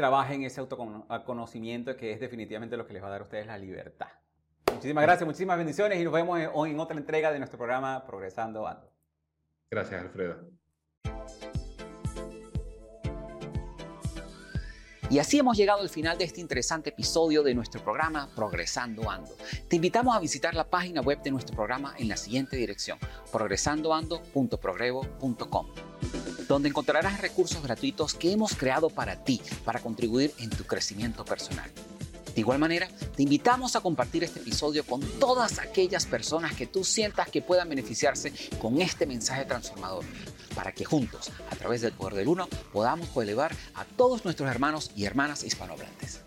trabajen 0.00 0.42
ese 0.44 0.62
autoconocimiento 0.62 1.94
que 1.94 2.12
es 2.12 2.20
definitivamente 2.20 2.74
lo 2.74 2.86
que 2.86 2.94
les 2.94 3.02
va 3.02 3.08
a 3.08 3.10
dar 3.10 3.20
a 3.20 3.24
ustedes 3.24 3.46
la 3.46 3.58
libertad. 3.58 4.06
Muchísimas 4.72 5.02
gracias, 5.02 5.26
muchísimas 5.26 5.58
bendiciones 5.58 6.00
y 6.00 6.04
nos 6.04 6.12
vemos 6.14 6.40
hoy 6.54 6.70
en 6.70 6.80
otra 6.80 6.96
entrega 6.96 7.30
de 7.30 7.38
nuestro 7.38 7.58
programa 7.58 8.02
Progresando 8.06 8.66
Ando. 8.66 8.90
Gracias, 9.70 10.00
Alfredo. 10.00 10.38
Y 15.10 15.18
así 15.18 15.38
hemos 15.38 15.58
llegado 15.58 15.82
al 15.82 15.90
final 15.90 16.16
de 16.16 16.24
este 16.24 16.40
interesante 16.40 16.88
episodio 16.88 17.42
de 17.42 17.54
nuestro 17.54 17.84
programa 17.84 18.30
Progresando 18.34 19.10
Ando. 19.10 19.36
Te 19.68 19.76
invitamos 19.76 20.16
a 20.16 20.18
visitar 20.18 20.54
la 20.54 20.64
página 20.64 21.02
web 21.02 21.20
de 21.20 21.30
nuestro 21.30 21.54
programa 21.54 21.92
en 21.98 22.08
la 22.08 22.16
siguiente 22.16 22.56
dirección, 22.56 22.98
progresandoando.progrevo.com, 23.30 25.66
donde 26.54 26.68
encontrarás 26.68 27.20
recursos 27.20 27.62
gratuitos 27.62 28.14
que 28.14 28.32
hemos 28.32 28.54
creado 28.54 28.90
para 28.90 29.22
ti, 29.24 29.40
para 29.64 29.80
contribuir 29.80 30.34
en 30.38 30.50
tu 30.50 30.64
crecimiento 30.64 31.24
personal. 31.24 31.70
De 32.34 32.40
igual 32.40 32.58
manera, 32.58 32.88
te 33.16 33.22
invitamos 33.22 33.76
a 33.76 33.80
compartir 33.80 34.24
este 34.24 34.40
episodio 34.40 34.84
con 34.84 35.00
todas 35.18 35.58
aquellas 35.58 36.06
personas 36.06 36.54
que 36.54 36.66
tú 36.66 36.84
sientas 36.84 37.28
que 37.28 37.42
puedan 37.42 37.68
beneficiarse 37.68 38.32
con 38.60 38.80
este 38.80 39.06
mensaje 39.06 39.44
transformador, 39.44 40.04
para 40.54 40.72
que 40.72 40.84
juntos, 40.84 41.30
a 41.50 41.56
través 41.56 41.80
del 41.80 41.92
poder 41.92 42.14
del 42.14 42.28
uno, 42.28 42.48
podamos 42.72 43.08
elevar 43.16 43.54
a 43.74 43.84
todos 43.84 44.24
nuestros 44.24 44.50
hermanos 44.50 44.90
y 44.96 45.04
hermanas 45.04 45.44
hispanohablantes. 45.44 46.20